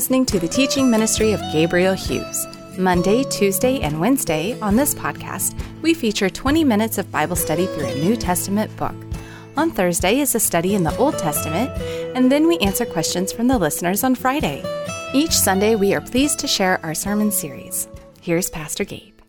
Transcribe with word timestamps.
Listening 0.00 0.24
to 0.24 0.40
the 0.40 0.48
teaching 0.48 0.90
ministry 0.90 1.32
of 1.32 1.42
Gabriel 1.52 1.92
Hughes. 1.92 2.46
Monday, 2.78 3.22
Tuesday, 3.22 3.80
and 3.80 4.00
Wednesday 4.00 4.58
on 4.60 4.74
this 4.74 4.94
podcast, 4.94 5.54
we 5.82 5.92
feature 5.92 6.30
20 6.30 6.64
minutes 6.64 6.96
of 6.96 7.12
Bible 7.12 7.36
study 7.36 7.66
through 7.66 7.84
a 7.84 7.94
New 7.96 8.16
Testament 8.16 8.74
book. 8.78 8.94
On 9.58 9.70
Thursday 9.70 10.20
is 10.20 10.34
a 10.34 10.40
study 10.40 10.74
in 10.74 10.84
the 10.84 10.96
Old 10.96 11.18
Testament, 11.18 11.70
and 12.16 12.32
then 12.32 12.48
we 12.48 12.56
answer 12.60 12.86
questions 12.86 13.30
from 13.30 13.46
the 13.46 13.58
listeners 13.58 14.02
on 14.02 14.14
Friday. 14.14 14.64
Each 15.12 15.36
Sunday, 15.36 15.74
we 15.74 15.92
are 15.92 16.00
pleased 16.00 16.38
to 16.38 16.46
share 16.46 16.80
our 16.82 16.94
sermon 16.94 17.30
series. 17.30 17.86
Here's 18.22 18.48
Pastor 18.48 18.84
Gabe. 18.84 19.20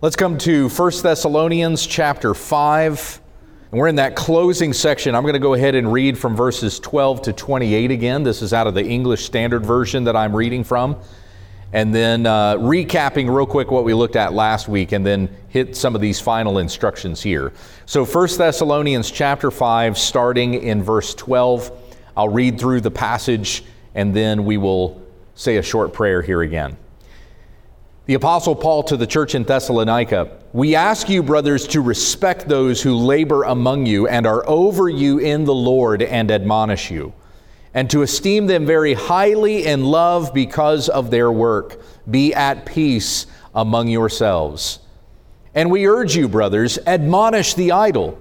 Let's 0.00 0.16
come 0.16 0.38
to 0.38 0.70
1 0.70 0.92
Thessalonians 1.02 1.86
chapter 1.86 2.32
5. 2.32 3.20
And 3.76 3.82
we're 3.82 3.88
in 3.88 3.96
that 3.96 4.16
closing 4.16 4.72
section. 4.72 5.14
I'm 5.14 5.22
going 5.22 5.34
to 5.34 5.38
go 5.38 5.52
ahead 5.52 5.74
and 5.74 5.92
read 5.92 6.16
from 6.16 6.34
verses 6.34 6.80
12 6.80 7.20
to 7.20 7.34
28 7.34 7.90
again. 7.90 8.22
This 8.22 8.40
is 8.40 8.54
out 8.54 8.66
of 8.66 8.72
the 8.72 8.82
English 8.82 9.26
Standard 9.26 9.66
Version 9.66 10.04
that 10.04 10.16
I'm 10.16 10.34
reading 10.34 10.64
from. 10.64 10.96
And 11.74 11.94
then 11.94 12.24
uh, 12.24 12.54
recapping 12.54 13.28
real 13.28 13.44
quick 13.44 13.70
what 13.70 13.84
we 13.84 13.92
looked 13.92 14.16
at 14.16 14.32
last 14.32 14.66
week 14.66 14.92
and 14.92 15.04
then 15.04 15.28
hit 15.48 15.76
some 15.76 15.94
of 15.94 16.00
these 16.00 16.18
final 16.18 16.56
instructions 16.56 17.20
here. 17.20 17.52
So 17.84 18.06
1 18.06 18.38
Thessalonians 18.38 19.10
chapter 19.10 19.50
5, 19.50 19.98
starting 19.98 20.54
in 20.54 20.82
verse 20.82 21.14
12. 21.14 21.70
I'll 22.16 22.30
read 22.30 22.58
through 22.58 22.80
the 22.80 22.90
passage 22.90 23.62
and 23.94 24.16
then 24.16 24.46
we 24.46 24.56
will 24.56 25.02
say 25.34 25.58
a 25.58 25.62
short 25.62 25.92
prayer 25.92 26.22
here 26.22 26.40
again. 26.40 26.78
The 28.06 28.14
Apostle 28.14 28.54
Paul 28.54 28.84
to 28.84 28.96
the 28.96 29.06
church 29.08 29.34
in 29.34 29.42
Thessalonica 29.42 30.30
We 30.52 30.76
ask 30.76 31.08
you, 31.08 31.24
brothers, 31.24 31.66
to 31.68 31.80
respect 31.80 32.48
those 32.48 32.80
who 32.80 32.94
labor 32.94 33.42
among 33.42 33.86
you 33.86 34.06
and 34.06 34.28
are 34.28 34.48
over 34.48 34.88
you 34.88 35.18
in 35.18 35.44
the 35.44 35.52
Lord 35.52 36.02
and 36.02 36.30
admonish 36.30 36.88
you, 36.88 37.12
and 37.74 37.90
to 37.90 38.02
esteem 38.02 38.46
them 38.46 38.64
very 38.64 38.94
highly 38.94 39.66
in 39.66 39.84
love 39.84 40.32
because 40.32 40.88
of 40.88 41.10
their 41.10 41.32
work. 41.32 41.80
Be 42.08 42.32
at 42.32 42.64
peace 42.64 43.26
among 43.56 43.88
yourselves. 43.88 44.78
And 45.52 45.68
we 45.68 45.88
urge 45.88 46.14
you, 46.14 46.28
brothers, 46.28 46.78
admonish 46.86 47.54
the 47.54 47.72
idle, 47.72 48.16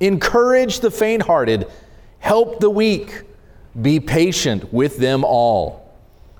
encourage 0.00 0.80
the 0.80 0.90
faint 0.90 1.24
hearted, 1.24 1.70
help 2.20 2.58
the 2.58 2.70
weak, 2.70 3.24
be 3.82 4.00
patient 4.00 4.72
with 4.72 4.96
them 4.96 5.24
all. 5.24 5.85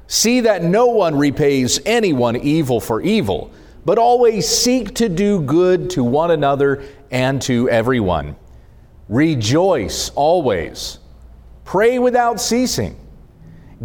See 0.09 0.41
that 0.41 0.63
no 0.63 0.87
one 0.87 1.17
repays 1.17 1.81
anyone 1.85 2.37
evil 2.37 2.81
for 2.81 3.01
evil, 3.01 3.51
but 3.85 3.99
always 3.99 4.49
seek 4.49 4.95
to 4.97 5.09
do 5.09 5.41
good 5.41 5.91
to 5.91 6.05
one 6.05 6.31
another 6.31 6.85
and 7.11 7.43
to 7.43 7.69
everyone. 7.69 8.37
Rejoice 9.09 10.11
always. 10.11 10.99
Pray 11.65 11.99
without 11.99 12.41
ceasing. 12.41 12.97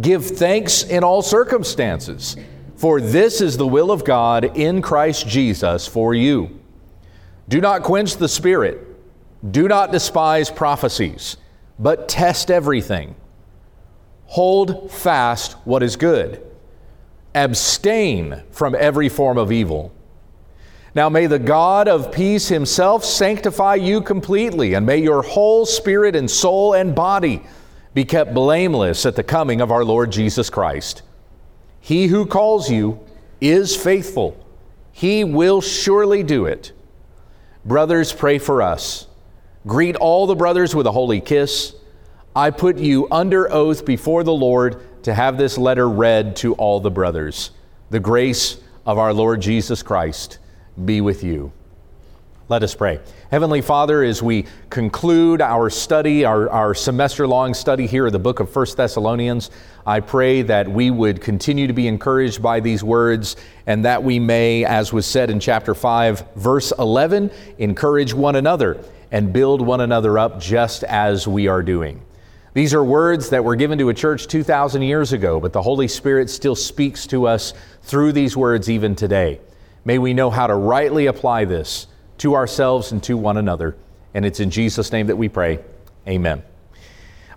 Give 0.00 0.24
thanks 0.24 0.84
in 0.84 1.04
all 1.04 1.22
circumstances, 1.22 2.36
for 2.76 3.00
this 3.00 3.40
is 3.40 3.56
the 3.56 3.66
will 3.66 3.90
of 3.90 4.04
God 4.04 4.56
in 4.56 4.80
Christ 4.80 5.28
Jesus 5.28 5.86
for 5.86 6.14
you. 6.14 6.60
Do 7.48 7.60
not 7.60 7.82
quench 7.82 8.16
the 8.16 8.28
Spirit. 8.28 8.88
Do 9.50 9.66
not 9.66 9.92
despise 9.92 10.50
prophecies, 10.50 11.36
but 11.78 12.08
test 12.08 12.50
everything 12.50 13.16
Hold 14.32 14.90
fast 14.90 15.52
what 15.66 15.82
is 15.82 15.96
good. 15.96 16.42
Abstain 17.34 18.42
from 18.50 18.74
every 18.74 19.10
form 19.10 19.36
of 19.36 19.52
evil. 19.52 19.92
Now 20.94 21.10
may 21.10 21.26
the 21.26 21.38
God 21.38 21.86
of 21.86 22.10
peace 22.10 22.48
himself 22.48 23.04
sanctify 23.04 23.74
you 23.74 24.00
completely, 24.00 24.72
and 24.72 24.86
may 24.86 24.96
your 24.96 25.20
whole 25.20 25.66
spirit 25.66 26.16
and 26.16 26.30
soul 26.30 26.72
and 26.72 26.94
body 26.94 27.42
be 27.92 28.06
kept 28.06 28.32
blameless 28.32 29.04
at 29.04 29.16
the 29.16 29.22
coming 29.22 29.60
of 29.60 29.70
our 29.70 29.84
Lord 29.84 30.10
Jesus 30.10 30.48
Christ. 30.48 31.02
He 31.82 32.06
who 32.06 32.24
calls 32.24 32.70
you 32.70 33.00
is 33.38 33.76
faithful, 33.76 34.42
he 34.92 35.24
will 35.24 35.60
surely 35.60 36.22
do 36.22 36.46
it. 36.46 36.72
Brothers, 37.66 38.14
pray 38.14 38.38
for 38.38 38.62
us. 38.62 39.08
Greet 39.66 39.96
all 39.96 40.26
the 40.26 40.34
brothers 40.34 40.74
with 40.74 40.86
a 40.86 40.92
holy 40.92 41.20
kiss. 41.20 41.74
I 42.34 42.50
put 42.50 42.78
you 42.78 43.08
under 43.10 43.52
oath 43.52 43.84
before 43.84 44.24
the 44.24 44.32
Lord 44.32 44.80
to 45.02 45.12
have 45.12 45.36
this 45.36 45.58
letter 45.58 45.86
read 45.86 46.34
to 46.36 46.54
all 46.54 46.80
the 46.80 46.90
brothers. 46.90 47.50
The 47.90 48.00
grace 48.00 48.58
of 48.86 48.96
our 48.96 49.12
Lord 49.12 49.42
Jesus 49.42 49.82
Christ 49.82 50.38
be 50.82 51.02
with 51.02 51.22
you. 51.22 51.52
Let 52.48 52.62
us 52.62 52.74
pray. 52.74 53.00
Heavenly 53.30 53.60
Father, 53.60 54.02
as 54.02 54.22
we 54.22 54.46
conclude 54.70 55.42
our 55.42 55.68
study, 55.68 56.24
our, 56.24 56.48
our 56.48 56.74
semester 56.74 57.26
long 57.26 57.52
study 57.52 57.86
here 57.86 58.06
of 58.06 58.12
the 58.12 58.18
book 58.18 58.40
of 58.40 58.54
1 58.54 58.66
Thessalonians, 58.76 59.50
I 59.86 60.00
pray 60.00 60.40
that 60.42 60.66
we 60.66 60.90
would 60.90 61.20
continue 61.20 61.66
to 61.66 61.72
be 61.74 61.86
encouraged 61.86 62.42
by 62.42 62.60
these 62.60 62.82
words 62.82 63.36
and 63.66 63.84
that 63.84 64.02
we 64.02 64.18
may, 64.18 64.64
as 64.64 64.90
was 64.90 65.04
said 65.04 65.28
in 65.28 65.38
chapter 65.38 65.74
5, 65.74 66.34
verse 66.36 66.72
11, 66.78 67.30
encourage 67.58 68.14
one 68.14 68.36
another 68.36 68.82
and 69.10 69.34
build 69.34 69.60
one 69.60 69.82
another 69.82 70.18
up 70.18 70.40
just 70.40 70.82
as 70.84 71.28
we 71.28 71.46
are 71.46 71.62
doing. 71.62 72.02
These 72.54 72.74
are 72.74 72.84
words 72.84 73.30
that 73.30 73.44
were 73.44 73.56
given 73.56 73.78
to 73.78 73.88
a 73.88 73.94
church 73.94 74.26
2,000 74.26 74.82
years 74.82 75.14
ago, 75.14 75.40
but 75.40 75.54
the 75.54 75.62
Holy 75.62 75.88
Spirit 75.88 76.28
still 76.28 76.54
speaks 76.54 77.06
to 77.06 77.26
us 77.26 77.54
through 77.82 78.12
these 78.12 78.36
words 78.36 78.68
even 78.68 78.94
today. 78.94 79.40
May 79.86 79.96
we 79.96 80.12
know 80.12 80.28
how 80.28 80.46
to 80.46 80.54
rightly 80.54 81.06
apply 81.06 81.46
this 81.46 81.86
to 82.18 82.34
ourselves 82.34 82.92
and 82.92 83.02
to 83.04 83.16
one 83.16 83.38
another. 83.38 83.74
And 84.12 84.26
it's 84.26 84.38
in 84.38 84.50
Jesus' 84.50 84.92
name 84.92 85.06
that 85.06 85.16
we 85.16 85.30
pray. 85.30 85.60
Amen. 86.06 86.42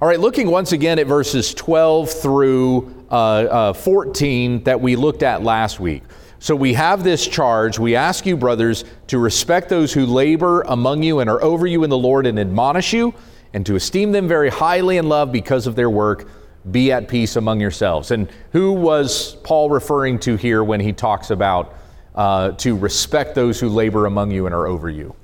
All 0.01 0.07
right, 0.09 0.19
looking 0.19 0.51
once 0.51 0.73
again 0.73 0.99
at 0.99 1.07
verses 1.07 1.53
12 1.53 2.09
through 2.09 3.05
uh, 3.09 3.13
uh, 3.15 3.73
14 3.73 4.65
that 4.65 4.81
we 4.81 4.97
looked 4.97 5.23
at 5.23 5.41
last 5.41 5.79
week. 5.79 6.03
So 6.39 6.53
we 6.57 6.73
have 6.73 7.05
this 7.05 7.25
charge. 7.25 7.79
We 7.79 7.95
ask 7.95 8.25
you, 8.25 8.35
brothers, 8.35 8.83
to 9.07 9.17
respect 9.17 9.69
those 9.69 9.93
who 9.93 10.05
labor 10.05 10.63
among 10.63 11.03
you 11.03 11.21
and 11.21 11.29
are 11.29 11.41
over 11.41 11.65
you 11.65 11.85
in 11.85 11.89
the 11.89 11.97
Lord 11.97 12.27
and 12.27 12.37
admonish 12.37 12.91
you 12.91 13.13
and 13.55 13.65
to 13.65 13.75
esteem 13.75 14.11
them 14.11 14.27
very 14.27 14.49
highly 14.49 14.97
in 14.97 15.07
love 15.07 15.31
because 15.31 15.65
of 15.65 15.77
their 15.77 15.89
work. 15.89 16.27
Be 16.71 16.91
at 16.91 17.07
peace 17.07 17.37
among 17.37 17.61
yourselves. 17.61 18.11
And 18.11 18.29
who 18.51 18.73
was 18.73 19.35
Paul 19.43 19.69
referring 19.69 20.19
to 20.19 20.35
here 20.35 20.61
when 20.61 20.81
he 20.81 20.91
talks 20.91 21.29
about 21.29 21.73
uh, 22.15 22.51
to 22.51 22.75
respect 22.75 23.33
those 23.33 23.57
who 23.57 23.69
labor 23.69 24.07
among 24.07 24.31
you 24.31 24.45
and 24.45 24.53
are 24.53 24.67
over 24.67 24.89
you? 24.89 25.15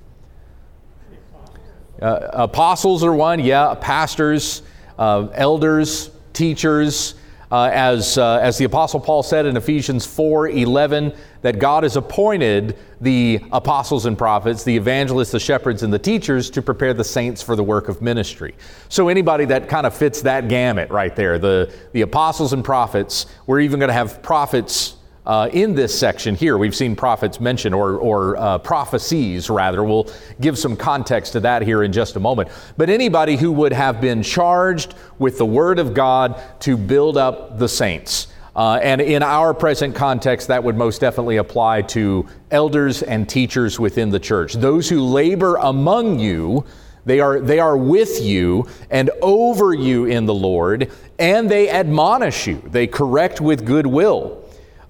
Uh, 2.01 2.29
apostles 2.31 3.03
are 3.03 3.13
one, 3.13 3.41
yeah, 3.41 3.75
pastors, 3.75 4.61
uh, 4.97 5.27
elders, 5.33 6.09
teachers, 6.31 7.15
uh, 7.51 7.69
as, 7.73 8.17
uh, 8.17 8.39
as 8.41 8.57
the 8.57 8.63
Apostle 8.63 9.01
Paul 9.01 9.23
said 9.23 9.45
in 9.45 9.57
Ephesians 9.57 10.05
4 10.05 10.47
11, 10.47 11.13
that 11.41 11.59
God 11.59 11.83
has 11.83 11.95
appointed 11.95 12.77
the 12.99 13.39
apostles 13.51 14.05
and 14.05 14.17
prophets, 14.17 14.63
the 14.63 14.75
evangelists, 14.75 15.31
the 15.31 15.39
shepherds, 15.39 15.83
and 15.83 15.91
the 15.91 15.99
teachers 15.99 16.49
to 16.51 16.61
prepare 16.61 16.93
the 16.93 17.03
saints 17.03 17.41
for 17.41 17.55
the 17.55 17.63
work 17.63 17.89
of 17.89 18.01
ministry. 18.01 18.55
So, 18.89 19.09
anybody 19.09 19.45
that 19.45 19.67
kind 19.67 19.87
of 19.87 19.95
fits 19.95 20.21
that 20.21 20.47
gamut 20.47 20.89
right 20.89 21.15
there, 21.15 21.39
the, 21.39 21.73
the 21.93 22.01
apostles 22.01 22.53
and 22.53 22.63
prophets, 22.63 23.25
we're 23.47 23.61
even 23.61 23.79
going 23.79 23.89
to 23.89 23.93
have 23.93 24.21
prophets 24.21 24.95
uh, 25.25 25.49
in 25.53 25.75
this 25.75 25.97
section 25.97 26.33
here, 26.33 26.57
we've 26.57 26.75
seen 26.75 26.95
prophets 26.95 27.39
mentioned, 27.39 27.75
or, 27.75 27.97
or 27.97 28.37
uh, 28.37 28.57
prophecies 28.57 29.49
rather. 29.51 29.83
We'll 29.83 30.09
give 30.39 30.57
some 30.57 30.75
context 30.75 31.33
to 31.33 31.39
that 31.41 31.61
here 31.61 31.83
in 31.83 31.93
just 31.93 32.15
a 32.15 32.19
moment. 32.19 32.49
But 32.75 32.89
anybody 32.89 33.35
who 33.35 33.51
would 33.51 33.71
have 33.71 34.01
been 34.01 34.23
charged 34.23 34.95
with 35.19 35.37
the 35.37 35.45
Word 35.45 35.77
of 35.77 35.93
God 35.93 36.41
to 36.61 36.75
build 36.75 37.17
up 37.17 37.59
the 37.59 37.69
saints. 37.69 38.27
Uh, 38.55 38.79
and 38.83 38.99
in 38.99 39.23
our 39.23 39.53
present 39.53 39.95
context, 39.95 40.49
that 40.49 40.63
would 40.63 40.75
most 40.75 40.99
definitely 40.99 41.37
apply 41.37 41.81
to 41.81 42.27
elders 42.51 43.01
and 43.01 43.29
teachers 43.29 43.79
within 43.79 44.09
the 44.09 44.19
church. 44.19 44.53
Those 44.53 44.89
who 44.89 45.01
labor 45.01 45.55
among 45.55 46.19
you, 46.19 46.65
they 47.05 47.19
are, 47.19 47.39
they 47.39 47.59
are 47.59 47.77
with 47.77 48.21
you 48.21 48.67
and 48.89 49.09
over 49.21 49.73
you 49.73 50.05
in 50.05 50.25
the 50.25 50.33
Lord, 50.33 50.91
and 51.17 51.49
they 51.49 51.69
admonish 51.69 52.45
you. 52.45 52.61
They 52.65 52.87
correct 52.87 53.39
with 53.39 53.65
goodwill. 53.65 54.40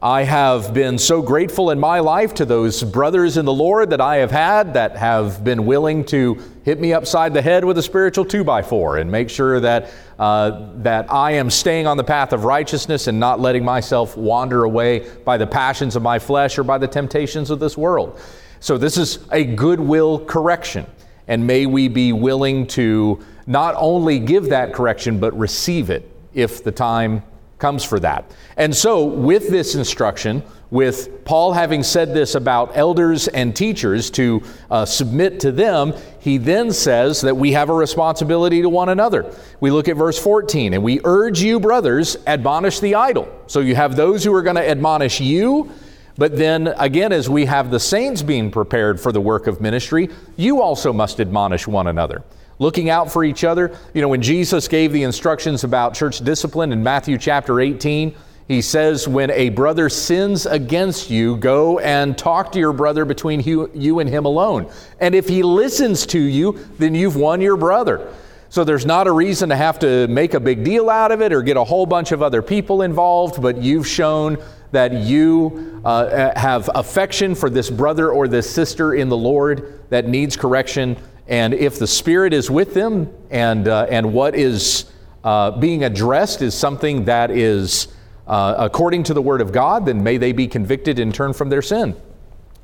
I 0.03 0.24
have 0.24 0.74
been 0.74 0.98
so 0.98 1.21
grateful 1.21 1.69
in 1.69 1.80
my 1.80 2.00
life 2.00 2.33
to 2.36 2.45
those 2.45 2.81
brothers 2.81 3.38
in 3.38 3.45
the 3.45 3.53
Lord 3.53 3.92
that 3.92 4.01
I 4.01 4.15
have 4.15 4.31
had 4.31 4.74
that 4.74 4.98
have 4.98 5.44
been 5.44 5.68
willing 5.68 6.03
to 6.06 6.42
hit 6.65 6.81
me 6.81 6.92
upside 6.92 7.36
the 7.36 7.42
head 7.44 7.63
with 7.63 7.77
a 7.77 7.83
spiritual 7.83 8.25
two 8.25 8.44
by 8.44 8.63
four 8.63 8.98
and 8.98 9.12
make 9.12 9.30
sure 9.30 9.59
that, 9.59 9.92
uh, 10.18 10.69
that 10.77 11.13
I 11.13 11.33
am 11.33 11.51
staying 11.51 11.86
on 11.86 11.98
the 11.98 12.03
path 12.03 12.33
of 12.33 12.45
righteousness 12.45 13.06
and 13.06 13.19
not 13.19 13.39
letting 13.39 13.63
myself 13.63 14.18
wander 14.18 14.63
away 14.63 15.07
by 15.24 15.38
the 15.38 15.45
passions 15.45 15.95
of 15.95 16.01
my 16.01 16.18
flesh 16.18 16.57
or 16.57 16.63
by 16.63 16.80
the 16.80 16.88
temptations 16.88 17.51
of 17.51 17.59
this 17.59 17.77
world. 17.77 18.19
So, 18.59 18.80
this 18.80 18.97
is 18.97 19.19
a 19.31 19.44
goodwill 19.44 20.25
correction. 20.25 20.88
And 21.27 21.45
may 21.45 21.68
we 21.68 21.88
be 21.88 22.12
willing 22.12 22.65
to 22.68 23.24
not 23.45 23.75
only 23.77 24.18
give 24.18 24.50
that 24.50 24.74
correction, 24.74 25.19
but 25.19 25.38
receive 25.38 25.92
it 25.92 26.12
if 26.33 26.63
the 26.63 26.71
time 26.71 27.21
comes 27.62 27.86
for 27.86 28.00
that. 28.02 28.30
And 28.58 28.75
so, 28.75 29.06
with 29.06 29.50
this 29.50 29.75
instruction, 29.75 30.44
with 30.72 31.24
Paul 31.25 31.54
having 31.54 31.84
said 31.84 32.13
this 32.13 32.36
about 32.36 32.75
elders 32.75 33.28
and 33.28 33.56
teachers 33.56 34.10
to 34.12 34.42
uh, 34.69 34.86
submit 34.86 35.40
to 35.42 35.52
them, 35.52 35.94
he 36.19 36.38
then 36.38 36.72
says 36.72 37.22
that 37.22 37.36
we 37.36 37.52
have 37.52 37.69
a 37.69 37.74
responsibility 37.74 38.62
to 38.62 38.69
one 38.69 38.90
another. 38.90 39.34
We 39.60 39.69
look 39.69 39.88
at 39.88 39.96
verse 39.96 40.18
14, 40.18 40.74
and 40.74 40.84
we 40.84 41.00
urge 41.04 41.42
you, 41.42 41.60
brothers, 41.60 42.18
admonish 42.25 42.80
the 42.80 42.96
idle. 42.96 43.28
So 43.48 43.60
you 43.60 43.75
have 43.75 43.96
those 43.96 44.24
who 44.24 44.34
are 44.34 44.42
going 44.42 44.56
to 44.56 44.68
admonish 44.68 45.22
you, 45.22 45.72
but 46.18 46.38
then 46.38 46.68
again, 46.78 47.12
as 47.12 47.30
we 47.30 47.46
have 47.46 47.69
the 47.69 47.80
saints 47.80 48.22
being 48.22 48.50
prepared 48.50 49.00
for 49.00 49.12
the 49.12 49.22
work 49.22 49.48
of 49.48 49.62
ministry, 49.62 50.10
you 50.36 50.62
also 50.62 50.92
must 50.92 51.19
admonish 51.19 51.68
one 51.68 51.88
another 51.88 52.24
looking 52.62 52.92
out 52.92 53.12
for 53.12 53.24
each 53.24 53.44
other. 53.44 53.75
You 53.96 54.02
know, 54.02 54.08
when 54.08 54.22
Jesus 54.22 54.68
gave 54.68 54.94
the 54.94 55.02
instructions 55.02 55.63
about 55.63 55.96
church 55.96 56.19
discipline 56.19 56.72
in 56.72 56.84
Matthew 56.84 57.18
chapter 57.18 57.60
18, 57.60 58.16
he 58.48 58.62
says, 58.62 59.08
When 59.08 59.31
a 59.31 59.50
brother 59.50 59.90
sins 59.90 60.46
against 60.46 61.10
you, 61.10 61.38
go 61.38 61.80
and 61.80 62.16
talk 62.16 62.52
to 62.52 62.60
your 62.60 62.72
brother 62.72 63.04
between 63.04 63.42
you, 63.42 64.00
and 64.00 64.08
him 64.08 64.25
alone. 64.25 64.72
And 65.00 65.16
if 65.16 65.28
he 65.28 65.42
listens 65.42 66.06
to 66.08 66.19
you, 66.19 66.60
then 66.78 66.94
you've 66.94 67.16
won 67.16 67.42
your 67.42 67.58
brother. 67.58 68.13
So 68.50 68.64
there's 68.64 68.86
not 68.86 69.07
a 69.07 69.12
reason 69.12 69.50
to 69.50 69.56
have 69.56 69.80
to 69.80 70.07
make 70.10 70.36
a 70.36 70.40
big 70.40 70.64
deal 70.64 70.90
out 70.90 71.12
of 71.12 71.22
it 71.22 71.34
or 71.34 71.42
get 71.42 71.57
a 71.57 71.64
whole 71.64 71.88
bunch 71.88 72.12
of 72.12 72.22
other 72.22 72.44
people 72.44 72.84
involved, 72.84 73.42
but 73.42 73.57
you've 73.57 73.88
shown 73.88 74.38
that 74.72 74.94
you 74.94 75.81
uh, 75.84 76.38
have 76.38 76.69
affection 76.75 77.34
for 77.34 77.50
this 77.50 77.69
brother 77.72 78.12
or 78.12 78.28
this 78.28 78.48
sister 78.48 78.94
in 78.94 79.10
the 79.10 79.18
Lord 79.18 79.80
that 79.90 80.07
needs 80.07 80.38
correction. 80.38 80.98
And 81.27 81.53
if 81.53 81.79
the 81.79 81.88
Spirit 81.88 82.33
is 82.33 82.50
with 82.50 82.73
them 82.73 83.13
and, 83.29 83.68
uh, 83.68 83.88
and 83.89 84.13
what 84.13 84.35
is 84.35 84.91
uh, 85.23 85.51
being 85.51 85.83
addressed 85.83 86.41
is 86.41 86.53
something 86.53 87.06
that 87.06 87.31
is 87.31 87.88
uh, 88.27 88.56
according 88.57 89.03
to 89.03 89.13
the 89.13 89.21
Word 89.21 89.41
of 89.41 89.51
God, 89.51 89.85
then 89.85 90.03
may 90.03 90.18
they 90.18 90.31
be 90.31 90.47
convicted 90.47 91.00
and 91.00 91.13
turn 91.13 91.33
from 91.33 91.50
their 91.50 91.62
sin. 91.62 91.95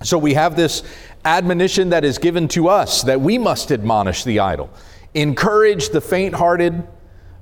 So 0.04 0.18
we 0.18 0.36
have 0.36 0.56
this 0.56 0.84
admonition 1.26 1.90
that 1.90 2.06
is 2.06 2.18
given 2.18 2.48
to 2.50 2.68
us 2.68 3.02
that 3.04 3.20
we 3.20 3.38
must 3.38 3.72
admonish 3.72 4.24
the 4.24 4.40
idle, 4.40 4.70
encourage 5.14 5.90
the 5.90 6.02
faint 6.02 6.36
hearted, 6.36 6.88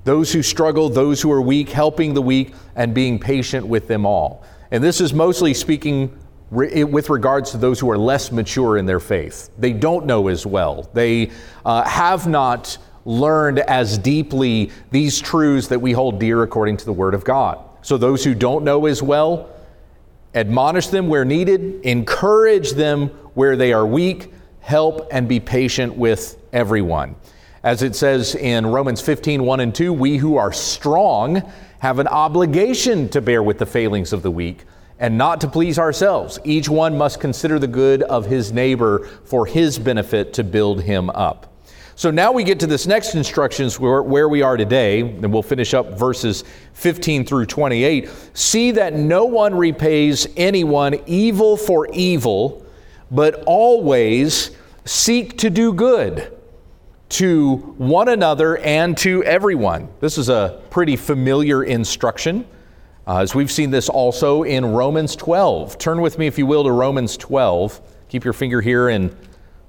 those 0.04 0.32
who 0.32 0.42
struggle, 0.42 0.88
those 0.88 1.20
who 1.20 1.30
are 1.32 1.42
weak, 1.42 1.68
helping 1.68 2.14
the 2.14 2.22
weak, 2.22 2.54
and 2.74 2.94
being 2.94 3.18
patient 3.18 3.66
with 3.66 3.88
them 3.88 4.06
all. 4.06 4.44
And 4.70 4.82
this 4.82 5.00
is 5.00 5.12
mostly 5.12 5.52
speaking 5.52 6.16
with 6.50 7.10
regards 7.10 7.50
to 7.50 7.56
those 7.56 7.80
who 7.80 7.90
are 7.90 7.98
less 7.98 8.30
mature 8.30 8.76
in 8.76 8.86
their 8.86 9.00
faith. 9.00 9.50
They 9.58 9.72
don't 9.72 10.06
know 10.06 10.28
as 10.28 10.46
well. 10.46 10.88
They 10.92 11.30
uh, 11.64 11.82
have 11.84 12.26
not 12.26 12.78
learned 13.04 13.60
as 13.60 13.98
deeply 13.98 14.70
these 14.90 15.20
truths 15.20 15.68
that 15.68 15.80
we 15.80 15.92
hold 15.92 16.18
dear 16.18 16.42
according 16.42 16.76
to 16.78 16.84
the 16.84 16.92
Word 16.92 17.14
of 17.14 17.24
God. 17.24 17.58
So 17.82 17.96
those 17.96 18.24
who 18.24 18.34
don't 18.34 18.64
know 18.64 18.86
as 18.86 19.02
well, 19.02 19.48
admonish 20.34 20.88
them 20.88 21.08
where 21.08 21.24
needed, 21.24 21.84
encourage 21.84 22.72
them 22.72 23.08
where 23.34 23.56
they 23.56 23.72
are 23.72 23.86
weak, 23.86 24.32
help 24.60 25.08
and 25.12 25.28
be 25.28 25.38
patient 25.38 25.96
with 25.96 26.38
everyone. 26.52 27.14
As 27.62 27.82
it 27.82 27.94
says 27.96 28.34
in 28.34 28.66
Romans 28.66 29.00
15, 29.00 29.42
1 29.42 29.60
and 29.60 29.74
2, 29.74 29.92
we 29.92 30.16
who 30.16 30.36
are 30.36 30.52
strong 30.52 31.42
have 31.80 31.98
an 31.98 32.08
obligation 32.08 33.08
to 33.10 33.20
bear 33.20 33.42
with 33.42 33.58
the 33.58 33.66
failings 33.66 34.12
of 34.12 34.22
the 34.22 34.30
weak 34.30 34.64
and 34.98 35.18
not 35.18 35.40
to 35.42 35.48
please 35.48 35.78
ourselves. 35.78 36.38
Each 36.44 36.68
one 36.68 36.96
must 36.96 37.20
consider 37.20 37.58
the 37.58 37.66
good 37.66 38.02
of 38.02 38.26
his 38.26 38.52
neighbor 38.52 39.06
for 39.24 39.46
his 39.46 39.78
benefit 39.78 40.32
to 40.34 40.44
build 40.44 40.82
him 40.82 41.10
up. 41.10 41.52
So 41.98 42.10
now 42.10 42.30
we 42.30 42.44
get 42.44 42.60
to 42.60 42.66
this 42.66 42.86
next 42.86 43.14
instructions 43.14 43.80
where, 43.80 44.02
where 44.02 44.28
we 44.28 44.42
are 44.42 44.58
today, 44.58 45.00
and 45.00 45.32
we'll 45.32 45.42
finish 45.42 45.72
up 45.72 45.98
verses 45.98 46.44
15 46.74 47.24
through 47.24 47.46
28. 47.46 48.10
See 48.34 48.70
that 48.72 48.92
no 48.92 49.24
one 49.24 49.54
repays 49.54 50.26
anyone 50.36 51.00
evil 51.06 51.56
for 51.56 51.88
evil, 51.92 52.66
but 53.10 53.42
always 53.46 54.50
seek 54.84 55.38
to 55.38 55.48
do 55.48 55.72
good 55.72 56.36
to 57.08 57.56
one 57.78 58.08
another 58.08 58.58
and 58.58 58.96
to 58.98 59.24
everyone. 59.24 59.88
This 60.00 60.18
is 60.18 60.28
a 60.28 60.60
pretty 60.68 60.96
familiar 60.96 61.64
instruction. 61.64 62.46
Uh, 63.06 63.18
as 63.18 63.36
we've 63.36 63.52
seen 63.52 63.70
this 63.70 63.88
also 63.88 64.42
in 64.42 64.66
Romans 64.66 65.14
12. 65.14 65.78
Turn 65.78 66.00
with 66.00 66.18
me, 66.18 66.26
if 66.26 66.38
you 66.38 66.46
will, 66.46 66.64
to 66.64 66.72
Romans 66.72 67.16
12. 67.16 67.80
Keep 68.08 68.24
your 68.24 68.32
finger 68.32 68.60
here 68.60 68.88
in 68.88 69.16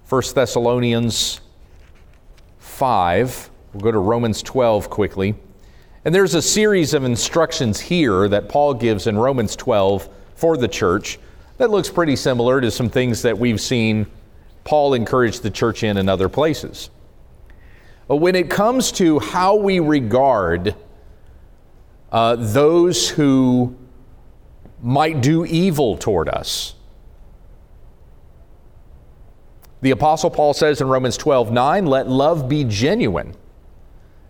1 0.10 0.22
Thessalonians 0.34 1.42
5. 2.57 3.50
We'll 3.74 3.81
go 3.81 3.92
to 3.92 4.00
Romans 4.00 4.42
12 4.42 4.89
quickly. 4.89 5.36
And 6.04 6.16
there's 6.16 6.34
a 6.34 6.42
series 6.42 6.95
of 6.95 7.04
instructions 7.04 7.80
here 7.80 8.28
that 8.28 8.50
Paul 8.50 8.74
gives 8.74 9.06
in 9.06 9.19
Romans 9.19 9.56
12 9.56 10.10
for 10.36 10.57
the 10.57 10.68
church 10.68 11.19
that 11.57 11.69
looks 11.69 11.90
pretty 11.90 12.16
similar 12.16 12.60
to 12.62 12.72
some 12.72 12.90
things 12.90 13.22
that 13.24 13.38
we've 13.38 13.62
seen 13.62 14.07
Paul 14.63 14.94
encourage 14.95 15.42
the 15.42 15.51
church 15.51 15.83
in 15.83 15.98
in 15.98 16.10
other 16.10 16.30
places. 16.30 16.90
But 18.07 18.18
when 18.18 18.36
it 18.36 18.50
comes 18.50 18.92
to 18.94 19.19
how 19.19 19.56
we 19.56 19.80
regard 19.80 20.75
uh, 22.12 22.36
those 22.36 23.09
who 23.09 23.75
might 24.81 25.21
do 25.21 25.45
evil 25.45 25.98
toward 25.98 26.30
us, 26.30 26.75
The 29.81 29.92
Apostle 29.92 30.31
Paul 30.31 30.54
says 30.54 30.81
in 30.81 30.88
Romans 30.88 31.18
12 31.18 31.51
9, 31.51 31.86
let 31.86 32.09
love 32.09 32.50
be 32.50 32.63
genuine. 32.63 33.36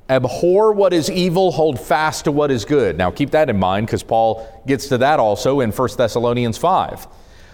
Abhor 0.10 0.72
what 0.74 0.94
is 0.94 1.10
evil, 1.10 1.52
hold 1.52 1.80
fast 1.80 2.26
to 2.26 2.32
what 2.32 2.52
is 2.52 2.64
good. 2.66 2.98
Now 2.98 3.12
keep 3.12 3.32
that 3.32 3.50
in 3.50 3.58
mind 3.58 3.88
because 3.88 4.04
Paul 4.04 4.48
gets 4.66 4.88
to 4.90 4.98
that 5.00 5.20
also 5.20 5.60
in 5.62 5.72
1 5.72 5.90
Thessalonians 5.98 6.58
5. 6.58 7.08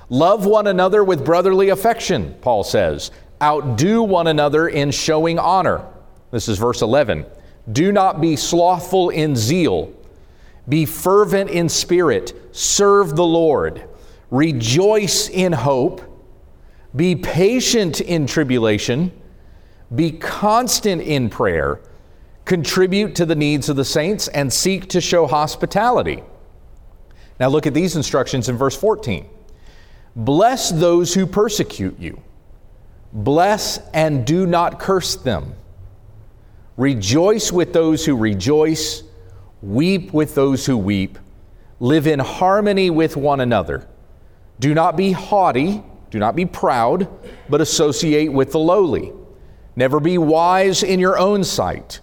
Love 0.09 0.45
one 0.45 0.67
another 0.67 1.03
with 1.03 1.25
brotherly 1.25 1.69
affection, 1.69 2.35
Paul 2.41 2.63
says. 2.63 3.11
Outdo 3.41 4.03
one 4.03 4.27
another 4.27 4.67
in 4.67 4.91
showing 4.91 5.39
honor. 5.39 5.85
This 6.31 6.47
is 6.47 6.57
verse 6.57 6.81
11. 6.81 7.25
Do 7.71 7.91
not 7.91 8.21
be 8.21 8.35
slothful 8.35 9.09
in 9.09 9.35
zeal. 9.35 9.93
Be 10.67 10.85
fervent 10.85 11.49
in 11.49 11.69
spirit. 11.69 12.33
Serve 12.55 13.15
the 13.15 13.25
Lord. 13.25 13.87
Rejoice 14.29 15.29
in 15.29 15.51
hope 15.51 16.13
be 16.95 17.15
patient 17.15 18.01
in 18.01 18.27
tribulation, 18.27 19.11
be 19.93 20.11
constant 20.11 21.01
in 21.01 21.29
prayer, 21.29 21.79
contribute 22.45 23.15
to 23.15 23.25
the 23.25 23.35
needs 23.35 23.69
of 23.69 23.75
the 23.75 23.85
saints, 23.85 24.27
and 24.27 24.51
seek 24.51 24.89
to 24.89 25.01
show 25.01 25.25
hospitality. 25.25 26.23
Now 27.39 27.47
look 27.47 27.65
at 27.65 27.73
these 27.73 27.95
instructions 27.95 28.47
in 28.47 28.57
verse 28.57 28.77
14. 28.77 29.27
Bless 30.15 30.69
those 30.69 31.13
who 31.13 31.25
persecute 31.25 31.97
you. 31.99 32.21
Bless 33.11 33.79
and 33.93 34.25
do 34.25 34.45
not 34.45 34.79
curse 34.79 35.15
them. 35.15 35.55
Rejoice 36.77 37.51
with 37.51 37.73
those 37.73 38.05
who 38.05 38.15
rejoice. 38.15 39.03
Weep 39.63 40.13
with 40.13 40.35
those 40.35 40.67
who 40.67 40.77
weep. 40.77 41.17
Live 41.79 42.05
in 42.05 42.19
harmony 42.19 42.91
with 42.91 43.17
one 43.17 43.39
another. 43.39 43.87
Do 44.59 44.75
not 44.75 44.95
be 44.95 45.11
haughty 45.11 45.83
do 46.13 46.19
not 46.19 46.35
be 46.35 46.45
proud, 46.45 47.07
but 47.49 47.59
associate 47.59 48.31
with 48.31 48.51
the 48.51 48.59
lowly. 48.59 49.11
Never 49.75 49.99
be 49.99 50.19
wise 50.19 50.83
in 50.83 50.99
your 50.99 51.17
own 51.17 51.43
sight. 51.43 52.01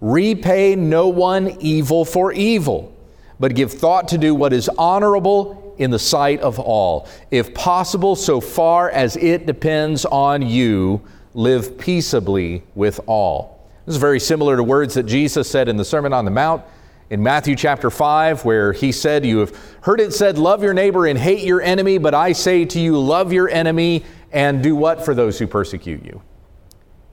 Repay 0.00 0.76
no 0.76 1.08
one 1.08 1.56
evil 1.58 2.04
for 2.04 2.32
evil, 2.32 2.96
but 3.40 3.56
give 3.56 3.72
thought 3.72 4.06
to 4.06 4.18
do 4.18 4.36
what 4.36 4.52
is 4.52 4.68
honorable 4.78 5.74
in 5.78 5.90
the 5.90 5.98
sight 5.98 6.38
of 6.42 6.60
all. 6.60 7.08
If 7.32 7.52
possible, 7.54 8.14
so 8.14 8.40
far 8.40 8.88
as 8.88 9.16
it 9.16 9.46
depends 9.46 10.04
on 10.04 10.40
you, 10.40 11.02
live 11.34 11.76
peaceably 11.76 12.62
with 12.76 13.00
all. 13.08 13.68
This 13.84 13.96
is 13.96 14.00
very 14.00 14.20
similar 14.20 14.56
to 14.56 14.62
words 14.62 14.94
that 14.94 15.06
Jesus 15.06 15.50
said 15.50 15.68
in 15.68 15.76
the 15.76 15.84
Sermon 15.84 16.12
on 16.12 16.24
the 16.24 16.30
Mount 16.30 16.62
in 17.10 17.22
Matthew 17.22 17.54
chapter 17.54 17.90
5, 17.90 18.44
where 18.44 18.72
he 18.72 18.90
said, 18.90 19.24
You 19.26 19.38
have 19.38 19.56
heard 19.82 20.00
it 20.00 20.12
said, 20.12 20.38
Love 20.38 20.62
your 20.62 20.74
neighbor 20.74 21.06
and 21.06 21.18
hate 21.18 21.44
your 21.44 21.60
enemy, 21.60 21.98
but 21.98 22.14
I 22.14 22.32
say 22.32 22.64
to 22.64 22.80
you, 22.80 22.98
love 22.98 23.32
your 23.32 23.48
enemy 23.48 24.04
and 24.32 24.62
do 24.62 24.74
what 24.74 25.04
for 25.04 25.14
those 25.14 25.38
who 25.38 25.46
persecute 25.46 26.04
you? 26.04 26.22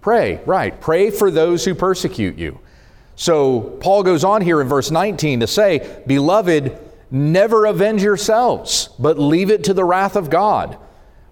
Pray, 0.02 0.42
right. 0.46 0.80
Pray 0.82 1.12
for 1.12 1.30
those 1.30 1.64
who 1.64 1.76
persecute 1.76 2.38
you. 2.38 2.60
So 3.16 3.62
Paul 3.82 4.02
goes 4.02 4.24
on 4.24 4.42
here 4.42 4.62
in 4.62 4.68
verse 4.68 4.90
19 4.90 5.42
to 5.42 5.48
say, 5.48 6.02
Beloved, 6.08 6.78
never 7.12 7.66
avenge 7.66 8.02
yourselves, 8.02 8.90
but 8.98 9.20
leave 9.20 9.52
it 9.52 9.66
to 9.66 9.74
the 9.74 9.84
wrath 9.84 10.16
of 10.16 10.30
God. 10.30 10.78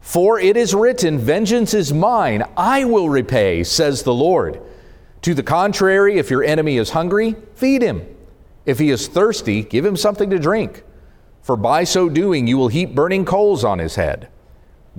For 0.01 0.39
it 0.39 0.55
is 0.55 0.75
written, 0.75 1.17
Vengeance 1.17 1.73
is 1.73 1.91
mine, 1.91 2.43
I 2.55 2.85
will 2.85 3.09
repay, 3.09 3.63
says 3.63 4.03
the 4.03 4.13
Lord. 4.13 4.61
To 5.23 5.33
the 5.33 5.43
contrary, 5.43 6.17
if 6.17 6.29
your 6.29 6.43
enemy 6.43 6.77
is 6.77 6.91
hungry, 6.91 7.35
feed 7.55 7.81
him. 7.81 8.05
If 8.69 8.77
he 8.77 8.91
is 8.91 9.07
thirsty, 9.07 9.63
give 9.63 9.83
him 9.83 9.97
something 9.97 10.29
to 10.29 10.37
drink, 10.37 10.83
for 11.41 11.57
by 11.57 11.85
so 11.85 12.07
doing 12.07 12.45
you 12.45 12.55
will 12.55 12.67
heap 12.67 12.93
burning 12.93 13.25
coals 13.25 13.63
on 13.63 13.79
his 13.79 13.95
head. 13.95 14.29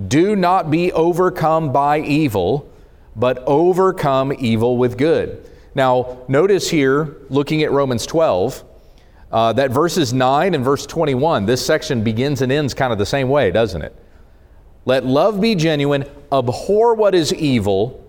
Do 0.09 0.35
not 0.35 0.73
be 0.73 0.91
overcome 0.91 1.71
by 1.71 2.01
evil, 2.01 2.69
but 3.15 3.39
overcome 3.47 4.33
evil 4.37 4.77
with 4.77 4.99
good. 4.99 5.49
Now, 5.77 6.19
notice 6.27 6.69
here, 6.69 7.19
looking 7.29 7.63
at 7.63 7.71
Romans 7.71 8.07
12, 8.07 8.65
uh, 9.31 9.53
that 9.53 9.71
verses 9.71 10.13
9 10.13 10.53
and 10.53 10.65
verse 10.65 10.85
21, 10.85 11.47
this 11.47 11.65
section 11.65 12.03
begins 12.03 12.43
and 12.43 12.51
ends 12.51 12.75
kind 12.75 12.93
of 12.93 12.99
the 12.99 13.07
same 13.07 13.29
way, 13.29 13.53
doesn't 13.53 13.83
it? 13.83 13.95
Let 14.85 15.07
love 15.07 15.41
be 15.41 15.55
genuine, 15.55 16.07
abhor 16.33 16.97
what 16.97 17.15
is 17.15 17.33
evil, 17.33 18.05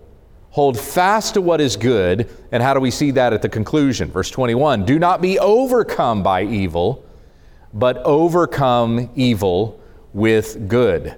hold 0.52 0.78
fast 0.78 1.34
to 1.34 1.40
what 1.40 1.60
is 1.60 1.76
good. 1.76 2.30
And 2.52 2.62
how 2.62 2.74
do 2.74 2.80
we 2.80 2.90
see 2.90 3.10
that 3.12 3.32
at 3.32 3.42
the 3.42 3.48
conclusion? 3.48 4.10
Verse 4.10 4.30
21 4.30 4.84
Do 4.84 4.98
not 4.98 5.20
be 5.20 5.38
overcome 5.38 6.22
by 6.22 6.44
evil, 6.44 7.04
but 7.74 7.98
overcome 7.98 9.10
evil 9.16 9.80
with 10.12 10.68
good. 10.68 11.16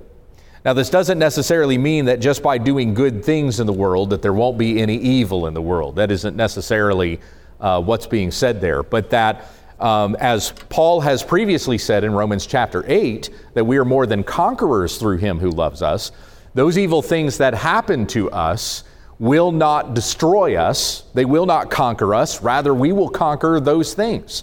Now, 0.64 0.72
this 0.72 0.88
doesn't 0.88 1.18
necessarily 1.18 1.76
mean 1.76 2.06
that 2.06 2.20
just 2.20 2.42
by 2.42 2.56
doing 2.56 2.94
good 2.94 3.22
things 3.22 3.60
in 3.60 3.66
the 3.66 3.72
world 3.72 4.08
that 4.10 4.22
there 4.22 4.32
won't 4.32 4.56
be 4.56 4.80
any 4.80 4.96
evil 4.96 5.46
in 5.46 5.52
the 5.52 5.60
world. 5.60 5.96
That 5.96 6.10
isn't 6.10 6.36
necessarily 6.36 7.20
uh, 7.60 7.82
what's 7.82 8.06
being 8.06 8.30
said 8.30 8.62
there, 8.62 8.82
but 8.82 9.10
that 9.10 9.46
um, 9.78 10.16
as 10.20 10.52
Paul 10.70 11.00
has 11.02 11.22
previously 11.22 11.76
said 11.76 12.02
in 12.02 12.12
Romans 12.12 12.46
chapter 12.46 12.82
8, 12.86 13.28
that 13.52 13.64
we 13.64 13.76
are 13.76 13.84
more 13.84 14.06
than 14.06 14.22
conquerors 14.22 14.96
through 14.96 15.18
him 15.18 15.38
who 15.38 15.50
loves 15.50 15.82
us, 15.82 16.12
those 16.54 16.78
evil 16.78 17.02
things 17.02 17.36
that 17.38 17.52
happen 17.52 18.06
to 18.06 18.30
us 18.30 18.84
will 19.18 19.52
not 19.52 19.94
destroy 19.94 20.56
us, 20.56 21.04
they 21.14 21.24
will 21.24 21.46
not 21.46 21.70
conquer 21.70 22.14
us, 22.14 22.42
rather, 22.42 22.74
we 22.74 22.92
will 22.92 23.08
conquer 23.08 23.60
those 23.60 23.94
things. 23.94 24.42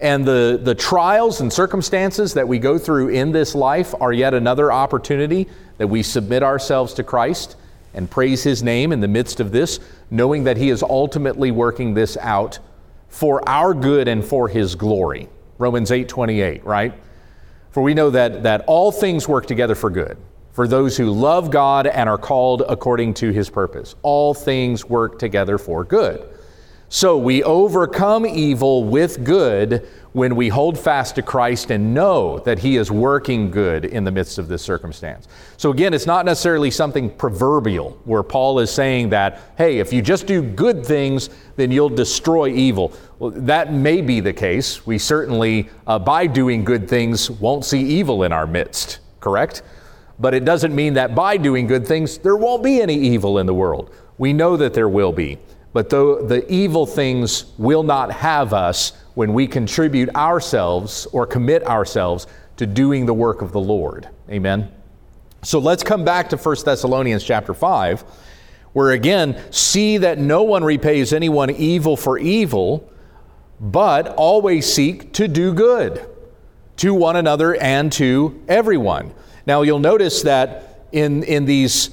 And 0.00 0.24
the, 0.24 0.58
the 0.62 0.74
trials 0.74 1.40
and 1.40 1.52
circumstances 1.52 2.34
that 2.34 2.48
we 2.48 2.58
go 2.58 2.78
through 2.78 3.08
in 3.08 3.32
this 3.32 3.54
life 3.54 3.94
are 4.00 4.12
yet 4.12 4.32
another 4.32 4.72
opportunity 4.72 5.48
that 5.78 5.86
we 5.86 6.02
submit 6.02 6.42
ourselves 6.42 6.94
to 6.94 7.02
Christ 7.02 7.56
and 7.92 8.10
praise 8.10 8.42
His 8.42 8.62
name 8.62 8.92
in 8.92 9.00
the 9.00 9.08
midst 9.08 9.40
of 9.40 9.52
this, 9.52 9.80
knowing 10.10 10.44
that 10.44 10.56
He 10.56 10.70
is 10.70 10.82
ultimately 10.82 11.50
working 11.50 11.94
this 11.94 12.16
out 12.18 12.58
for 13.10 13.46
our 13.48 13.74
good 13.74 14.08
and 14.08 14.24
for 14.24 14.48
his 14.48 14.74
glory. 14.74 15.28
Romans 15.58 15.90
8 15.90 16.08
28, 16.08 16.64
right? 16.64 16.94
For 17.72 17.82
we 17.82 17.92
know 17.92 18.10
that, 18.10 18.44
that 18.44 18.64
all 18.66 18.90
things 18.90 19.28
work 19.28 19.46
together 19.46 19.74
for 19.74 19.90
good, 19.90 20.16
for 20.52 20.66
those 20.66 20.96
who 20.96 21.10
love 21.10 21.50
God 21.50 21.86
and 21.86 22.08
are 22.08 22.18
called 22.18 22.62
according 22.68 23.14
to 23.14 23.30
his 23.30 23.48
purpose. 23.48 23.94
All 24.02 24.34
things 24.34 24.84
work 24.84 25.18
together 25.18 25.58
for 25.58 25.84
good. 25.84 26.28
So 26.92 27.16
we 27.16 27.44
overcome 27.44 28.26
evil 28.26 28.82
with 28.82 29.22
good 29.22 29.88
when 30.12 30.34
we 30.34 30.48
hold 30.48 30.76
fast 30.76 31.14
to 31.14 31.22
Christ 31.22 31.70
and 31.70 31.94
know 31.94 32.40
that 32.40 32.58
He 32.58 32.76
is 32.76 32.90
working 32.90 33.50
good 33.50 33.84
in 33.84 34.02
the 34.02 34.10
midst 34.10 34.38
of 34.38 34.48
this 34.48 34.62
circumstance. 34.62 35.28
So, 35.56 35.70
again, 35.70 35.94
it's 35.94 36.06
not 36.06 36.24
necessarily 36.24 36.70
something 36.70 37.10
proverbial 37.10 37.90
where 38.04 38.24
Paul 38.24 38.58
is 38.58 38.72
saying 38.72 39.10
that, 39.10 39.40
hey, 39.56 39.78
if 39.78 39.92
you 39.92 40.02
just 40.02 40.26
do 40.26 40.42
good 40.42 40.84
things, 40.84 41.30
then 41.56 41.70
you'll 41.70 41.88
destroy 41.90 42.48
evil. 42.48 42.92
Well, 43.18 43.30
that 43.30 43.72
may 43.72 44.00
be 44.00 44.18
the 44.20 44.32
case. 44.32 44.84
We 44.84 44.98
certainly, 44.98 45.68
uh, 45.86 46.00
by 46.00 46.26
doing 46.26 46.64
good 46.64 46.88
things, 46.88 47.30
won't 47.30 47.64
see 47.64 47.80
evil 47.80 48.24
in 48.24 48.32
our 48.32 48.46
midst, 48.46 48.98
correct? 49.20 49.62
But 50.20 50.34
it 50.34 50.44
doesn't 50.44 50.74
mean 50.74 50.94
that 50.94 51.14
by 51.14 51.38
doing 51.38 51.66
good 51.66 51.86
things, 51.86 52.18
there 52.18 52.36
won't 52.36 52.62
be 52.62 52.80
any 52.82 52.94
evil 52.94 53.38
in 53.38 53.46
the 53.46 53.54
world. 53.54 53.90
We 54.18 54.34
know 54.34 54.56
that 54.58 54.74
there 54.74 54.88
will 54.88 55.12
be. 55.12 55.38
But 55.72 55.88
though 55.88 56.20
the 56.20 56.50
evil 56.52 56.84
things 56.84 57.52
will 57.56 57.82
not 57.82 58.12
have 58.12 58.52
us 58.52 58.92
when 59.14 59.32
we 59.32 59.46
contribute 59.46 60.14
ourselves 60.14 61.06
or 61.12 61.26
commit 61.26 61.64
ourselves 61.66 62.26
to 62.58 62.66
doing 62.66 63.06
the 63.06 63.14
work 63.14 63.40
of 63.40 63.52
the 63.52 63.60
Lord. 63.60 64.08
Amen. 64.28 64.70
So 65.42 65.58
let's 65.58 65.82
come 65.82 66.04
back 66.04 66.28
to 66.30 66.36
1 66.36 66.56
Thessalonians 66.66 67.24
chapter 67.24 67.54
5, 67.54 68.02
where 68.74 68.90
again, 68.90 69.40
see 69.50 69.96
that 69.98 70.18
no 70.18 70.42
one 70.42 70.62
repays 70.62 71.14
anyone 71.14 71.48
evil 71.50 71.96
for 71.96 72.18
evil, 72.18 72.92
but 73.58 74.08
always 74.08 74.70
seek 74.70 75.14
to 75.14 75.28
do 75.28 75.54
good 75.54 76.06
to 76.76 76.92
one 76.92 77.16
another 77.16 77.56
and 77.56 77.90
to 77.92 78.42
everyone. 78.48 79.14
Now 79.50 79.62
you'll 79.62 79.80
notice 79.80 80.22
that 80.22 80.84
in, 80.92 81.24
in 81.24 81.44
these 81.44 81.90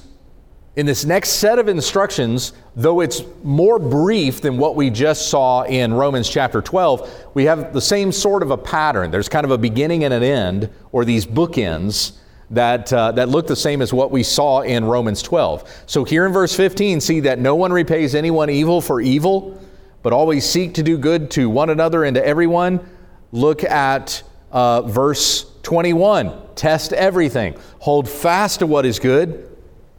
in 0.76 0.86
this 0.86 1.04
next 1.04 1.30
set 1.30 1.58
of 1.58 1.66
instructions, 1.66 2.52
though 2.76 3.00
it's 3.00 3.24
more 3.42 3.80
brief 3.80 4.40
than 4.40 4.58
what 4.58 4.76
we 4.76 4.90
just 4.90 5.28
saw 5.28 5.64
in 5.64 5.92
Romans 5.92 6.28
chapter 6.28 6.62
12, 6.62 7.32
we 7.34 7.46
have 7.46 7.72
the 7.72 7.80
same 7.80 8.12
sort 8.12 8.44
of 8.44 8.52
a 8.52 8.56
pattern. 8.56 9.10
There's 9.10 9.28
kind 9.28 9.44
of 9.44 9.50
a 9.50 9.58
beginning 9.58 10.04
and 10.04 10.14
an 10.14 10.22
end, 10.22 10.70
or 10.92 11.04
these 11.04 11.26
bookends 11.26 12.18
that, 12.50 12.92
uh, 12.92 13.10
that 13.10 13.28
look 13.28 13.48
the 13.48 13.56
same 13.56 13.82
as 13.82 13.92
what 13.92 14.12
we 14.12 14.22
saw 14.22 14.60
in 14.60 14.84
Romans 14.84 15.20
12. 15.20 15.82
So 15.86 16.04
here 16.04 16.26
in 16.26 16.32
verse 16.32 16.54
15, 16.54 17.00
see 17.00 17.18
that 17.20 17.40
no 17.40 17.56
one 17.56 17.72
repays 17.72 18.14
anyone 18.14 18.50
evil 18.50 18.80
for 18.80 19.00
evil, 19.00 19.60
but 20.04 20.12
always 20.12 20.48
seek 20.48 20.74
to 20.74 20.84
do 20.84 20.96
good 20.96 21.28
to 21.32 21.50
one 21.50 21.70
another 21.70 22.04
and 22.04 22.14
to 22.14 22.24
everyone. 22.24 22.88
Look 23.32 23.64
at 23.64 24.22
uh, 24.52 24.82
verse 24.82 25.47
21. 25.62 26.32
Test 26.54 26.92
everything. 26.92 27.56
Hold 27.80 28.08
fast 28.08 28.60
to 28.60 28.66
what 28.66 28.86
is 28.86 28.98
good 28.98 29.48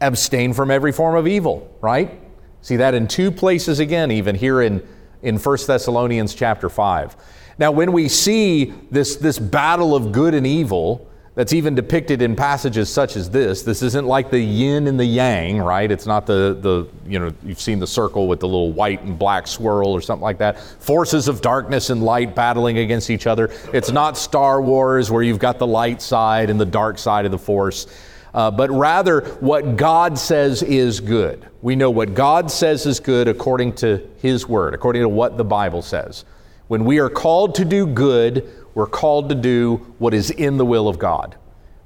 abstain 0.01 0.53
from 0.53 0.71
every 0.71 0.91
form 0.91 1.15
of 1.15 1.27
evil, 1.27 1.69
right? 1.81 2.19
See 2.61 2.77
that 2.77 2.93
in 2.93 3.07
two 3.07 3.31
places 3.31 3.79
again, 3.79 4.11
even 4.11 4.35
here 4.35 4.61
in, 4.61 4.85
in 5.21 5.37
1 5.37 5.57
Thessalonians 5.67 6.33
chapter 6.33 6.69
5. 6.69 7.15
Now, 7.57 7.71
when 7.71 7.91
we 7.91 8.07
see 8.07 8.73
this, 8.89 9.17
this 9.17 9.37
battle 9.37 9.95
of 9.95 10.11
good 10.11 10.33
and 10.33 10.47
evil, 10.47 11.08
that's 11.39 11.53
even 11.53 11.73
depicted 11.73 12.21
in 12.21 12.35
passages 12.35 12.91
such 12.91 13.15
as 13.15 13.29
this. 13.29 13.61
This 13.61 13.81
isn't 13.81 14.05
like 14.05 14.29
the 14.29 14.41
yin 14.41 14.87
and 14.87 14.99
the 14.99 15.05
yang, 15.05 15.59
right? 15.59 15.89
It's 15.89 16.05
not 16.05 16.25
the, 16.25 16.57
the, 16.59 16.85
you 17.09 17.17
know, 17.17 17.31
you've 17.45 17.61
seen 17.61 17.79
the 17.79 17.87
circle 17.87 18.27
with 18.27 18.41
the 18.41 18.45
little 18.45 18.73
white 18.73 19.03
and 19.03 19.17
black 19.17 19.47
swirl 19.47 19.87
or 19.87 20.01
something 20.01 20.21
like 20.21 20.39
that. 20.39 20.59
Forces 20.59 21.29
of 21.29 21.39
darkness 21.39 21.91
and 21.91 22.03
light 22.03 22.35
battling 22.35 22.79
against 22.79 23.09
each 23.09 23.25
other. 23.25 23.51
It's 23.71 23.89
not 23.89 24.17
Star 24.17 24.61
Wars 24.61 25.11
where 25.11 25.23
you've 25.23 25.39
got 25.39 25.59
the 25.59 25.65
light 25.65 26.01
side 26.01 26.49
and 26.49 26.59
the 26.59 26.65
dark 26.65 26.97
side 26.97 27.23
of 27.23 27.31
the 27.31 27.39
force 27.39 27.87
uh, 28.33 28.51
but 28.51 28.69
rather 28.69 29.21
what 29.39 29.75
God 29.75 30.19
says 30.19 30.61
is 30.61 30.99
good. 30.99 31.47
We 31.61 31.75
know 31.75 31.89
what 31.89 32.13
God 32.13 32.51
says 32.51 32.85
is 32.85 32.99
good 32.99 33.27
according 33.27 33.73
to 33.77 34.07
His 34.21 34.47
Word, 34.47 34.75
according 34.75 35.01
to 35.01 35.09
what 35.09 35.37
the 35.37 35.43
Bible 35.43 35.81
says. 35.81 36.25
When 36.67 36.85
we 36.85 36.99
are 36.99 37.09
called 37.09 37.55
to 37.55 37.65
do 37.65 37.87
good, 37.87 38.47
we're 38.79 38.87
called 38.87 39.27
to 39.27 39.35
do 39.35 39.75
what 39.97 40.13
is 40.13 40.31
in 40.31 40.55
the 40.55 40.65
will 40.65 40.87
of 40.87 40.97
God. 40.97 41.35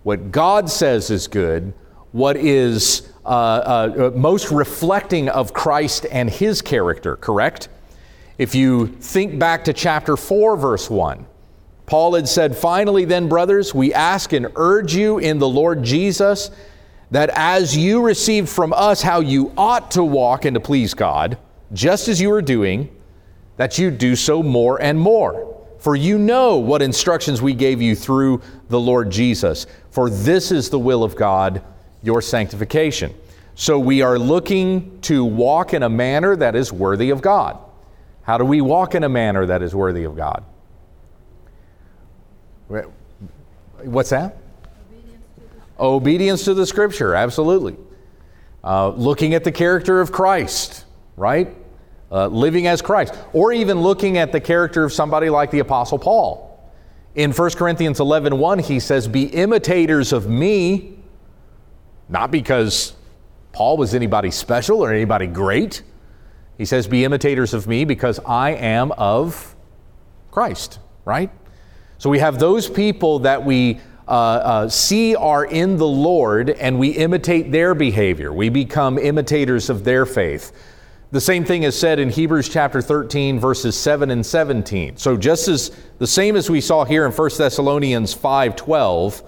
What 0.03 0.31
God 0.31 0.69
says 0.69 1.09
is 1.09 1.27
good, 1.27 1.73
what 2.11 2.37
is 2.37 3.11
uh, 3.25 3.29
uh, 3.29 4.11
most 4.15 4.51
reflecting 4.51 5.27
of 5.27 5.55
Christ 5.55 6.05
and 6.11 6.29
His 6.29 6.61
character, 6.61 7.15
correct? 7.15 7.67
If 8.37 8.53
you 8.53 8.85
think 8.85 9.39
back 9.39 9.63
to 9.63 9.73
chapter 9.73 10.15
4, 10.15 10.55
verse 10.55 10.87
1, 10.87 11.25
Paul 11.87 12.13
had 12.13 12.29
said, 12.29 12.55
Finally, 12.55 13.05
then, 13.05 13.27
brothers, 13.27 13.73
we 13.73 13.91
ask 13.91 14.31
and 14.31 14.49
urge 14.55 14.93
you 14.93 15.17
in 15.17 15.39
the 15.39 15.49
Lord 15.49 15.81
Jesus 15.81 16.51
that 17.09 17.31
as 17.33 17.75
you 17.75 18.03
received 18.03 18.49
from 18.49 18.71
us 18.71 19.01
how 19.01 19.19
you 19.19 19.51
ought 19.57 19.89
to 19.91 20.03
walk 20.03 20.45
and 20.45 20.53
to 20.53 20.59
please 20.59 20.93
God, 20.93 21.39
just 21.73 22.07
as 22.07 22.21
you 22.21 22.31
are 22.33 22.41
doing, 22.43 22.95
that 23.57 23.79
you 23.79 23.89
do 23.89 24.15
so 24.15 24.43
more 24.43 24.79
and 24.79 24.99
more. 24.99 25.62
For 25.83 25.97
you 25.97 26.17
know 26.17 26.55
what 26.55 26.81
instructions 26.81 27.41
we 27.41 27.53
gave 27.53 27.81
you 27.81 27.93
through 27.93 28.41
the 28.69 28.79
Lord 28.79 29.09
Jesus. 29.09 29.67
For 29.91 30.09
this 30.09 30.49
is 30.49 30.69
the 30.69 30.79
will 30.79 31.03
of 31.03 31.17
God, 31.17 31.61
your 32.01 32.21
sanctification. 32.21 33.13
So 33.55 33.77
we 33.77 34.01
are 34.01 34.17
looking 34.17 35.01
to 35.01 35.25
walk 35.25 35.73
in 35.73 35.83
a 35.83 35.89
manner 35.89 36.37
that 36.37 36.55
is 36.55 36.71
worthy 36.71 37.09
of 37.09 37.21
God. 37.21 37.59
How 38.21 38.37
do 38.37 38.45
we 38.45 38.61
walk 38.61 38.95
in 38.95 39.03
a 39.03 39.09
manner 39.09 39.45
that 39.45 39.61
is 39.61 39.75
worthy 39.75 40.05
of 40.05 40.15
God? 40.15 40.45
What's 43.83 44.11
that? 44.11 44.37
Obedience 45.77 46.45
to 46.45 46.53
the, 46.53 46.65
scripture, 46.65 47.13
absolutely. 47.13 47.75
Uh, 48.63 48.91
looking 48.91 49.33
at 49.33 49.43
the 49.43 49.51
character 49.51 49.99
of 49.99 50.13
Christ, 50.13 50.85
right? 51.17 51.53
Uh, 52.13 52.27
living 52.27 52.67
as 52.67 52.79
Christ. 52.79 53.15
Or 53.33 53.51
even 53.51 53.81
looking 53.81 54.19
at 54.19 54.31
the 54.31 54.39
character 54.39 54.83
of 54.83 54.93
somebody 54.93 55.31
like 55.31 55.49
the 55.49 55.59
Apostle 55.59 55.97
Paul. 55.97 56.71
In 57.15 57.31
1 57.31 57.49
Corinthians 57.51 57.99
11 57.99 58.37
1, 58.37 58.59
he 58.59 58.79
says, 58.79 59.07
Be 59.07 59.23
imitators 59.23 60.13
of 60.13 60.29
me, 60.29 60.99
not 62.09 62.29
because 62.29 62.93
Paul 63.51 63.77
was 63.77 63.95
anybody 63.95 64.29
special 64.29 64.83
or 64.83 64.93
anybody 64.93 65.25
great. 65.25 65.81
He 66.57 66.65
says, 66.65 66.87
Be 66.87 67.03
imitators 67.03 67.55
of 67.55 67.65
me 67.65 67.83
because 67.83 68.19
I 68.19 68.51
am 68.51 68.91
of 68.91 69.55
Christ, 70.29 70.77
right? 71.05 71.31
So 71.97 72.11
we 72.11 72.19
have 72.19 72.37
those 72.37 72.69
people 72.69 73.19
that 73.19 73.43
we 73.43 73.79
uh, 74.07 74.11
uh, 74.11 74.69
see 74.69 75.15
are 75.15 75.45
in 75.45 75.77
the 75.77 75.87
Lord 75.87 76.51
and 76.51 76.77
we 76.77 76.89
imitate 76.89 77.51
their 77.51 77.73
behavior. 77.73 78.31
We 78.31 78.49
become 78.49 78.99
imitators 78.99 79.71
of 79.71 79.83
their 79.83 80.05
faith. 80.05 80.51
The 81.13 81.21
same 81.21 81.45
thing 81.45 81.61
is 81.61 81.79
said 81.79 81.99
in 81.99 82.09
Hebrews 82.09 82.49
chapter 82.49 82.81
13, 82.81 83.39
verses 83.39 83.77
7 83.77 84.09
and 84.09 84.25
17. 84.25 84.97
So 84.97 85.15
just 85.15 85.47
as 85.47 85.69
the 85.99 86.07
same 86.07 86.35
as 86.35 86.49
we 86.49 86.59
saw 86.59 86.85
here 86.85 87.05
in 87.05 87.11
1 87.11 87.29
Thessalonians 87.37 88.15
5 88.15 88.55
12, 88.55 89.21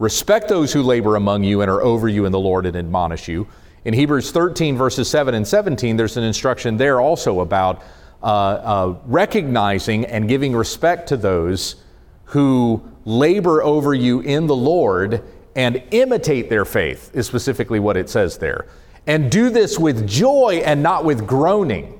respect 0.00 0.48
those 0.48 0.72
who 0.72 0.82
labor 0.82 1.14
among 1.14 1.44
you 1.44 1.60
and 1.60 1.70
are 1.70 1.82
over 1.82 2.08
you 2.08 2.24
in 2.24 2.32
the 2.32 2.40
Lord 2.40 2.66
and 2.66 2.76
admonish 2.76 3.28
you. 3.28 3.46
In 3.84 3.94
Hebrews 3.94 4.32
13, 4.32 4.76
verses 4.76 5.08
7 5.08 5.32
and 5.36 5.46
17, 5.46 5.96
there's 5.96 6.16
an 6.16 6.24
instruction 6.24 6.76
there 6.76 7.00
also 7.00 7.42
about 7.42 7.80
uh, 8.24 8.26
uh, 8.26 8.98
recognizing 9.06 10.06
and 10.06 10.28
giving 10.28 10.52
respect 10.52 11.08
to 11.10 11.16
those 11.16 11.76
who 12.24 12.82
labor 13.04 13.62
over 13.62 13.94
you 13.94 14.18
in 14.18 14.48
the 14.48 14.56
Lord 14.56 15.22
and 15.54 15.80
imitate 15.92 16.50
their 16.50 16.64
faith, 16.64 17.12
is 17.14 17.28
specifically 17.28 17.78
what 17.78 17.96
it 17.96 18.10
says 18.10 18.38
there. 18.38 18.66
And 19.10 19.28
do 19.28 19.50
this 19.50 19.76
with 19.76 20.06
joy 20.06 20.62
and 20.64 20.84
not 20.84 21.04
with 21.04 21.26
groaning, 21.26 21.98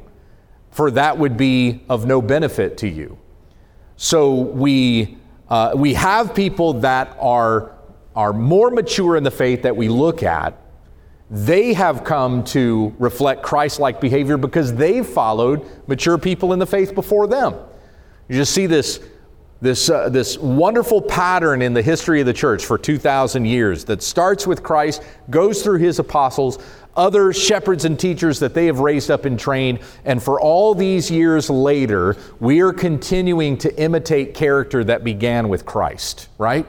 for 0.71 0.93
that 0.93 1.19
would 1.19 1.37
be 1.37 1.83
of 1.89 2.07
no 2.07 2.23
benefit 2.23 2.77
to 2.79 2.89
you. 2.89 3.19
So 3.97 4.35
we, 4.35 5.19
uh, 5.49 5.73
we 5.75 5.95
have 5.95 6.37
people 6.37 6.75
that 6.75 7.17
are, 7.19 7.73
are 8.15 8.33
more 8.33 8.71
mature 8.71 9.17
in 9.17 9.25
the 9.25 9.31
faith 9.33 9.63
that 9.63 9.77
we 9.77 9.89
look 9.89 10.23
at. 10.23 10.57
They 11.29 11.73
have 11.73 12.05
come 12.05 12.45
to 12.45 12.95
reflect 13.01 13.43
Christ 13.43 13.81
like 13.81 14.01
behavior 14.01 14.37
because 14.37 14.73
they've 14.73 15.05
followed 15.05 15.67
mature 15.89 16.17
people 16.17 16.53
in 16.53 16.61
the 16.61 16.67
faith 16.67 16.95
before 16.95 17.27
them. 17.27 17.57
You 18.29 18.37
just 18.37 18.55
see 18.55 18.67
this 18.67 19.01
this, 19.61 19.91
uh, 19.91 20.09
this 20.09 20.39
wonderful 20.39 21.03
pattern 21.03 21.61
in 21.61 21.75
the 21.75 21.83
history 21.83 22.21
of 22.21 22.27
the 22.27 22.33
church 22.33 22.65
for 22.65 22.79
2,000 22.79 23.45
years 23.45 23.85
that 23.85 24.03
starts 24.03 24.47
with 24.47 24.63
Christ, 24.63 25.03
goes 25.29 25.63
through 25.63 25.79
his 25.79 25.99
apostles, 25.99 26.59
other 26.97 27.33
shepherds 27.33 27.85
and 27.85 27.99
teachers 27.99 28.41
that 28.41 28.55
they 28.55 28.67
have 28.67 28.81
raised 28.81 29.11
up 29.11 29.25
and 29.25 29.39
trained, 29.39 29.81
and 30.05 30.23
for 30.23 30.41
all 30.41 30.75
these 30.75 31.11
years 31.11 31.49
later, 31.49 32.17
we 32.41 32.61
are 32.61 32.73
continuing 32.73 33.57
to 33.59 33.81
imitate 33.81 34.35
character 34.35 34.83
that 34.85 35.05
began 35.05 35.49
with 35.49 35.65
Christ, 35.65 36.29
right? 36.39 36.67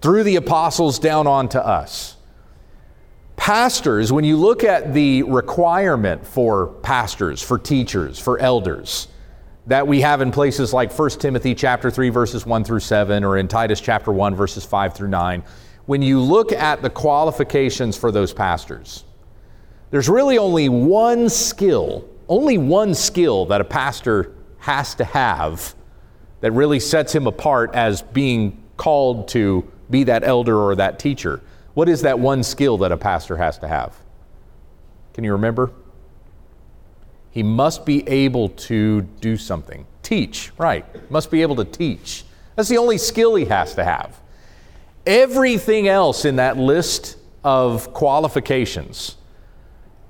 Through 0.00 0.24
the 0.24 0.36
apostles 0.36 0.98
down 0.98 1.26
on 1.26 1.48
to 1.50 1.64
us. 1.64 2.16
Pastors, 3.36 4.12
when 4.12 4.24
you 4.24 4.36
look 4.36 4.64
at 4.64 4.92
the 4.92 5.22
requirement 5.22 6.26
for 6.26 6.68
pastors, 6.82 7.42
for 7.42 7.58
teachers, 7.58 8.18
for 8.18 8.38
elders, 8.38 9.08
that 9.66 9.86
we 9.86 10.00
have 10.00 10.20
in 10.20 10.30
places 10.32 10.72
like 10.72 10.92
1 10.92 11.10
Timothy 11.10 11.54
chapter 11.54 11.90
3 11.90 12.08
verses 12.10 12.44
1 12.44 12.64
through 12.64 12.80
7 12.80 13.24
or 13.24 13.36
in 13.36 13.48
Titus 13.48 13.80
chapter 13.80 14.10
1 14.12 14.34
verses 14.34 14.64
5 14.64 14.94
through 14.94 15.08
9, 15.08 15.42
when 15.90 16.02
you 16.02 16.20
look 16.20 16.52
at 16.52 16.82
the 16.82 16.88
qualifications 16.88 17.96
for 17.96 18.12
those 18.12 18.32
pastors, 18.32 19.02
there's 19.90 20.08
really 20.08 20.38
only 20.38 20.68
one 20.68 21.28
skill, 21.28 22.08
only 22.28 22.56
one 22.56 22.94
skill 22.94 23.44
that 23.44 23.60
a 23.60 23.64
pastor 23.64 24.32
has 24.58 24.94
to 24.94 25.02
have 25.02 25.74
that 26.42 26.52
really 26.52 26.78
sets 26.78 27.12
him 27.12 27.26
apart 27.26 27.74
as 27.74 28.02
being 28.02 28.62
called 28.76 29.26
to 29.26 29.68
be 29.90 30.04
that 30.04 30.22
elder 30.22 30.56
or 30.56 30.76
that 30.76 31.00
teacher. 31.00 31.40
What 31.74 31.88
is 31.88 32.02
that 32.02 32.16
one 32.16 32.44
skill 32.44 32.78
that 32.78 32.92
a 32.92 32.96
pastor 32.96 33.36
has 33.36 33.58
to 33.58 33.66
have? 33.66 33.96
Can 35.12 35.24
you 35.24 35.32
remember? 35.32 35.72
He 37.32 37.42
must 37.42 37.84
be 37.84 38.08
able 38.08 38.50
to 38.50 39.02
do 39.20 39.36
something. 39.36 39.84
Teach, 40.04 40.52
right. 40.56 41.10
Must 41.10 41.32
be 41.32 41.42
able 41.42 41.56
to 41.56 41.64
teach. 41.64 42.22
That's 42.54 42.68
the 42.68 42.78
only 42.78 42.96
skill 42.96 43.34
he 43.34 43.46
has 43.46 43.74
to 43.74 43.82
have. 43.82 44.20
Everything 45.06 45.88
else 45.88 46.24
in 46.24 46.36
that 46.36 46.56
list 46.56 47.16
of 47.42 47.92
qualifications 47.92 49.16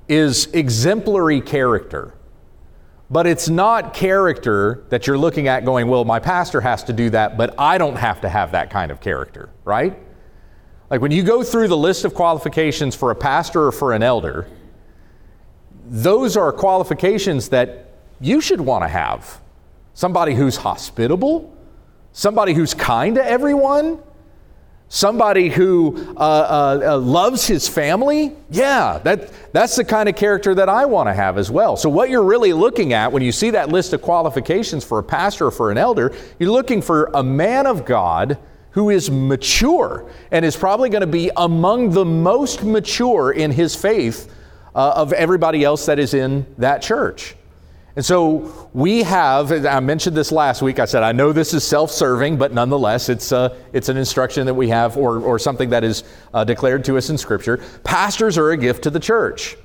is 0.09 0.47
exemplary 0.47 1.41
character. 1.41 2.15
But 3.11 3.27
it's 3.27 3.49
not 3.49 3.95
character 3.95 4.85
that 4.91 5.07
you're 5.07 5.19
looking 5.19 5.49
at 5.49 5.65
going, 5.65 5.89
well, 5.89 6.05
my 6.05 6.21
pastor 6.21 6.61
has 6.61 6.85
to 6.85 6.93
do 6.93 7.11
that, 7.11 7.37
but 7.37 7.55
I 7.59 7.79
don't 7.79 7.97
have 7.97 8.21
to 8.21 8.29
have 8.29 8.53
that 8.53 8.71
kind 8.71 8.91
of 8.91 9.01
character, 9.01 9.51
right? 9.65 9.99
Like 10.91 11.01
when 11.01 11.11
you 11.11 11.23
go 11.23 11.43
through 11.43 11.69
the 11.69 11.77
list 11.77 12.05
of 12.05 12.15
qualifications 12.15 12.95
for 12.95 13.11
a 13.11 13.15
pastor 13.15 13.67
or 13.67 13.73
for 13.73 13.93
an 13.93 14.03
elder, 14.03 14.49
those 15.87 16.37
are 16.37 16.53
qualifications 16.53 17.49
that 17.49 17.95
you 18.21 18.41
should 18.41 18.61
want 18.61 18.85
to 18.85 18.89
have. 18.89 19.41
Somebody 19.95 20.35
who's 20.35 20.57
hospitable, 20.57 21.57
somebody 22.13 22.55
who's 22.55 22.75
kind 22.75 23.17
to 23.17 23.25
everyone, 23.25 24.01
somebody 24.91 25.49
who 25.49 26.15
uh, 26.17 26.21
uh, 26.21 26.81
uh, 26.83 26.99
loves 26.99 27.47
his 27.47 27.67
family. 27.67 28.37
Yeah, 28.51 28.99
that, 29.05 29.31
that's 29.53 29.77
the 29.77 29.85
kind 29.85 30.09
of 30.09 30.17
character 30.17 30.55
that 30.57 30.69
I 30.69 30.85
want 30.85 31.09
to 31.09 31.15
have 31.15 31.39
as 31.39 31.51
well. 31.51 31.77
So, 31.77 31.89
what 31.89 32.11
you're 32.11 32.25
really 32.25 32.53
looking 32.53 32.93
at 32.93 33.11
when 33.11 33.23
you 33.23 33.33
see 33.33 33.51
that 33.51 33.71
list 33.71 33.95
of 33.95 34.03
qualifications 34.03 34.85
for 34.85 34.99
a 34.99 35.03
pastor 35.03 35.47
or 35.47 35.51
for 35.51 35.71
an 35.71 35.79
elder, 35.79 36.13
you're 36.39 36.51
looking 36.51 36.83
for 36.83 37.11
a 37.15 37.23
man 37.23 37.67
of 37.67 37.87
God 37.87 38.37
who 38.73 38.91
is 38.91 39.11
mature 39.11 40.11
and 40.31 40.45
is 40.45 40.57
probably 40.57 40.91
going 40.91 41.01
to 41.01 41.07
be 41.07 41.31
among 41.37 41.91
the 41.91 42.05
most 42.05 42.63
mature 42.63 43.33
in 43.33 43.51
his 43.51 43.75
faith 43.75 44.33
uh, 44.75 44.93
of 44.97 45.13
everybody 45.13 45.65
else 45.65 45.87
that 45.87 45.99
is 45.99 46.15
in 46.15 46.47
that 46.59 46.83
church. 46.83 47.37
And 47.97 48.05
so 48.05 48.71
we 48.73 49.03
have, 49.03 49.67
I 49.67 49.81
mentioned 49.81 50.17
this 50.17 50.31
last 50.31 50.63
week, 50.63 50.79
I 50.79 50.85
said, 50.85 51.03
I 51.03 51.11
know 51.11 51.33
this 51.33 51.53
is 51.53 51.65
self 51.65 51.91
serving, 51.91 52.39
but 52.39 52.53
nonetheless, 52.53 53.09
it's, 53.09 53.33
uh, 53.33 53.57
it's 53.73 53.89
an 53.89 53.97
instruction 53.97 54.47
that 54.47 54.55
we 54.55 54.69
have 54.69 54.97
or, 54.97 55.19
or 55.19 55.39
something 55.39 55.71
that 55.71 55.83
is 55.83 56.05
uh, 56.33 56.45
declared 56.45 56.85
to 56.85 56.97
us 56.97 57.11
in 57.11 57.19
Scripture. 57.19 57.57
Pastors 57.83 58.39
are 58.39 58.51
a 58.51 58.57
gift 58.57 58.85
to 58.85 58.91
the 58.91 59.01
church. 59.01 59.57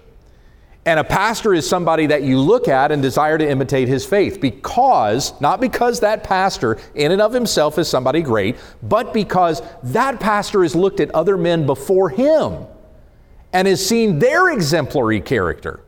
And 0.88 1.00
a 1.00 1.04
pastor 1.04 1.54
is 1.54 1.68
somebody 1.68 2.06
that 2.08 2.22
you 2.22 2.40
look 2.40 2.68
at 2.68 2.92
and 2.92 3.02
desire 3.02 3.40
to 3.40 3.50
imitate 3.50 3.88
his 3.88 4.06
faith 4.06 4.40
because, 4.40 5.40
not 5.42 5.60
because 5.60 6.00
that 6.02 6.24
pastor 6.24 6.78
in 6.94 7.12
and 7.12 7.22
of 7.22 7.34
himself 7.34 7.80
is 7.80 7.88
somebody 7.88 8.22
great, 8.22 8.58
but 8.84 9.12
because 9.12 9.64
that 9.82 10.20
pastor 10.20 10.62
has 10.62 10.76
looked 10.76 11.00
at 11.00 11.10
other 11.12 11.38
men 11.38 11.66
before 11.66 12.10
him 12.10 12.68
and 13.52 13.68
has 13.68 13.84
seen 13.84 14.20
their 14.20 14.52
exemplary 14.52 15.22
character 15.22 15.85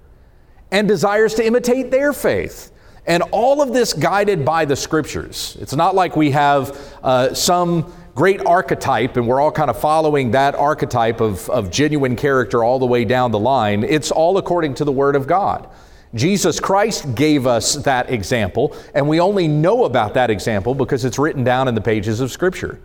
and 0.71 0.87
desires 0.87 1.33
to 1.35 1.45
imitate 1.45 1.91
their 1.91 2.13
faith. 2.13 2.71
And 3.05 3.23
all 3.31 3.61
of 3.61 3.73
this 3.73 3.93
guided 3.93 4.43
by 4.43 4.65
the 4.65 4.75
scriptures. 4.75 5.57
It's 5.61 5.75
not 5.75 5.95
like 5.95 6.15
we 6.17 6.31
have 6.31 6.77
uh, 7.03 7.33
some 7.33 7.93
great 8.15 8.45
archetype 8.45 9.15
and 9.15 9.27
we're 9.27 9.39
all 9.39 9.51
kind 9.51 9.69
of 9.69 9.79
following 9.79 10.31
that 10.31 10.55
archetype 10.55 11.21
of, 11.21 11.49
of 11.49 11.71
genuine 11.71 12.15
character 12.15 12.63
all 12.63 12.79
the 12.79 12.85
way 12.85 13.05
down 13.05 13.31
the 13.31 13.39
line. 13.39 13.83
It's 13.83 14.11
all 14.11 14.37
according 14.37 14.73
to 14.75 14.83
the 14.83 14.91
Word 14.91 15.15
of 15.15 15.27
God. 15.27 15.69
Jesus 16.15 16.59
Christ 16.59 17.15
gave 17.15 17.45
us 17.45 17.75
that 17.75 18.09
example, 18.09 18.75
and 18.95 19.07
we 19.07 19.19
only 19.19 19.47
know 19.47 19.83
about 19.83 20.15
that 20.15 20.29
example 20.29 20.73
because 20.73 21.05
it's 21.05 21.19
written 21.19 21.43
down 21.43 21.67
in 21.67 21.75
the 21.75 21.81
pages 21.81 22.19
of 22.19 22.31
Scripture. 22.31 22.79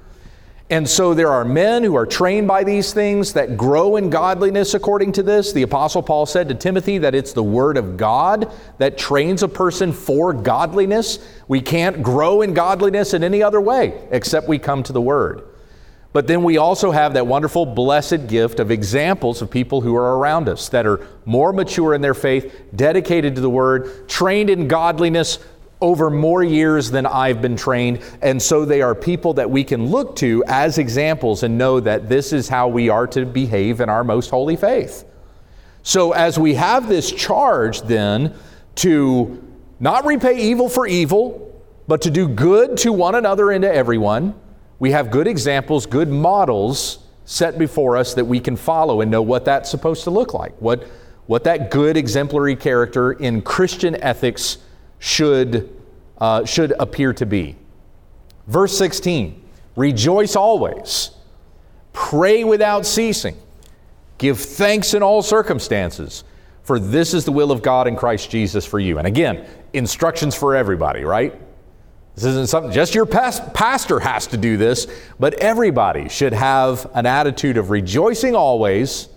And 0.72 0.88
so 0.88 1.12
there 1.12 1.30
are 1.30 1.44
men 1.44 1.84
who 1.84 1.94
are 1.96 2.06
trained 2.06 2.48
by 2.48 2.64
these 2.64 2.94
things 2.94 3.34
that 3.34 3.58
grow 3.58 3.96
in 3.96 4.08
godliness 4.08 4.72
according 4.72 5.12
to 5.12 5.22
this. 5.22 5.52
The 5.52 5.64
Apostle 5.64 6.02
Paul 6.02 6.24
said 6.24 6.48
to 6.48 6.54
Timothy 6.54 6.96
that 6.96 7.14
it's 7.14 7.34
the 7.34 7.42
Word 7.42 7.76
of 7.76 7.98
God 7.98 8.50
that 8.78 8.96
trains 8.96 9.42
a 9.42 9.48
person 9.48 9.92
for 9.92 10.32
godliness. 10.32 11.18
We 11.46 11.60
can't 11.60 12.02
grow 12.02 12.40
in 12.40 12.54
godliness 12.54 13.12
in 13.12 13.22
any 13.22 13.42
other 13.42 13.60
way 13.60 14.08
except 14.10 14.48
we 14.48 14.58
come 14.58 14.82
to 14.84 14.94
the 14.94 15.00
Word. 15.02 15.42
But 16.14 16.26
then 16.26 16.42
we 16.42 16.56
also 16.56 16.90
have 16.90 17.12
that 17.14 17.26
wonderful, 17.26 17.66
blessed 17.66 18.26
gift 18.26 18.58
of 18.58 18.70
examples 18.70 19.42
of 19.42 19.50
people 19.50 19.82
who 19.82 19.94
are 19.94 20.16
around 20.16 20.48
us 20.48 20.70
that 20.70 20.86
are 20.86 21.06
more 21.26 21.52
mature 21.52 21.92
in 21.92 22.00
their 22.00 22.14
faith, 22.14 22.62
dedicated 22.74 23.34
to 23.34 23.42
the 23.42 23.50
Word, 23.50 24.08
trained 24.08 24.48
in 24.48 24.68
godliness, 24.68 25.38
over 25.82 26.08
more 26.08 26.42
years 26.42 26.90
than 26.90 27.04
I've 27.04 27.42
been 27.42 27.56
trained. 27.56 28.00
And 28.22 28.40
so 28.40 28.64
they 28.64 28.80
are 28.80 28.94
people 28.94 29.34
that 29.34 29.50
we 29.50 29.64
can 29.64 29.86
look 29.86 30.16
to 30.16 30.44
as 30.46 30.78
examples 30.78 31.42
and 31.42 31.58
know 31.58 31.80
that 31.80 32.08
this 32.08 32.32
is 32.32 32.48
how 32.48 32.68
we 32.68 32.88
are 32.88 33.06
to 33.08 33.26
behave 33.26 33.80
in 33.80 33.88
our 33.90 34.04
most 34.04 34.30
holy 34.30 34.56
faith. 34.56 35.04
So 35.82 36.12
as 36.12 36.38
we 36.38 36.54
have 36.54 36.88
this 36.88 37.10
charge 37.10 37.82
then 37.82 38.34
to 38.76 39.42
not 39.80 40.06
repay 40.06 40.40
evil 40.40 40.68
for 40.68 40.86
evil, 40.86 41.60
but 41.88 42.02
to 42.02 42.10
do 42.10 42.28
good 42.28 42.76
to 42.78 42.92
one 42.92 43.16
another 43.16 43.50
and 43.50 43.62
to 43.62 43.74
everyone, 43.74 44.34
we 44.78 44.92
have 44.92 45.10
good 45.10 45.26
examples, 45.26 45.84
good 45.86 46.08
models 46.08 47.00
set 47.24 47.58
before 47.58 47.96
us 47.96 48.14
that 48.14 48.24
we 48.24 48.38
can 48.38 48.56
follow 48.56 49.00
and 49.00 49.10
know 49.10 49.22
what 49.22 49.44
that's 49.44 49.70
supposed 49.70 50.04
to 50.04 50.10
look 50.10 50.32
like, 50.32 50.52
what, 50.60 50.84
what 51.26 51.44
that 51.44 51.72
good 51.72 51.96
exemplary 51.96 52.54
character 52.54 53.12
in 53.12 53.42
Christian 53.42 53.96
ethics 53.96 54.58
should, 55.02 55.68
uh, 56.18 56.44
should 56.44 56.72
appear 56.78 57.12
to 57.12 57.26
be. 57.26 57.56
Verse 58.46 58.78
16 58.78 59.42
Rejoice 59.74 60.36
always, 60.36 61.10
pray 61.92 62.44
without 62.44 62.86
ceasing, 62.86 63.36
give 64.18 64.38
thanks 64.38 64.94
in 64.94 65.02
all 65.02 65.20
circumstances, 65.20 66.22
for 66.62 66.78
this 66.78 67.14
is 67.14 67.24
the 67.24 67.32
will 67.32 67.50
of 67.50 67.62
God 67.62 67.88
in 67.88 67.96
Christ 67.96 68.30
Jesus 68.30 68.64
for 68.64 68.78
you. 68.78 68.98
And 68.98 69.06
again, 69.06 69.44
instructions 69.72 70.36
for 70.36 70.54
everybody, 70.54 71.04
right? 71.04 71.34
This 72.14 72.24
isn't 72.24 72.48
something 72.48 72.70
just 72.70 72.94
your 72.94 73.06
past, 73.06 73.52
pastor 73.54 73.98
has 73.98 74.28
to 74.28 74.36
do 74.36 74.56
this, 74.56 74.86
but 75.18 75.34
everybody 75.34 76.08
should 76.08 76.34
have 76.34 76.88
an 76.94 77.06
attitude 77.06 77.56
of 77.56 77.70
rejoicing 77.70 78.36
always, 78.36 79.08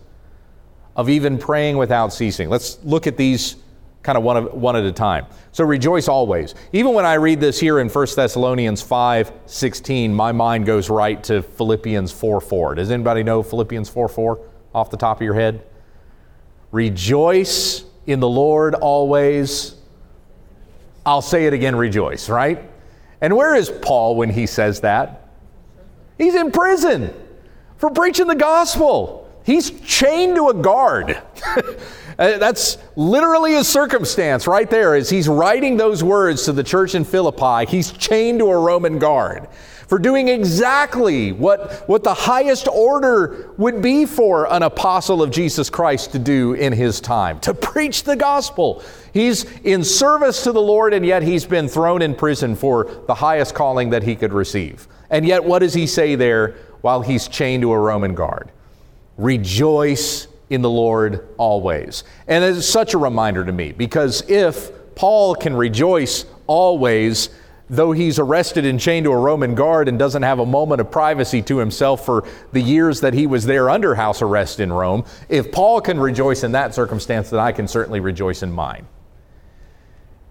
of 0.96 1.10
even 1.10 1.38
praying 1.38 1.78
without 1.78 2.12
ceasing. 2.12 2.50
Let's 2.50 2.84
look 2.84 3.06
at 3.06 3.18
these 3.18 3.58
kind 4.06 4.18
of 4.20 4.24
one, 4.24 4.38
of, 4.38 4.54
one 4.54 4.76
at 4.76 4.84
a 4.86 4.92
time. 4.92 5.26
So 5.52 5.64
rejoice 5.66 6.08
always. 6.08 6.54
Even 6.72 6.94
when 6.94 7.06
I 7.06 7.16
read 7.16 7.40
this 7.40 7.60
here 7.60 7.80
in 7.80 7.90
1 7.90 8.08
Thessalonians 8.16 8.82
5 8.82 9.32
16, 9.48 10.14
my 10.14 10.32
mind 10.32 10.66
goes 10.66 10.90
right 10.90 11.22
to 11.24 11.42
Philippians 11.42 12.12
4 12.12 12.40
4. 12.40 12.76
Does 12.76 12.92
anybody 12.92 13.24
know 13.24 13.42
Philippians 13.42 13.90
4 13.90 14.08
4 14.08 14.40
off 14.76 14.92
the 14.92 14.98
top 14.98 15.18
of 15.18 15.24
your 15.24 15.34
head? 15.34 15.66
Rejoice 16.72 17.84
in 18.06 18.20
the 18.20 18.30
Lord 18.30 18.76
always. 18.76 19.76
I'll 21.04 21.24
say 21.24 21.48
it 21.48 21.54
again, 21.54 21.76
rejoice, 21.76 22.30
right? 22.30 22.70
And 23.22 23.36
where 23.36 23.56
is 23.56 23.72
Paul 23.82 24.16
when 24.16 24.30
he 24.30 24.46
says 24.46 24.82
that? 24.82 25.30
He's 26.18 26.36
in 26.36 26.52
prison 26.52 27.12
for 27.78 27.90
preaching 27.90 28.28
the 28.28 28.36
gospel. 28.36 29.28
He's 29.44 29.72
chained 29.82 30.36
to 30.36 30.50
a 30.50 30.54
guard. 30.54 31.22
Uh, 32.18 32.38
that's 32.38 32.78
literally 32.96 33.56
a 33.56 33.64
circumstance 33.64 34.48
right 34.48 34.70
there 34.70 34.96
as 34.96 35.10
he's 35.10 35.28
writing 35.28 35.78
those 35.78 36.04
words 36.04 36.46
to 36.46 36.54
the 36.54 36.64
church 36.64 36.96
in 36.96 37.04
Philippi. 37.04 37.70
He's 37.70 37.92
chained 37.92 38.40
to 38.40 38.46
a 38.46 38.58
Roman 38.58 39.00
guard 39.00 39.48
for 39.88 40.00
doing 40.00 40.30
exactly 40.30 41.32
what, 41.32 41.88
what 41.88 42.04
the 42.04 42.14
highest 42.14 42.68
order 42.68 43.54
would 43.58 43.82
be 43.82 44.06
for 44.06 44.52
an 44.52 44.64
apostle 44.64 45.22
of 45.22 45.32
Jesus 45.32 45.70
Christ 45.70 46.12
to 46.14 46.20
do 46.20 46.54
in 46.54 46.74
his 46.74 47.00
time 47.00 47.40
to 47.42 47.54
preach 47.54 48.04
the 48.04 48.16
gospel. 48.16 48.84
He's 49.14 49.44
in 49.62 49.84
service 49.84 50.44
to 50.44 50.52
the 50.52 50.62
Lord, 50.62 50.94
and 50.94 51.06
yet 51.06 51.24
he's 51.24 51.46
been 51.46 51.68
thrown 51.68 52.02
in 52.02 52.16
prison 52.16 52.56
for 52.56 53.04
the 53.08 53.16
highest 53.16 53.54
calling 53.54 53.92
that 53.92 54.04
he 54.04 54.16
could 54.16 54.34
receive. 54.34 54.88
And 55.10 55.26
yet, 55.26 55.44
what 55.44 55.60
does 55.60 55.74
he 55.74 55.88
say 55.88 56.16
there 56.16 56.56
while 56.82 57.02
he's 57.02 57.28
chained 57.28 57.62
to 57.62 57.72
a 57.72 57.80
Roman 57.80 58.16
guard? 58.16 58.52
Rejoice 59.18 60.28
in 60.50 60.62
the 60.62 60.70
Lord 60.70 61.28
always. 61.38 62.04
And 62.28 62.44
it's 62.44 62.68
such 62.68 62.94
a 62.94 62.98
reminder 62.98 63.44
to 63.44 63.52
me 63.52 63.72
because 63.72 64.28
if 64.30 64.72
Paul 64.96 65.36
can 65.36 65.56
rejoice 65.56 66.26
always, 66.48 67.30
though 67.70 67.92
he's 67.92 68.20
arrested 68.20 68.66
and 68.66 68.80
chained 68.80 69.06
to 69.06 69.12
a 69.12 69.18
Roman 69.18 69.56
guard 69.56 69.88
and 69.88 69.98
doesn't 69.98 70.22
have 70.22 70.40
a 70.40 70.46
moment 70.46 70.82
of 70.82 70.92
privacy 70.92 71.42
to 71.44 71.58
himself 71.58 72.06
for 72.06 72.28
the 72.52 72.62
years 72.62 73.02
that 73.02 73.14
he 73.14 73.28
was 73.28 73.46
there 73.46 73.70
under 73.70 73.96
house 73.96 74.22
arrest 74.22 74.60
in 74.60 74.72
Rome, 74.72 75.04
if 75.30 75.52
Paul 75.52 75.82
can 75.82 76.00
rejoice 76.00 76.44
in 76.44 76.52
that 76.54 76.76
circumstance, 76.76 77.30
then 77.32 77.40
I 77.40 77.52
can 77.52 77.68
certainly 77.68 78.00
rejoice 78.00 78.44
in 78.44 78.52
mine. 78.52 78.88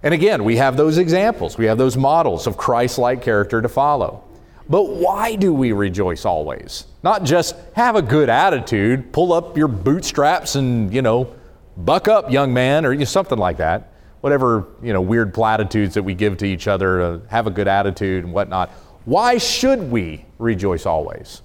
And 0.02 0.12
again, 0.12 0.44
we 0.44 0.56
have 0.56 0.76
those 0.76 0.98
examples, 0.98 1.58
we 1.58 1.64
have 1.64 1.78
those 1.78 1.96
models 1.96 2.46
of 2.46 2.56
Christ 2.56 2.98
like 2.98 3.22
character 3.22 3.62
to 3.62 3.68
follow. 3.68 4.22
But 4.68 4.88
why 4.88 5.36
do 5.36 5.52
we 5.52 5.72
rejoice 5.72 6.24
always? 6.24 6.86
Not 7.02 7.24
just 7.24 7.54
have 7.74 7.96
a 7.96 8.02
good 8.02 8.28
attitude, 8.28 9.12
pull 9.12 9.32
up 9.32 9.56
your 9.56 9.68
bootstraps 9.68 10.54
and, 10.54 10.92
you 10.92 11.02
know, 11.02 11.34
buck 11.76 12.08
up, 12.08 12.30
young 12.30 12.54
man, 12.54 12.86
or 12.86 12.92
you 12.92 13.00
know, 13.00 13.04
something 13.04 13.38
like 13.38 13.58
that 13.58 13.90
whatever 14.24 14.68
you 14.82 14.90
know 14.90 15.02
weird 15.02 15.34
platitudes 15.34 15.92
that 15.92 16.02
we 16.02 16.14
give 16.14 16.38
to 16.38 16.46
each 16.46 16.66
other 16.66 16.98
to 16.98 17.22
have 17.28 17.46
a 17.46 17.50
good 17.50 17.68
attitude 17.68 18.24
and 18.24 18.32
whatnot. 18.32 18.70
Why 19.04 19.36
should 19.36 19.90
we 19.90 20.24
rejoice 20.38 20.86
always? 20.86 21.42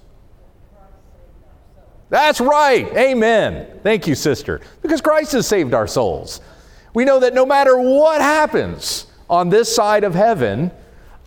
That's 2.08 2.40
right. 2.40 2.86
Amen. 2.96 3.80
Thank 3.82 4.06
you, 4.06 4.14
sister. 4.14 4.62
Because 4.80 5.02
Christ 5.02 5.32
has 5.32 5.46
saved 5.46 5.74
our 5.74 5.86
souls. 5.86 6.40
We 6.94 7.04
know 7.04 7.20
that 7.20 7.34
no 7.34 7.44
matter 7.44 7.78
what 7.78 8.22
happens 8.22 9.08
on 9.28 9.50
this 9.50 9.72
side 9.76 10.02
of 10.02 10.14
heaven, 10.14 10.70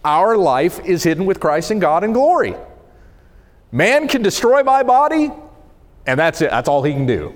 our 0.03 0.37
life 0.37 0.79
is 0.85 1.03
hidden 1.03 1.25
with 1.25 1.39
Christ 1.39 1.71
in 1.71 1.79
God 1.79 2.03
in 2.03 2.13
glory. 2.13 2.55
Man 3.71 4.07
can 4.07 4.21
destroy 4.21 4.63
my 4.63 4.83
body, 4.83 5.31
and 6.05 6.19
that's 6.19 6.41
it. 6.41 6.51
That's 6.51 6.69
all 6.69 6.83
he 6.83 6.93
can 6.93 7.05
do. 7.05 7.33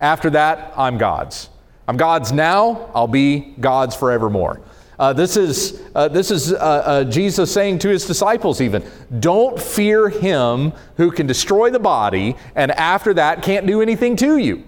After 0.00 0.30
that, 0.30 0.72
I'm 0.76 0.98
God's. 0.98 1.48
I'm 1.86 1.96
God's 1.96 2.32
now, 2.32 2.90
I'll 2.94 3.08
be 3.08 3.54
God's 3.58 3.96
forevermore. 3.96 4.60
Uh, 4.98 5.12
this 5.12 5.36
is, 5.36 5.80
uh, 5.94 6.08
this 6.08 6.30
is 6.30 6.52
uh, 6.52 6.56
uh, 6.56 7.04
Jesus 7.04 7.52
saying 7.52 7.78
to 7.78 7.88
his 7.88 8.04
disciples, 8.04 8.60
even, 8.60 8.84
don't 9.20 9.58
fear 9.58 10.08
him 10.08 10.72
who 10.96 11.10
can 11.10 11.26
destroy 11.26 11.70
the 11.70 11.78
body 11.78 12.36
and 12.56 12.72
after 12.72 13.14
that 13.14 13.42
can't 13.42 13.66
do 13.66 13.80
anything 13.80 14.16
to 14.16 14.38
you. 14.38 14.64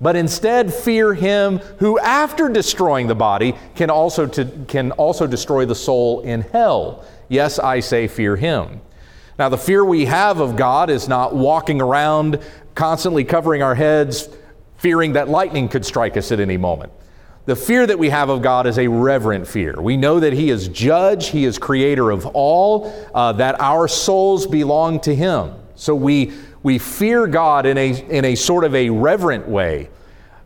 But 0.00 0.14
instead, 0.14 0.72
fear 0.72 1.14
him 1.14 1.58
who, 1.78 1.98
after 1.98 2.48
destroying 2.48 3.08
the 3.08 3.14
body, 3.14 3.54
can 3.74 3.90
also, 3.90 4.26
to, 4.26 4.44
can 4.68 4.92
also 4.92 5.26
destroy 5.26 5.64
the 5.64 5.74
soul 5.74 6.20
in 6.20 6.42
hell. 6.42 7.04
Yes, 7.28 7.58
I 7.58 7.80
say, 7.80 8.06
fear 8.06 8.36
him. 8.36 8.80
Now, 9.38 9.48
the 9.48 9.58
fear 9.58 9.84
we 9.84 10.04
have 10.06 10.40
of 10.40 10.56
God 10.56 10.90
is 10.90 11.08
not 11.08 11.34
walking 11.34 11.80
around 11.80 12.40
constantly 12.74 13.24
covering 13.24 13.62
our 13.62 13.74
heads, 13.74 14.28
fearing 14.76 15.14
that 15.14 15.28
lightning 15.28 15.68
could 15.68 15.84
strike 15.84 16.16
us 16.16 16.30
at 16.30 16.38
any 16.38 16.56
moment. 16.56 16.92
The 17.46 17.56
fear 17.56 17.86
that 17.86 17.98
we 17.98 18.10
have 18.10 18.28
of 18.28 18.42
God 18.42 18.66
is 18.66 18.78
a 18.78 18.88
reverent 18.88 19.48
fear. 19.48 19.74
We 19.80 19.96
know 19.96 20.20
that 20.20 20.32
He 20.32 20.50
is 20.50 20.68
judge, 20.68 21.28
He 21.28 21.44
is 21.44 21.58
creator 21.58 22.10
of 22.10 22.26
all, 22.26 22.92
uh, 23.14 23.32
that 23.32 23.60
our 23.60 23.88
souls 23.88 24.46
belong 24.46 25.00
to 25.00 25.14
Him. 25.14 25.54
So 25.74 25.94
we, 25.94 26.32
we 26.62 26.78
fear 26.78 27.26
God 27.26 27.66
in 27.66 27.78
a, 27.78 27.90
in 28.08 28.24
a 28.24 28.34
sort 28.34 28.64
of 28.64 28.74
a 28.74 28.90
reverent 28.90 29.48
way, 29.48 29.90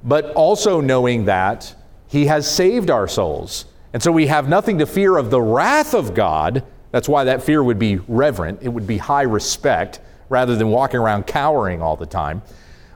but 0.05 0.33
also 0.33 0.81
knowing 0.81 1.25
that 1.27 1.75
He 2.09 2.27
has 2.27 2.51
saved 2.51 2.91
our 2.91 3.09
souls. 3.09 3.67
And 3.93 4.03
so 4.03 4.11
we 4.11 4.27
have 4.27 4.49
nothing 4.49 4.79
to 4.79 4.87
fear 4.87 5.17
of 5.17 5.31
the 5.31 5.41
wrath 5.41 5.95
of 5.95 6.15
God. 6.15 6.65
That's 6.91 7.09
why 7.09 7.25
that 7.25 7.43
fear 7.43 7.63
would 7.63 7.79
be 7.79 7.97
reverent, 8.09 8.61
it 8.63 8.69
would 8.69 8.87
be 8.87 8.99
high 8.99 9.23
respect 9.23 10.01
rather 10.29 10.57
than 10.57 10.69
walking 10.69 10.99
around 10.99 11.27
cowering 11.27 11.83
all 11.83 11.97
the 11.97 12.07
time. 12.07 12.43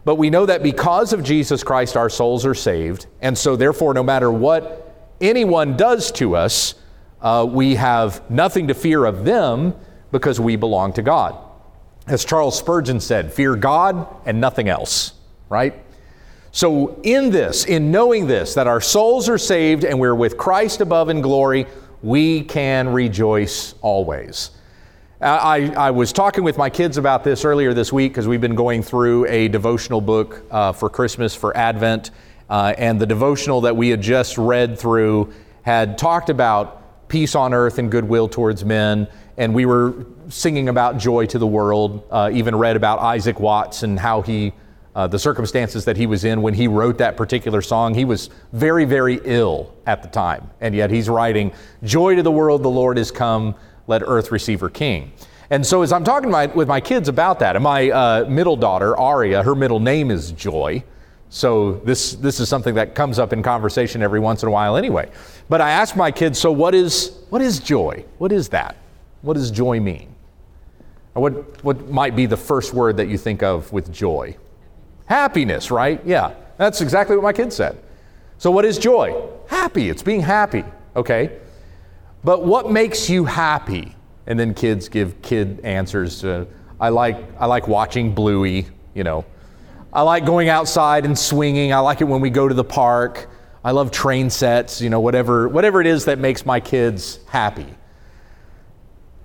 But 0.05 0.15
we 0.15 0.31
know 0.31 0.47
that 0.47 0.63
because 0.63 1.13
of 1.13 1.23
Jesus 1.23 1.65
Christ, 1.65 1.97
our 1.97 2.09
souls 2.09 2.47
are 2.47 2.55
saved. 2.55 3.07
And 3.21 3.37
so, 3.37 3.57
therefore, 3.57 3.93
no 3.93 4.05
matter 4.05 4.31
what 4.31 4.95
anyone 5.21 5.77
does 5.77 6.13
to 6.13 6.37
us, 6.37 6.77
uh, 7.21 7.47
we 7.49 7.75
have 7.75 8.29
nothing 8.31 8.69
to 8.69 8.75
fear 8.75 9.05
of 9.05 9.25
them 9.25 9.75
because 10.13 10.39
we 10.39 10.57
belong 10.57 10.93
to 10.95 11.03
God. 11.03 11.37
As 12.07 12.25
Charles 12.25 12.57
Spurgeon 12.57 13.01
said, 13.01 13.33
fear 13.33 13.57
God 13.57 14.07
and 14.25 14.41
nothing 14.41 14.69
else, 14.69 15.13
right? 15.49 15.75
So, 16.53 17.01
in 17.03 17.31
this, 17.31 17.65
in 17.65 17.91
knowing 17.91 18.27
this, 18.27 18.55
that 18.55 18.67
our 18.67 18.81
souls 18.81 19.29
are 19.29 19.39
saved 19.39 19.85
and 19.85 20.01
we're 20.01 20.15
with 20.15 20.39
Christ 20.39 20.81
above 20.81 21.11
in 21.11 21.21
glory, 21.21 21.67
we 22.03 22.45
can 22.45 22.89
rejoice 22.89 23.75
always. 23.83 24.53
I, 25.21 25.73
I, 25.77 25.91
was 25.91 26.13
talking 26.13 26.45
with 26.45 26.59
my 26.59 26.69
kids 26.69 26.99
about 26.99 27.25
this 27.25 27.45
earlier 27.45 27.73
this 27.73 27.91
week 27.91 28.13
because 28.13 28.29
we've 28.29 28.41
been 28.41 28.55
going 28.55 28.83
through 28.83 29.27
a 29.27 29.49
devotional 29.49 30.03
book 30.03 30.45
uh, 30.51 30.73
for 30.73 30.91
Christmas, 30.91 31.35
for 31.35 31.57
Advent. 31.57 32.11
Uh, 32.51 32.75
and 32.77 33.01
the 33.01 33.07
devotional 33.07 33.63
that 33.63 33.75
we 33.75 33.89
had 33.89 34.03
just 34.03 34.37
read 34.37 34.79
through 34.79 35.33
had 35.63 35.97
talked 35.99 36.29
about 36.29 37.09
peace 37.09 37.35
on 37.35 37.55
earth 37.55 37.79
and 37.79 37.91
goodwill 37.91 38.29
towards 38.29 38.65
men. 38.65 39.09
And 39.37 39.55
we 39.55 39.67
were 39.67 40.07
singing 40.29 40.69
about 40.69 40.99
joy 40.99 41.27
to 41.27 41.39
the 41.39 41.47
world, 41.47 42.07
uh, 42.11 42.31
even 42.33 42.57
read 42.57 42.77
about 42.77 42.99
Isaac 43.01 43.39
Watts 43.39 43.83
and 43.83 43.99
how 43.99 44.23
he, 44.23 44.53
uh, 44.95 45.07
the 45.07 45.19
circumstances 45.19 45.85
that 45.85 45.97
he 45.97 46.07
was 46.07 46.25
in 46.25 46.41
when 46.43 46.55
he 46.55 46.69
wrote 46.69 46.99
that 46.99 47.17
particular 47.17 47.61
song. 47.61 47.95
He 47.95 48.05
was 48.05 48.31
very, 48.53 48.85
very 48.85 49.21
ill 49.25 49.75
at 49.87 50.03
the 50.03 50.09
time. 50.09 50.51
And 50.61 50.75
yet 50.75 50.91
he's 50.91 51.09
writing, 51.09 51.53
Joy 51.83 52.17
to 52.17 52.23
the 52.23 52.31
world, 52.31 52.63
the 52.63 52.71
Lord 52.71 52.99
is 52.99 53.11
come 53.11 53.55
let 53.87 54.03
earth 54.05 54.33
receive 54.33 54.61
her 54.61 54.71
king. 54.71 55.13
And 55.51 55.65
so, 55.65 55.83
as 55.83 55.93
I'm 55.93 56.03
talking 56.03 56.31
my, 56.31 56.47
with 56.47 56.67
my 56.67 56.81
kids 56.81 57.09
about 57.09 57.39
that, 57.39 57.55
and 57.55 57.63
my 57.63 57.91
uh, 57.91 58.25
middle 58.29 58.57
daughter, 58.57 58.97
Aria, 58.97 59.43
her 59.43 59.55
middle 59.55 59.79
name 59.79 60.11
is 60.11 60.33
Joy. 60.33 60.83
So, 61.29 61.75
this, 61.85 62.15
this 62.15 62.41
is 62.41 62.49
something 62.49 62.75
that 62.75 62.95
comes 62.95 63.19
up 63.19 63.33
in 63.33 63.43
conversation 63.43 64.03
every 64.03 64.19
once 64.19 64.43
in 64.43 64.49
a 64.49 64.53
while 64.53 64.77
anyway. 64.77 65.11
But 65.49 65.61
I 65.61 65.71
ask 65.71 65.95
my 65.95 66.11
kids, 66.11 66.39
so 66.39 66.51
what 66.51 66.75
is, 66.75 67.17
what 67.31 67.43
is 67.43 67.61
joy? 67.61 68.05
What 68.19 68.33
is 68.33 68.49
that? 68.49 68.77
What 69.27 69.35
does 69.35 69.51
joy 69.51 69.81
mean? 69.81 70.15
Or 71.17 71.23
what, 71.23 71.65
what 71.65 71.91
might 71.91 72.15
be 72.15 72.27
the 72.27 72.37
first 72.37 72.73
word 72.73 72.99
that 72.99 73.09
you 73.09 73.19
think 73.19 73.43
of 73.43 73.73
with 73.73 73.93
joy? 73.93 74.37
Happiness, 75.07 75.73
right? 75.73 76.01
Yeah, 76.07 76.35
that's 76.59 76.81
exactly 76.81 77.17
what 77.17 77.25
my 77.25 77.33
kids 77.33 77.57
said. 77.57 77.77
So, 78.39 78.53
what 78.53 78.65
is 78.65 78.79
joy? 78.79 79.21
Happy. 79.49 79.89
It's 79.89 80.05
being 80.05 80.21
happy, 80.21 80.63
okay? 80.95 81.41
But 82.23 82.45
what 82.45 82.71
makes 82.71 83.11
you 83.11 83.25
happy? 83.25 83.97
And 84.29 84.39
then 84.39 84.55
kids 84.55 84.89
give 84.89 85.21
kid 85.23 85.59
answers. 85.65 86.21
To, 86.21 86.47
I 86.79 86.91
like 86.91 87.17
I 87.41 87.47
like 87.47 87.67
watching 87.67 88.15
Bluey. 88.15 88.69
You 88.95 89.03
know, 89.03 89.25
I 89.93 90.03
like 90.03 90.25
going 90.25 90.51
outside 90.51 91.05
and 91.05 91.19
swinging. 91.19 91.73
I 91.73 91.81
like 91.81 92.01
it 92.01 92.05
when 92.05 92.21
we 92.21 92.31
go 92.31 92.47
to 92.47 92.55
the 92.55 92.63
park. 92.63 93.29
I 93.65 93.73
love 93.73 93.91
train 93.91 94.31
sets. 94.31 94.81
You 94.81 94.91
know, 94.91 95.01
whatever 95.01 95.49
whatever 95.49 95.81
it 95.81 95.89
is 95.89 96.05
that 96.05 96.21
makes 96.21 96.47
my 96.47 96.61
kids 96.61 97.19
happy. 97.27 97.67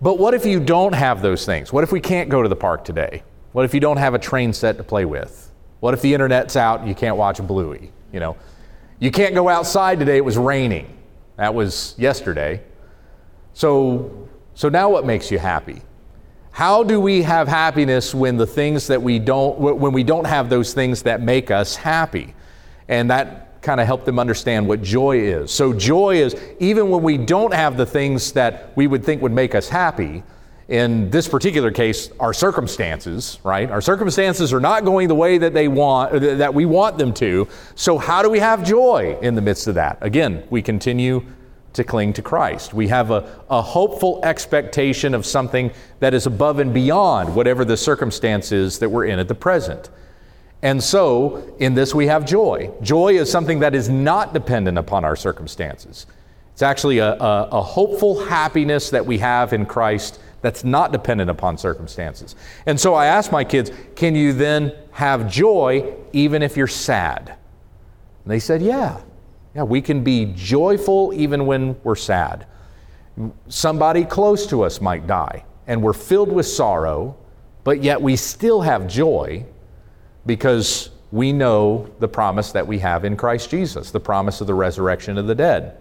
But 0.01 0.17
what 0.17 0.33
if 0.33 0.45
you 0.45 0.59
don't 0.59 0.93
have 0.93 1.21
those 1.21 1.45
things? 1.45 1.71
What 1.71 1.83
if 1.83 1.91
we 1.91 1.99
can't 1.99 2.27
go 2.29 2.41
to 2.41 2.49
the 2.49 2.55
park 2.55 2.83
today? 2.83 3.23
What 3.51 3.65
if 3.65 3.73
you 3.73 3.79
don't 3.79 3.97
have 3.97 4.13
a 4.13 4.19
train 4.19 4.51
set 4.51 4.77
to 4.77 4.83
play 4.83 5.05
with? 5.05 5.51
What 5.79 5.93
if 5.93 6.01
the 6.01 6.13
internet's 6.13 6.55
out 6.55 6.79
and 6.79 6.89
you 6.89 6.95
can't 6.95 7.17
watch 7.17 7.41
Bluey? 7.45 7.91
You 8.11 8.19
know, 8.19 8.37
you 8.99 9.11
can't 9.11 9.35
go 9.35 9.47
outside 9.47 9.99
today. 9.99 10.17
It 10.17 10.25
was 10.25 10.37
raining. 10.37 10.97
That 11.37 11.53
was 11.53 11.95
yesterday. 11.97 12.61
So, 13.53 14.27
so 14.55 14.69
now 14.69 14.89
what 14.89 15.05
makes 15.05 15.29
you 15.29 15.37
happy? 15.37 15.81
How 16.51 16.83
do 16.83 16.99
we 16.99 17.21
have 17.21 17.47
happiness 17.47 18.13
when 18.13 18.37
the 18.37 18.47
things 18.47 18.87
that 18.87 19.01
we 19.01 19.19
don't 19.19 19.57
when 19.57 19.93
we 19.93 20.03
don't 20.03 20.25
have 20.25 20.49
those 20.49 20.73
things 20.73 21.03
that 21.03 21.21
make 21.21 21.49
us 21.49 21.75
happy? 21.75 22.35
And 22.89 23.09
that 23.09 23.50
kind 23.61 23.79
of 23.79 23.87
help 23.87 24.05
them 24.05 24.19
understand 24.19 24.67
what 24.67 24.81
joy 24.81 25.19
is. 25.19 25.51
So 25.51 25.73
joy 25.73 26.15
is 26.15 26.35
even 26.59 26.89
when 26.89 27.03
we 27.03 27.17
don't 27.17 27.53
have 27.53 27.77
the 27.77 27.85
things 27.85 28.31
that 28.33 28.71
we 28.75 28.87
would 28.87 29.03
think 29.03 29.21
would 29.21 29.31
make 29.31 29.53
us 29.53 29.69
happy, 29.69 30.23
in 30.67 31.09
this 31.09 31.27
particular 31.27 31.69
case, 31.69 32.09
our 32.19 32.33
circumstances, 32.33 33.39
right? 33.43 33.69
Our 33.69 33.81
circumstances 33.81 34.53
are 34.53 34.61
not 34.61 34.85
going 34.85 35.09
the 35.09 35.15
way 35.15 35.37
that 35.37 35.53
they 35.53 35.67
want, 35.67 36.13
that 36.21 36.53
we 36.53 36.65
want 36.65 36.97
them 36.97 37.13
to. 37.15 37.49
So, 37.75 37.97
how 37.97 38.23
do 38.23 38.29
we 38.29 38.39
have 38.39 38.63
joy 38.63 39.17
in 39.21 39.35
the 39.35 39.41
midst 39.41 39.67
of 39.67 39.75
that? 39.75 39.97
Again, 39.99 40.45
we 40.49 40.61
continue 40.61 41.25
to 41.73 41.83
cling 41.83 42.13
to 42.13 42.21
Christ. 42.21 42.73
We 42.73 42.87
have 42.87 43.11
a, 43.11 43.43
a 43.49 43.61
hopeful 43.61 44.21
expectation 44.23 45.13
of 45.13 45.25
something 45.25 45.71
that 45.99 46.13
is 46.13 46.25
above 46.25 46.59
and 46.59 46.73
beyond 46.73 47.35
whatever 47.35 47.65
the 47.65 47.77
circumstance 47.77 48.53
is 48.53 48.79
that 48.79 48.89
we're 48.89 49.05
in 49.05 49.19
at 49.19 49.27
the 49.27 49.35
present. 49.35 49.89
And 50.63 50.83
so, 50.83 51.55
in 51.57 51.73
this, 51.73 51.95
we 51.95 52.05
have 52.07 52.25
joy. 52.25 52.71
Joy 52.81 53.13
is 53.17 53.31
something 53.31 53.59
that 53.59 53.73
is 53.73 53.89
not 53.89 54.33
dependent 54.33 54.77
upon 54.77 55.03
our 55.03 55.15
circumstances. 55.15 56.05
It's 56.53 56.61
actually 56.61 56.99
a, 56.99 57.13
a, 57.13 57.49
a, 57.51 57.61
hopeful 57.61 58.25
happiness 58.25 58.91
that 58.91 59.03
we 59.03 59.17
have 59.17 59.53
in 59.53 59.65
Christ 59.65 60.19
that's 60.41 60.63
not 60.63 60.91
dependent 60.91 61.29
upon 61.29 61.57
circumstances. 61.57 62.35
And 62.65 62.79
so 62.79 62.93
I 62.93 63.07
ask 63.07 63.31
my 63.31 63.43
kids, 63.43 63.71
can 63.95 64.13
you 64.13 64.33
then 64.33 64.73
have 64.91 65.31
joy 65.31 65.95
even 66.13 66.43
if 66.43 66.57
you're 66.57 66.67
sad? 66.67 67.29
And 68.23 68.31
they 68.31 68.39
said, 68.39 68.61
yeah. 68.61 69.01
Yeah, 69.55 69.63
we 69.63 69.81
can 69.81 70.03
be 70.03 70.33
joyful 70.35 71.13
even 71.13 71.45
when 71.45 71.75
we're 71.83 71.95
sad. 71.95 72.45
Somebody 73.47 74.05
close 74.05 74.45
to 74.47 74.61
us 74.61 74.79
might 74.79 75.07
die, 75.07 75.43
and 75.67 75.81
we're 75.83 75.93
filled 75.93 76.31
with 76.31 76.45
sorrow, 76.45 77.17
but 77.63 77.83
yet 77.83 78.01
we 78.01 78.15
still 78.15 78.61
have 78.61 78.87
joy 78.87 79.45
because 80.25 80.89
we 81.11 81.33
know 81.33 81.89
the 81.99 82.07
promise 82.07 82.51
that 82.53 82.65
we 82.65 82.79
have 82.79 83.03
in 83.05 83.17
Christ 83.17 83.49
Jesus, 83.49 83.91
the 83.91 83.99
promise 83.99 84.41
of 84.41 84.47
the 84.47 84.53
resurrection 84.53 85.17
of 85.17 85.27
the 85.27 85.35
dead. 85.35 85.77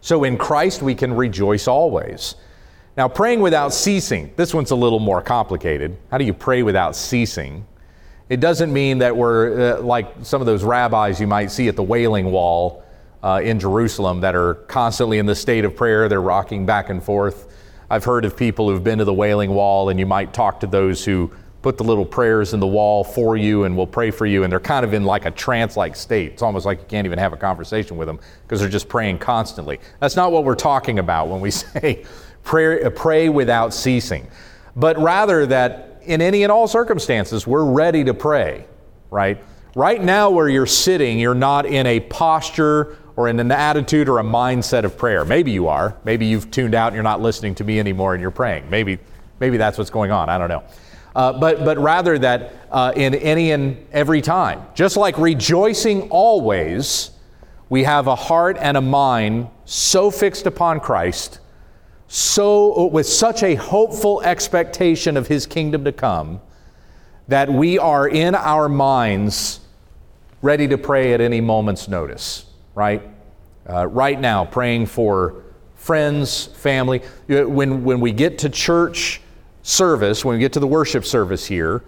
So 0.00 0.24
in 0.24 0.36
Christ 0.36 0.82
we 0.82 0.94
can 0.94 1.12
rejoice 1.12 1.68
always. 1.68 2.34
Now, 2.96 3.08
praying 3.08 3.40
without 3.40 3.74
ceasing, 3.74 4.32
this 4.36 4.54
one's 4.54 4.70
a 4.70 4.76
little 4.76 5.00
more 5.00 5.20
complicated. 5.20 5.98
How 6.10 6.16
do 6.16 6.24
you 6.24 6.32
pray 6.32 6.62
without 6.62 6.96
ceasing? 6.96 7.66
It 8.28 8.40
doesn't 8.40 8.72
mean 8.72 8.98
that 8.98 9.16
we're 9.16 9.76
uh, 9.76 9.82
like 9.82 10.08
some 10.22 10.40
of 10.40 10.46
those 10.46 10.64
rabbis 10.64 11.20
you 11.20 11.26
might 11.26 11.50
see 11.50 11.68
at 11.68 11.76
the 11.76 11.82
Wailing 11.82 12.32
Wall 12.32 12.82
uh, 13.22 13.40
in 13.44 13.60
Jerusalem 13.60 14.20
that 14.22 14.34
are 14.34 14.54
constantly 14.54 15.18
in 15.18 15.26
the 15.26 15.34
state 15.34 15.64
of 15.64 15.76
prayer. 15.76 16.08
They're 16.08 16.22
rocking 16.22 16.64
back 16.64 16.88
and 16.88 17.02
forth. 17.02 17.52
I've 17.90 18.04
heard 18.04 18.24
of 18.24 18.36
people 18.36 18.68
who've 18.68 18.82
been 18.82 18.98
to 18.98 19.04
the 19.04 19.14
Wailing 19.14 19.50
Wall, 19.50 19.90
and 19.90 20.00
you 20.00 20.06
might 20.06 20.32
talk 20.32 20.60
to 20.60 20.66
those 20.66 21.04
who 21.04 21.30
put 21.66 21.76
the 21.76 21.82
little 21.82 22.06
prayers 22.06 22.54
in 22.54 22.60
the 22.60 22.66
wall 22.66 23.02
for 23.02 23.36
you 23.36 23.64
and 23.64 23.76
we'll 23.76 23.88
pray 23.88 24.08
for 24.12 24.24
you, 24.24 24.44
and 24.44 24.52
they're 24.52 24.60
kind 24.60 24.84
of 24.84 24.94
in 24.94 25.02
like 25.02 25.24
a 25.24 25.32
trance 25.32 25.76
like 25.76 25.96
state. 25.96 26.30
It's 26.30 26.42
almost 26.42 26.64
like 26.64 26.78
you 26.78 26.84
can't 26.86 27.06
even 27.06 27.18
have 27.18 27.32
a 27.32 27.36
conversation 27.36 27.96
with 27.96 28.06
them 28.06 28.20
because 28.42 28.60
they're 28.60 28.68
just 28.68 28.88
praying 28.88 29.18
constantly. 29.18 29.80
That's 29.98 30.14
not 30.14 30.30
what 30.30 30.44
we're 30.44 30.54
talking 30.54 31.00
about 31.00 31.26
when 31.26 31.40
we 31.40 31.50
say 31.50 32.04
pray, 32.44 32.84
uh, 32.84 32.90
pray 32.90 33.28
without 33.28 33.74
ceasing, 33.74 34.28
but 34.76 34.96
rather 34.96 35.44
that 35.46 36.00
in 36.04 36.22
any 36.22 36.44
and 36.44 36.52
all 36.52 36.68
circumstances, 36.68 37.48
we're 37.48 37.64
ready 37.64 38.04
to 38.04 38.14
pray, 38.14 38.64
right? 39.10 39.42
Right 39.74 40.00
now, 40.00 40.30
where 40.30 40.48
you're 40.48 40.66
sitting, 40.66 41.18
you're 41.18 41.34
not 41.34 41.66
in 41.66 41.84
a 41.88 41.98
posture 41.98 42.96
or 43.16 43.26
in 43.26 43.40
an 43.40 43.50
attitude 43.50 44.08
or 44.08 44.20
a 44.20 44.24
mindset 44.24 44.84
of 44.84 44.96
prayer. 44.96 45.24
Maybe 45.24 45.50
you 45.50 45.66
are. 45.66 45.96
Maybe 46.04 46.26
you've 46.26 46.48
tuned 46.52 46.76
out 46.76 46.86
and 46.86 46.94
you're 46.94 47.02
not 47.02 47.20
listening 47.20 47.56
to 47.56 47.64
me 47.64 47.80
anymore 47.80 48.14
and 48.14 48.22
you're 48.22 48.30
praying. 48.30 48.70
Maybe, 48.70 49.00
maybe 49.40 49.56
that's 49.56 49.76
what's 49.78 49.90
going 49.90 50.12
on. 50.12 50.28
I 50.28 50.38
don't 50.38 50.48
know. 50.48 50.62
Uh, 51.16 51.32
but, 51.32 51.64
but 51.64 51.78
rather 51.78 52.18
that 52.18 52.52
uh, 52.70 52.92
in 52.94 53.14
any 53.14 53.50
and 53.50 53.76
every 53.90 54.20
time, 54.20 54.62
just 54.74 54.96
like 54.96 55.16
rejoicing 55.16 56.02
always, 56.10 57.10
we 57.70 57.84
have 57.84 58.06
a 58.06 58.14
heart 58.14 58.56
and 58.60 58.76
a 58.76 58.80
mind 58.80 59.48
so 59.64 60.10
fixed 60.10 60.46
upon 60.46 60.78
Christ 60.78 61.40
so 62.08 62.86
with 62.86 63.06
such 63.06 63.42
a 63.42 63.54
hopeful 63.54 64.22
expectation 64.22 65.16
of 65.16 65.26
his 65.26 65.46
kingdom 65.46 65.84
to 65.84 65.92
come 65.92 66.40
that 67.28 67.50
we 67.50 67.78
are 67.78 68.08
in 68.08 68.34
our 68.34 68.68
minds 68.68 69.60
ready 70.42 70.68
to 70.68 70.78
pray 70.78 71.12
at 71.12 71.20
any 71.20 71.40
moment's 71.40 71.88
notice, 71.88 72.46
right? 72.74 73.02
Uh, 73.68 73.86
right 73.88 74.20
now, 74.20 74.44
praying 74.44 74.86
for 74.86 75.42
friends, 75.74 76.46
family. 76.46 76.98
When, 77.26 77.82
when 77.82 78.00
we 78.00 78.12
get 78.12 78.38
to 78.40 78.48
church 78.48 79.20
service, 79.66 80.24
when 80.24 80.34
we 80.36 80.40
get 80.40 80.52
to 80.52 80.60
the 80.60 80.66
worship 80.66 81.04
service 81.04 81.44
here, 81.44 81.82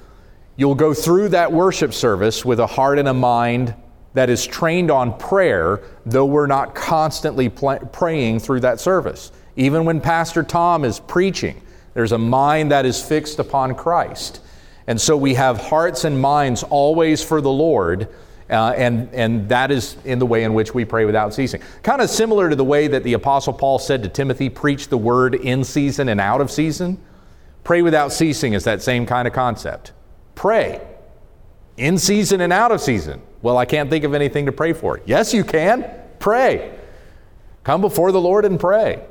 you'll 0.56 0.74
go 0.74 0.92
through 0.92 1.28
that 1.28 1.52
worship 1.52 1.94
service 1.94 2.44
with 2.44 2.58
a 2.58 2.66
heart 2.66 2.98
and 2.98 3.06
a 3.06 3.14
mind 3.14 3.72
that 4.14 4.28
is 4.28 4.44
trained 4.44 4.90
on 4.90 5.16
prayer, 5.16 5.80
though 6.04 6.26
we're 6.26 6.48
not 6.48 6.74
constantly 6.74 7.48
pl- 7.48 7.78
praying 7.92 8.40
through 8.40 8.58
that 8.58 8.80
service. 8.80 9.30
Even 9.54 9.84
when 9.84 10.00
Pastor 10.00 10.42
Tom 10.42 10.84
is 10.84 10.98
preaching, 10.98 11.62
there's 11.94 12.10
a 12.10 12.18
mind 12.18 12.72
that 12.72 12.84
is 12.84 13.00
fixed 13.00 13.38
upon 13.38 13.76
Christ. 13.76 14.40
And 14.88 15.00
so 15.00 15.16
we 15.16 15.34
have 15.34 15.58
hearts 15.58 16.04
and 16.04 16.20
minds 16.20 16.64
always 16.64 17.22
for 17.22 17.40
the 17.40 17.50
Lord. 17.50 18.08
Uh, 18.50 18.72
and, 18.76 19.08
and 19.12 19.48
that 19.50 19.70
is 19.70 19.96
in 20.04 20.18
the 20.18 20.26
way 20.26 20.42
in 20.42 20.52
which 20.52 20.74
we 20.74 20.84
pray 20.84 21.04
without 21.04 21.32
ceasing. 21.32 21.62
Kind 21.84 22.02
of 22.02 22.10
similar 22.10 22.50
to 22.50 22.56
the 22.56 22.64
way 22.64 22.88
that 22.88 23.04
the 23.04 23.12
Apostle 23.12 23.52
Paul 23.52 23.78
said 23.78 24.02
to 24.02 24.08
Timothy, 24.08 24.48
preach 24.48 24.88
the 24.88 24.98
word 24.98 25.36
in 25.36 25.62
season 25.62 26.08
and 26.08 26.20
out 26.20 26.40
of 26.40 26.50
season. 26.50 26.98
Pray 27.68 27.82
without 27.82 28.14
ceasing 28.14 28.54
is 28.54 28.64
that 28.64 28.80
same 28.80 29.04
kind 29.04 29.28
of 29.28 29.34
concept. 29.34 29.92
Pray 30.34 30.80
in 31.76 31.98
season 31.98 32.40
and 32.40 32.50
out 32.50 32.72
of 32.72 32.80
season. 32.80 33.20
Well, 33.42 33.58
I 33.58 33.66
can't 33.66 33.90
think 33.90 34.04
of 34.04 34.14
anything 34.14 34.46
to 34.46 34.52
pray 34.52 34.72
for. 34.72 35.02
Yes, 35.04 35.34
you 35.34 35.44
can. 35.44 35.84
Pray. 36.18 36.74
Come 37.64 37.82
before 37.82 38.10
the 38.10 38.22
Lord 38.22 38.46
and 38.46 38.58
pray. 38.58 39.04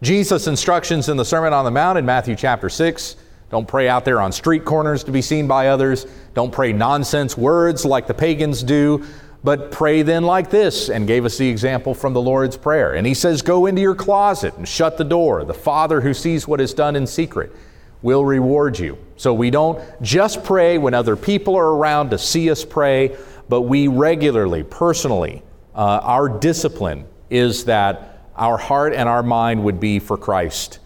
Jesus' 0.00 0.46
instructions 0.46 1.10
in 1.10 1.18
the 1.18 1.24
Sermon 1.26 1.52
on 1.52 1.66
the 1.66 1.70
Mount 1.70 1.98
in 1.98 2.06
Matthew 2.06 2.34
chapter 2.34 2.70
6 2.70 3.16
don't 3.50 3.66
pray 3.66 3.88
out 3.88 4.04
there 4.04 4.20
on 4.20 4.30
street 4.30 4.64
corners 4.64 5.02
to 5.04 5.10
be 5.10 5.20
seen 5.20 5.48
by 5.48 5.68
others. 5.68 6.06
Don't 6.34 6.52
pray 6.52 6.72
nonsense 6.72 7.36
words 7.36 7.84
like 7.84 8.06
the 8.06 8.14
pagans 8.14 8.62
do, 8.62 9.04
but 9.42 9.70
pray 9.70 10.02
then 10.02 10.24
like 10.24 10.50
this, 10.50 10.90
and 10.90 11.06
gave 11.06 11.24
us 11.24 11.38
the 11.38 11.48
example 11.48 11.94
from 11.94 12.12
the 12.12 12.20
Lord's 12.20 12.56
Prayer. 12.56 12.94
And 12.94 13.06
he 13.06 13.14
says, 13.14 13.40
Go 13.40 13.66
into 13.66 13.80
your 13.80 13.94
closet 13.94 14.54
and 14.56 14.68
shut 14.68 14.98
the 14.98 15.04
door. 15.04 15.44
The 15.44 15.54
Father 15.54 16.00
who 16.00 16.12
sees 16.12 16.46
what 16.46 16.60
is 16.60 16.74
done 16.74 16.94
in 16.94 17.06
secret 17.06 17.54
will 18.02 18.24
reward 18.24 18.78
you. 18.78 18.98
So 19.16 19.32
we 19.32 19.50
don't 19.50 19.80
just 20.02 20.44
pray 20.44 20.78
when 20.78 20.94
other 20.94 21.16
people 21.16 21.56
are 21.56 21.70
around 21.70 22.10
to 22.10 22.18
see 22.18 22.50
us 22.50 22.64
pray, 22.64 23.16
but 23.48 23.62
we 23.62 23.88
regularly, 23.88 24.62
personally, 24.62 25.42
uh, 25.74 26.00
our 26.02 26.28
discipline 26.28 27.06
is 27.30 27.64
that 27.64 28.26
our 28.36 28.58
heart 28.58 28.94
and 28.94 29.08
our 29.08 29.22
mind 29.22 29.64
would 29.64 29.80
be 29.80 29.98
for 29.98 30.16
Christ. 30.16 30.78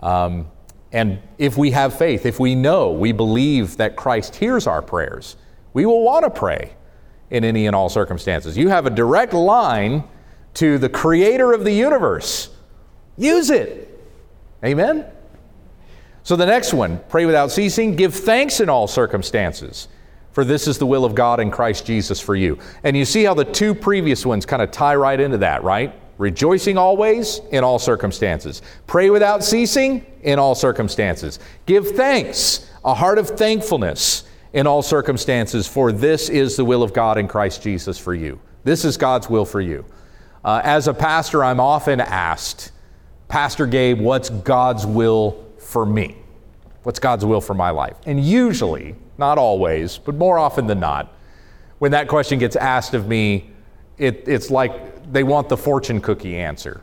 Um, 0.00 0.48
and 0.92 1.20
if 1.38 1.56
we 1.56 1.70
have 1.72 1.96
faith, 1.96 2.24
if 2.24 2.38
we 2.38 2.54
know, 2.54 2.92
we 2.92 3.12
believe 3.12 3.78
that 3.78 3.96
Christ 3.96 4.36
hears 4.36 4.66
our 4.66 4.80
prayers, 4.80 5.36
we 5.72 5.86
will 5.86 6.02
want 6.02 6.24
to 6.24 6.30
pray 6.30 6.72
in 7.34 7.42
any 7.44 7.66
and 7.66 7.74
all 7.74 7.88
circumstances. 7.88 8.56
You 8.56 8.68
have 8.68 8.86
a 8.86 8.90
direct 8.90 9.32
line 9.32 10.04
to 10.54 10.78
the 10.78 10.88
creator 10.88 11.52
of 11.52 11.64
the 11.64 11.72
universe. 11.72 12.48
Use 13.16 13.50
it. 13.50 13.90
Amen? 14.64 15.04
So 16.22 16.36
the 16.36 16.46
next 16.46 16.72
one 16.72 17.00
pray 17.08 17.26
without 17.26 17.50
ceasing, 17.50 17.96
give 17.96 18.14
thanks 18.14 18.60
in 18.60 18.70
all 18.70 18.86
circumstances, 18.86 19.88
for 20.30 20.44
this 20.44 20.68
is 20.68 20.78
the 20.78 20.86
will 20.86 21.04
of 21.04 21.14
God 21.16 21.40
in 21.40 21.50
Christ 21.50 21.84
Jesus 21.84 22.20
for 22.20 22.36
you. 22.36 22.58
And 22.84 22.96
you 22.96 23.04
see 23.04 23.24
how 23.24 23.34
the 23.34 23.44
two 23.44 23.74
previous 23.74 24.24
ones 24.24 24.46
kind 24.46 24.62
of 24.62 24.70
tie 24.70 24.94
right 24.94 25.18
into 25.18 25.38
that, 25.38 25.64
right? 25.64 25.92
Rejoicing 26.18 26.78
always 26.78 27.40
in 27.50 27.64
all 27.64 27.80
circumstances. 27.80 28.62
Pray 28.86 29.10
without 29.10 29.42
ceasing 29.42 30.06
in 30.22 30.38
all 30.38 30.54
circumstances. 30.54 31.40
Give 31.66 31.86
thanks, 31.88 32.70
a 32.84 32.94
heart 32.94 33.18
of 33.18 33.30
thankfulness 33.30 34.22
in 34.54 34.68
all 34.68 34.82
circumstances, 34.82 35.66
for 35.66 35.90
this 35.92 36.30
is 36.30 36.56
the 36.56 36.64
will 36.64 36.82
of 36.82 36.94
God 36.94 37.18
in 37.18 37.26
Christ 37.26 37.60
Jesus 37.60 37.98
for 37.98 38.14
you. 38.14 38.40
This 38.62 38.84
is 38.84 38.96
God's 38.96 39.28
will 39.28 39.44
for 39.44 39.60
you. 39.60 39.84
Uh, 40.44 40.60
as 40.62 40.86
a 40.86 40.94
pastor, 40.94 41.42
I'm 41.42 41.58
often 41.58 42.00
asked, 42.00 42.70
Pastor 43.26 43.66
Gabe, 43.66 44.00
what's 44.00 44.30
God's 44.30 44.86
will 44.86 45.44
for 45.58 45.84
me? 45.84 46.16
What's 46.84 47.00
God's 47.00 47.24
will 47.24 47.40
for 47.40 47.54
my 47.54 47.70
life? 47.70 47.96
And 48.06 48.24
usually, 48.24 48.94
not 49.18 49.38
always, 49.38 49.98
but 49.98 50.14
more 50.14 50.38
often 50.38 50.68
than 50.68 50.78
not, 50.78 51.12
when 51.78 51.90
that 51.90 52.06
question 52.06 52.38
gets 52.38 52.54
asked 52.54 52.94
of 52.94 53.08
me, 53.08 53.50
it, 53.98 54.22
it's 54.28 54.50
like 54.50 55.12
they 55.12 55.24
want 55.24 55.48
the 55.48 55.56
fortune 55.56 56.00
cookie 56.00 56.36
answer. 56.36 56.80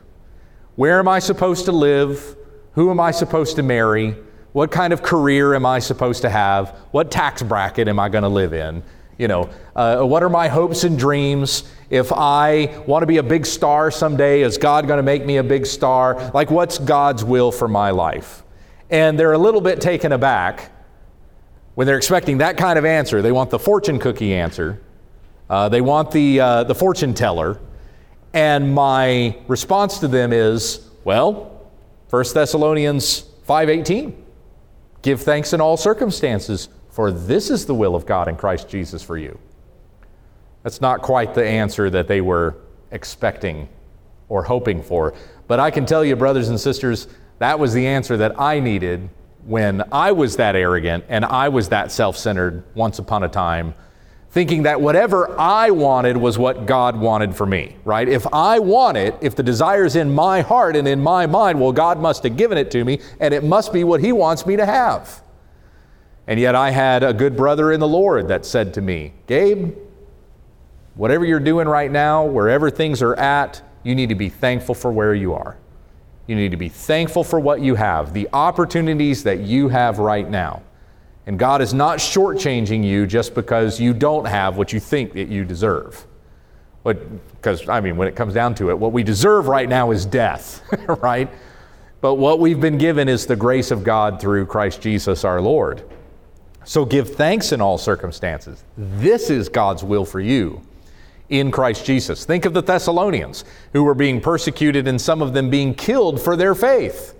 Where 0.76 0.98
am 0.98 1.08
I 1.08 1.20
supposed 1.20 1.64
to 1.64 1.72
live? 1.72 2.36
Who 2.74 2.90
am 2.90 3.00
I 3.00 3.12
supposed 3.12 3.56
to 3.56 3.62
marry? 3.62 4.14
What 4.52 4.70
kind 4.70 4.92
of 4.92 5.02
career 5.02 5.54
am 5.54 5.64
I 5.64 5.78
supposed 5.78 6.22
to 6.22 6.30
have? 6.30 6.70
What 6.90 7.10
tax 7.10 7.42
bracket 7.42 7.88
am 7.88 7.98
I 7.98 8.08
going 8.08 8.22
to 8.22 8.28
live 8.28 8.52
in? 8.52 8.82
You 9.18 9.28
know, 9.28 9.50
uh, 9.74 10.02
what 10.02 10.22
are 10.22 10.28
my 10.28 10.48
hopes 10.48 10.84
and 10.84 10.98
dreams? 10.98 11.64
If 11.90 12.12
I 12.12 12.82
want 12.86 13.02
to 13.02 13.06
be 13.06 13.16
a 13.16 13.22
big 13.22 13.46
star 13.46 13.90
someday, 13.90 14.42
is 14.42 14.58
God 14.58 14.86
going 14.86 14.98
to 14.98 15.02
make 15.02 15.24
me 15.24 15.38
a 15.38 15.42
big 15.42 15.64
star? 15.64 16.30
Like, 16.34 16.50
what's 16.50 16.78
God's 16.78 17.24
will 17.24 17.52
for 17.52 17.68
my 17.68 17.90
life? 17.90 18.42
And 18.90 19.18
they're 19.18 19.32
a 19.32 19.38
little 19.38 19.60
bit 19.60 19.80
taken 19.80 20.12
aback 20.12 20.70
when 21.74 21.86
they're 21.86 21.96
expecting 21.96 22.38
that 22.38 22.58
kind 22.58 22.78
of 22.78 22.84
answer. 22.84 23.22
They 23.22 23.32
want 23.32 23.50
the 23.50 23.58
fortune 23.58 23.98
cookie 23.98 24.34
answer. 24.34 24.82
Uh, 25.48 25.68
they 25.68 25.80
want 25.80 26.10
the, 26.10 26.40
uh, 26.40 26.64
the 26.64 26.74
fortune 26.74 27.14
teller. 27.14 27.58
And 28.34 28.74
my 28.74 29.36
response 29.48 29.98
to 30.00 30.08
them 30.08 30.32
is, 30.32 30.90
well, 31.04 31.60
1 32.10 32.34
Thessalonians 32.34 33.24
5:18. 33.46 34.21
Give 35.02 35.20
thanks 35.20 35.52
in 35.52 35.60
all 35.60 35.76
circumstances, 35.76 36.68
for 36.90 37.10
this 37.10 37.50
is 37.50 37.66
the 37.66 37.74
will 37.74 37.94
of 37.94 38.06
God 38.06 38.28
in 38.28 38.36
Christ 38.36 38.68
Jesus 38.68 39.02
for 39.02 39.16
you. 39.16 39.38
That's 40.62 40.80
not 40.80 41.02
quite 41.02 41.34
the 41.34 41.44
answer 41.44 41.90
that 41.90 42.06
they 42.06 42.20
were 42.20 42.56
expecting 42.92 43.68
or 44.28 44.44
hoping 44.44 44.82
for. 44.82 45.14
But 45.48 45.60
I 45.60 45.70
can 45.70 45.84
tell 45.84 46.04
you, 46.04 46.14
brothers 46.14 46.48
and 46.48 46.58
sisters, 46.58 47.08
that 47.38 47.58
was 47.58 47.74
the 47.74 47.86
answer 47.86 48.16
that 48.18 48.40
I 48.40 48.60
needed 48.60 49.08
when 49.44 49.82
I 49.90 50.12
was 50.12 50.36
that 50.36 50.54
arrogant 50.54 51.04
and 51.08 51.24
I 51.24 51.48
was 51.48 51.68
that 51.70 51.90
self 51.90 52.16
centered 52.16 52.62
once 52.74 53.00
upon 53.00 53.24
a 53.24 53.28
time, 53.28 53.74
thinking 54.32 54.62
that 54.62 54.80
whatever 54.80 55.38
I 55.38 55.70
wanted 55.70 56.16
was 56.16 56.38
what 56.38 56.64
God 56.64 56.96
wanted 56.96 57.36
for 57.36 57.44
me, 57.44 57.76
right? 57.84 58.08
If 58.08 58.26
I 58.32 58.58
want 58.60 58.96
it, 58.96 59.14
if 59.20 59.36
the 59.36 59.42
desire's 59.42 59.94
in 59.94 60.12
my 60.14 60.40
heart 60.40 60.74
and 60.74 60.88
in 60.88 61.02
my 61.02 61.26
mind, 61.26 61.60
well, 61.60 61.70
God 61.70 62.00
must 62.00 62.22
have 62.22 62.38
given 62.38 62.56
it 62.56 62.70
to 62.70 62.82
me 62.82 62.98
and 63.20 63.34
it 63.34 63.44
must 63.44 63.74
be 63.74 63.84
what 63.84 64.00
He 64.00 64.10
wants 64.10 64.46
me 64.46 64.56
to 64.56 64.64
have. 64.64 65.22
And 66.26 66.40
yet 66.40 66.54
I 66.54 66.70
had 66.70 67.02
a 67.02 67.12
good 67.12 67.36
brother 67.36 67.72
in 67.72 67.80
the 67.80 67.86
Lord 67.86 68.28
that 68.28 68.46
said 68.46 68.72
to 68.74 68.80
me, 68.80 69.12
Gabe, 69.26 69.74
whatever 70.94 71.26
you're 71.26 71.38
doing 71.38 71.68
right 71.68 71.90
now, 71.90 72.24
wherever 72.24 72.70
things 72.70 73.02
are 73.02 73.14
at, 73.16 73.60
you 73.82 73.94
need 73.94 74.08
to 74.08 74.14
be 74.14 74.30
thankful 74.30 74.74
for 74.74 74.90
where 74.90 75.14
you 75.14 75.34
are. 75.34 75.58
You 76.26 76.36
need 76.36 76.52
to 76.52 76.56
be 76.56 76.70
thankful 76.70 77.22
for 77.22 77.38
what 77.38 77.60
you 77.60 77.74
have, 77.74 78.14
the 78.14 78.30
opportunities 78.32 79.24
that 79.24 79.40
you 79.40 79.68
have 79.68 79.98
right 79.98 80.28
now. 80.28 80.62
And 81.26 81.38
God 81.38 81.62
is 81.62 81.72
not 81.72 81.98
shortchanging 81.98 82.84
you 82.84 83.06
just 83.06 83.34
because 83.34 83.80
you 83.80 83.94
don't 83.94 84.24
have 84.24 84.56
what 84.56 84.72
you 84.72 84.80
think 84.80 85.12
that 85.12 85.28
you 85.28 85.44
deserve. 85.44 86.06
Because, 86.84 87.68
I 87.68 87.80
mean, 87.80 87.96
when 87.96 88.08
it 88.08 88.16
comes 88.16 88.34
down 88.34 88.56
to 88.56 88.70
it, 88.70 88.78
what 88.78 88.92
we 88.92 89.04
deserve 89.04 89.46
right 89.46 89.68
now 89.68 89.92
is 89.92 90.04
death, 90.04 90.62
right? 91.02 91.30
But 92.00 92.14
what 92.14 92.40
we've 92.40 92.60
been 92.60 92.78
given 92.78 93.08
is 93.08 93.26
the 93.26 93.36
grace 93.36 93.70
of 93.70 93.84
God 93.84 94.20
through 94.20 94.46
Christ 94.46 94.80
Jesus 94.80 95.24
our 95.24 95.40
Lord. 95.40 95.84
So 96.64 96.84
give 96.84 97.14
thanks 97.14 97.52
in 97.52 97.60
all 97.60 97.78
circumstances. 97.78 98.64
This 98.76 99.30
is 99.30 99.48
God's 99.48 99.84
will 99.84 100.04
for 100.04 100.20
you 100.20 100.62
in 101.28 101.50
Christ 101.50 101.84
Jesus. 101.86 102.24
Think 102.24 102.44
of 102.44 102.54
the 102.54 102.62
Thessalonians 102.62 103.44
who 103.72 103.84
were 103.84 103.94
being 103.94 104.20
persecuted 104.20 104.88
and 104.88 105.00
some 105.00 105.22
of 105.22 105.32
them 105.32 105.50
being 105.50 105.74
killed 105.74 106.20
for 106.20 106.36
their 106.36 106.54
faith. 106.54 107.14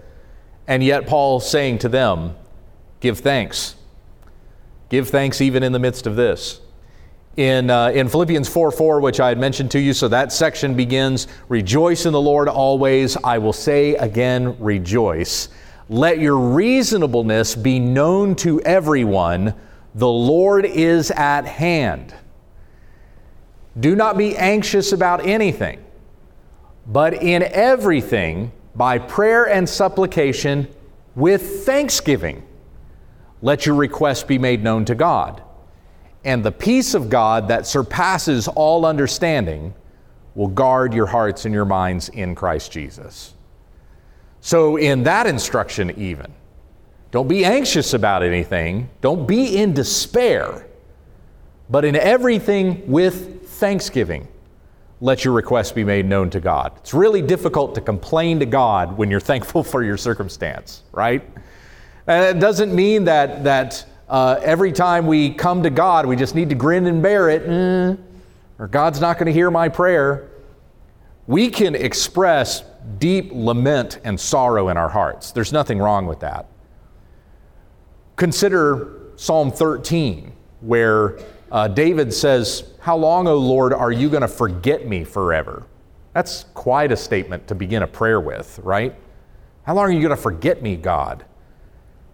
And 0.67 0.83
yet, 0.83 1.07
Paul 1.07 1.41
saying 1.41 1.79
to 1.79 1.88
them, 1.88 2.37
Give 3.01 3.19
thanks. 3.19 3.75
Give 4.93 5.09
thanks 5.09 5.41
even 5.41 5.63
in 5.63 5.73
the 5.73 5.79
midst 5.79 6.07
of 6.07 6.17
this. 6.17 6.61
In, 7.39 7.71
uh, 7.71 7.89
in 7.95 8.11
Philippians 8.11 8.47
4 8.47 8.71
4, 8.71 9.01
which 9.01 9.21
I 9.21 9.31
had 9.31 9.39
mentioned 9.39 9.71
to 9.71 9.81
you, 9.81 9.95
so 9.95 10.07
that 10.09 10.35
section 10.35 10.75
begins 10.75 11.29
Rejoice 11.49 12.05
in 12.05 12.13
the 12.13 12.21
Lord 12.21 12.47
always. 12.47 13.17
I 13.25 13.39
will 13.39 13.55
say 13.55 13.95
again, 13.95 14.55
rejoice. 14.61 15.49
Let 15.89 16.19
your 16.19 16.37
reasonableness 16.37 17.55
be 17.55 17.79
known 17.81 18.35
to 18.37 18.61
everyone. 18.61 19.55
The 19.95 20.11
Lord 20.11 20.67
is 20.67 21.11
at 21.11 21.47
hand. 21.47 22.15
Do 23.81 23.97
not 23.97 24.19
be 24.19 24.37
anxious 24.37 24.93
about 24.93 25.25
anything, 25.25 25.83
but 26.87 27.15
in 27.15 27.45
everything, 27.45 28.53
by 28.75 28.99
prayer 28.99 29.49
and 29.49 29.67
supplication, 29.67 30.69
with 31.17 31.65
thanksgiving, 31.65 32.47
let 33.43 33.67
your 33.67 33.75
requests 33.75 34.23
be 34.23 34.39
made 34.39 34.63
known 34.63 34.85
to 34.87 34.95
God. 34.95 35.43
And 36.25 36.45
the 36.45 36.53
peace 36.53 36.95
of 36.95 37.11
God 37.11 37.49
that 37.49 37.67
surpasses 37.67 38.47
all 38.47 38.87
understanding 38.87 39.75
will 40.35 40.49
guard 40.49 40.95
your 40.95 41.07
hearts 41.07 41.45
and 41.45 41.53
your 41.53 41.65
minds 41.65 42.09
in 42.09 42.35
Christ 42.35 42.71
Jesus. 42.71 43.35
So, 44.41 44.77
in 44.77 45.03
that 45.03 45.27
instruction, 45.27 45.91
even, 45.99 46.33
don't 47.11 47.29
be 47.29 47.45
anxious 47.45 47.93
about 47.95 48.23
anything, 48.23 48.89
don't 49.01 49.27
be 49.27 49.57
in 49.57 49.75
despair, 49.75 50.67
but 51.69 51.85
in 51.85 51.97
everything 51.97 52.91
with 52.91 53.47
thanksgiving, 53.49 54.27
let 55.01 55.25
your 55.25 55.35
requests 55.35 55.73
be 55.73 55.85
made 55.85 56.07
known 56.07 56.31
to 56.31 56.41
God. 56.41 56.73
It's 56.79 56.95
really 56.95 57.23
difficult 57.23 57.75
to 57.75 57.81
complain 57.81 58.39
to 58.39 58.47
God 58.47 58.97
when 58.97 59.11
you're 59.11 59.21
thankful 59.21 59.63
for 59.65 59.83
your 59.83 59.97
circumstance, 59.97 60.83
right? 60.93 61.23
And 62.07 62.37
it 62.37 62.41
doesn't 62.41 62.75
mean 62.75 63.05
that, 63.05 63.45
that 63.45 63.85
uh, 64.09 64.38
every 64.43 64.73
time 64.73 65.07
we 65.07 65.31
come 65.31 65.62
to 65.62 65.71
God, 65.71 66.07
we 66.07 66.17
just 66.17 66.35
need 66.35 66.49
to 66.51 66.55
grin 66.55 66.87
and 66.87 67.03
bear 67.03 67.31
it, 67.31 67.47
mm, 67.47 67.99
or 68.59 68.69
God's 68.69 69.01
not 69.01 69.19
going 69.19 69.27
to 69.27 69.33
hear 69.33 69.51
my 69.51 69.69
prayer. 69.69 70.31
We 71.27 71.49
can 71.49 71.75
express 71.75 72.65
deep 72.99 73.31
lament 73.33 74.01
and 74.05 74.19
sorrow 74.19 74.69
in 74.69 74.77
our 74.77 74.88
hearts. 74.88 75.33
There's 75.33 75.53
nothing 75.53 75.79
wrong 75.79 76.07
with 76.07 76.21
that. 76.21 76.47
Consider 78.17 79.12
Psalm 79.17 79.51
13, 79.51 80.33
where 80.61 81.19
uh, 81.51 81.69
David 81.69 82.12
says, 82.12 82.65
How 82.81 82.97
long, 82.97 83.29
O 83.29 83.37
Lord, 83.37 83.73
are 83.73 83.93
you 83.93 84.11
going 84.11 84.23
to 84.23 84.29
forget 84.29 84.87
me 84.87 85.05
forever? 85.05 85.65
That's 86.12 86.45
quite 86.55 86.93
a 86.93 86.97
statement 86.97 87.49
to 87.49 87.55
begin 87.55 87.83
a 87.83 87.87
prayer 87.87 88.21
with, 88.21 88.59
right? 88.62 88.95
How 89.65 89.75
long 89.75 89.85
are 89.85 89.93
you 89.93 90.01
going 90.01 90.11
to 90.11 90.17
forget 90.17 90.62
me, 90.62 90.77
God? 90.77 91.25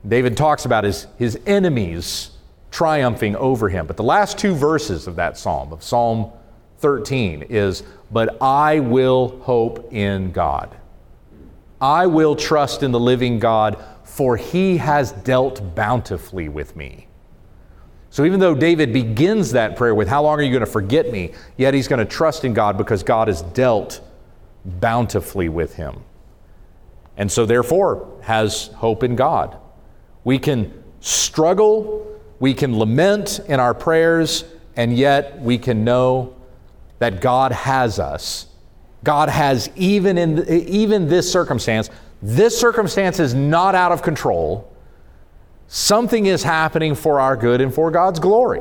David 0.06 0.36
talks 0.36 0.64
about 0.64 0.84
his, 0.84 1.06
his 1.18 1.38
enemies 1.46 2.30
triumphing 2.70 3.34
over 3.36 3.68
him. 3.68 3.86
But 3.86 3.96
the 3.96 4.04
last 4.04 4.38
two 4.38 4.54
verses 4.54 5.06
of 5.06 5.16
that 5.16 5.36
psalm, 5.36 5.72
of 5.72 5.82
Psalm 5.82 6.30
13, 6.78 7.42
is, 7.42 7.82
But 8.10 8.40
I 8.42 8.80
will 8.80 9.38
hope 9.40 9.92
in 9.92 10.30
God. 10.32 10.76
I 11.80 12.06
will 12.06 12.36
trust 12.36 12.82
in 12.82 12.92
the 12.92 13.00
living 13.00 13.38
God, 13.38 13.82
for 14.04 14.36
he 14.36 14.76
has 14.78 15.12
dealt 15.12 15.74
bountifully 15.74 16.48
with 16.48 16.76
me. 16.76 17.06
So 18.10 18.24
even 18.24 18.40
though 18.40 18.54
David 18.54 18.92
begins 18.92 19.52
that 19.52 19.76
prayer 19.76 19.94
with, 19.94 20.08
How 20.08 20.22
long 20.22 20.38
are 20.38 20.42
you 20.42 20.50
going 20.50 20.60
to 20.60 20.66
forget 20.66 21.10
me? 21.10 21.32
Yet 21.56 21.74
he's 21.74 21.88
going 21.88 22.00
to 22.00 22.04
trust 22.04 22.44
in 22.44 22.54
God 22.54 22.78
because 22.78 23.02
God 23.02 23.28
has 23.28 23.42
dealt 23.42 24.00
bountifully 24.64 25.48
with 25.48 25.74
him. 25.74 26.02
And 27.16 27.30
so, 27.30 27.46
therefore, 27.46 28.20
has 28.22 28.68
hope 28.68 29.02
in 29.02 29.16
God. 29.16 29.58
We 30.28 30.38
can 30.38 30.84
struggle, 31.00 32.06
we 32.38 32.52
can 32.52 32.78
lament 32.78 33.40
in 33.48 33.60
our 33.60 33.72
prayers, 33.72 34.44
and 34.76 34.94
yet 34.94 35.40
we 35.40 35.56
can 35.56 35.84
know 35.84 36.36
that 36.98 37.22
God 37.22 37.50
has 37.50 37.98
us. 37.98 38.46
God 39.02 39.30
has 39.30 39.70
even 39.74 40.18
in 40.18 40.46
even 40.46 41.08
this 41.08 41.32
circumstance. 41.32 41.88
This 42.20 42.60
circumstance 42.60 43.18
is 43.18 43.32
not 43.32 43.74
out 43.74 43.90
of 43.90 44.02
control. 44.02 44.70
Something 45.66 46.26
is 46.26 46.42
happening 46.42 46.94
for 46.94 47.20
our 47.20 47.34
good 47.34 47.62
and 47.62 47.72
for 47.72 47.90
God's 47.90 48.20
glory. 48.20 48.60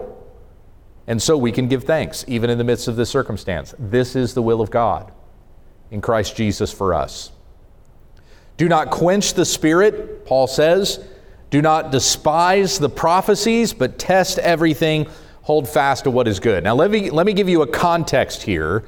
And 1.05 1.21
so 1.21 1.37
we 1.37 1.51
can 1.51 1.67
give 1.67 1.83
thanks 1.83 2.23
even 2.29 2.49
in 2.49 2.57
the 2.57 2.63
midst 2.63 2.87
of 2.87 2.95
this 2.95 3.09
circumstance. 3.09 3.75
This 3.77 4.15
is 4.15 4.33
the 4.33 4.41
will 4.41 4.61
of 4.61 4.71
God 4.71 5.11
in 5.91 5.99
Christ 5.99 6.37
Jesus 6.37 6.71
for 6.71 6.93
us. 6.93 7.33
Do 8.55 8.69
not 8.69 8.89
quench 8.89 9.33
the 9.33 9.43
Spirit, 9.43 10.25
Paul 10.25 10.47
says. 10.47 11.05
Do 11.49 11.61
not 11.61 11.91
despise 11.91 12.77
the 12.77 12.89
prophecies, 12.89 13.73
but 13.73 13.97
test 13.97 14.37
everything. 14.39 15.07
Hold 15.43 15.69
fast 15.69 16.03
to 16.03 16.11
what 16.11 16.27
is 16.27 16.39
good. 16.39 16.63
Now, 16.63 16.75
let 16.75 16.91
me, 16.91 17.09
let 17.09 17.25
me 17.25 17.33
give 17.33 17.47
you 17.47 17.61
a 17.61 17.67
context 17.67 18.43
here, 18.43 18.83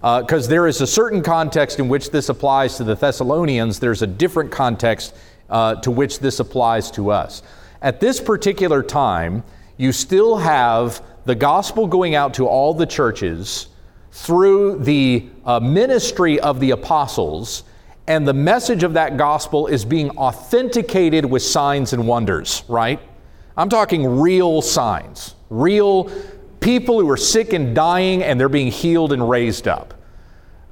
because 0.00 0.46
uh, 0.46 0.50
there 0.50 0.66
is 0.66 0.80
a 0.80 0.86
certain 0.86 1.22
context 1.22 1.78
in 1.78 1.88
which 1.88 2.10
this 2.10 2.28
applies 2.28 2.76
to 2.76 2.84
the 2.84 2.94
Thessalonians. 2.94 3.78
There's 3.78 4.02
a 4.02 4.06
different 4.06 4.50
context 4.50 5.14
uh, 5.48 5.76
to 5.76 5.90
which 5.90 6.18
this 6.18 6.38
applies 6.40 6.90
to 6.92 7.10
us. 7.10 7.42
At 7.80 8.00
this 8.00 8.20
particular 8.20 8.82
time, 8.82 9.42
you 9.78 9.90
still 9.92 10.36
have 10.36 11.02
the 11.24 11.34
gospel 11.34 11.86
going 11.86 12.14
out 12.14 12.34
to 12.34 12.46
all 12.46 12.74
the 12.74 12.86
churches 12.86 13.68
through 14.10 14.80
the 14.80 15.28
uh, 15.46 15.60
ministry 15.60 16.38
of 16.40 16.60
the 16.60 16.72
apostles, 16.72 17.64
and 18.06 18.26
the 18.26 18.34
message 18.34 18.82
of 18.82 18.94
that 18.94 19.16
gospel 19.16 19.66
is 19.66 19.84
being 19.84 20.10
authenticated 20.16 21.24
with 21.24 21.42
signs 21.42 21.92
and 21.92 22.06
wonders, 22.06 22.64
right? 22.68 23.00
I'm 23.56 23.68
talking 23.68 24.20
real 24.20 24.62
signs, 24.62 25.34
real 25.50 26.10
people 26.60 27.00
who 27.00 27.08
are 27.10 27.16
sick 27.16 27.52
and 27.52 27.74
dying 27.74 28.22
and 28.22 28.40
they're 28.40 28.48
being 28.48 28.72
healed 28.72 29.12
and 29.12 29.28
raised 29.28 29.68
up. 29.68 29.94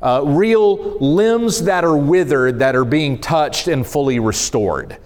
Uh, 0.02 0.22
real 0.24 0.98
limbs 0.98 1.64
that 1.64 1.84
are 1.84 1.96
withered 1.96 2.58
that 2.58 2.74
are 2.74 2.86
being 2.86 3.18
touched 3.18 3.68
and 3.68 3.86
fully 3.86 4.18
restored 4.18 4.96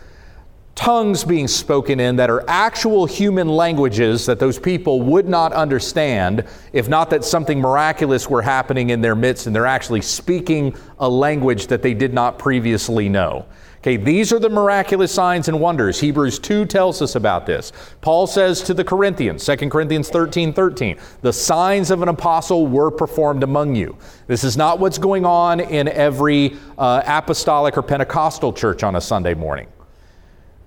tongues 0.75 1.25
being 1.25 1.47
spoken 1.47 2.01
in 2.01 2.17
that 2.17 2.31
are 2.31 2.45
actual 2.49 3.07
human 3.07 3.49
languages 3.49 4.27
that 4.27 4.39
those 4.39 4.59
people 4.59 5.03
would 5.03 5.29
not 5.29 5.53
understand 5.53 6.45
if 6.73 6.89
not 6.89 7.11
that 7.11 7.25
something 7.25 7.61
miraculous 7.61 8.29
were 8.29 8.43
happening 8.43 8.91
in 8.91 9.01
their 9.01 9.15
midst 9.15 9.47
and 9.47 9.55
they're 9.55 9.67
actually 9.67 10.03
speaking 10.03 10.77
a 10.99 11.09
language 11.09 11.69
that 11.69 11.83
they 11.83 11.95
did 11.95 12.13
not 12.13 12.39
previously 12.39 13.09
know. 13.09 13.47
Okay, 13.79 13.99
these 13.99 14.33
are 14.33 14.39
the 14.39 14.49
miraculous 14.49 15.13
signs 15.13 15.49
and 15.49 15.61
wonders. 15.61 16.01
Hebrews 16.01 16.39
2 16.39 16.65
tells 16.65 17.03
us 17.03 17.17
about 17.17 17.45
this. 17.45 17.71
Paul 18.01 18.27
says 18.27 18.63
to 18.63 18.73
the 18.73 18.83
Corinthians, 18.83 19.45
2 19.45 19.69
Corinthians 19.69 20.09
13 20.09 20.55
13, 20.55 20.97
the 21.21 21.33
signs 21.33 21.91
of 21.91 22.01
an 22.01 22.09
apostle 22.09 22.67
were 22.67 22.91
performed 22.91 23.43
among 23.43 23.75
you. 23.75 23.95
This 24.27 24.43
is 24.43 24.57
not 24.57 24.79
what's 24.79 24.97
going 24.97 25.27
on 25.27 25.61
in 25.61 25.89
every 25.89 26.57
uh, 26.79 27.03
apostolic 27.05 27.77
or 27.77 27.83
Pentecostal 27.83 28.55
church 28.55 28.83
on 28.83 28.97
a 28.97 29.01
Sunday 29.03 29.35
morning 29.35 29.69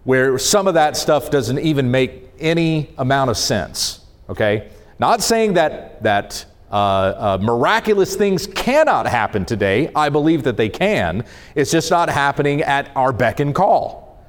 where 0.08 0.40
some 0.40 0.70
of 0.70 0.76
that 0.76 0.96
stuff 0.96 1.30
doesn't 1.30 1.60
even 1.60 1.92
make 1.92 2.30
any 2.40 2.90
amount 2.98 3.30
of 3.30 3.36
sense. 3.36 4.00
Okay? 4.30 4.70
Not 5.00 5.22
saying 5.22 5.56
that, 5.56 6.02
that 6.02 6.46
uh, 6.72 6.76
uh, 6.76 7.38
miraculous 7.42 8.16
things 8.16 8.48
cannot 8.48 9.06
happen 9.06 9.44
today. 9.44 9.92
I 9.94 10.08
believe 10.08 10.44
that 10.44 10.56
they 10.56 10.70
can. 10.70 11.26
It's 11.56 11.72
just 11.72 11.92
not 11.92 12.08
happening 12.08 12.62
at 12.62 12.90
our 12.96 13.12
beck 13.12 13.42
and 13.42 13.54
call. 13.54 14.26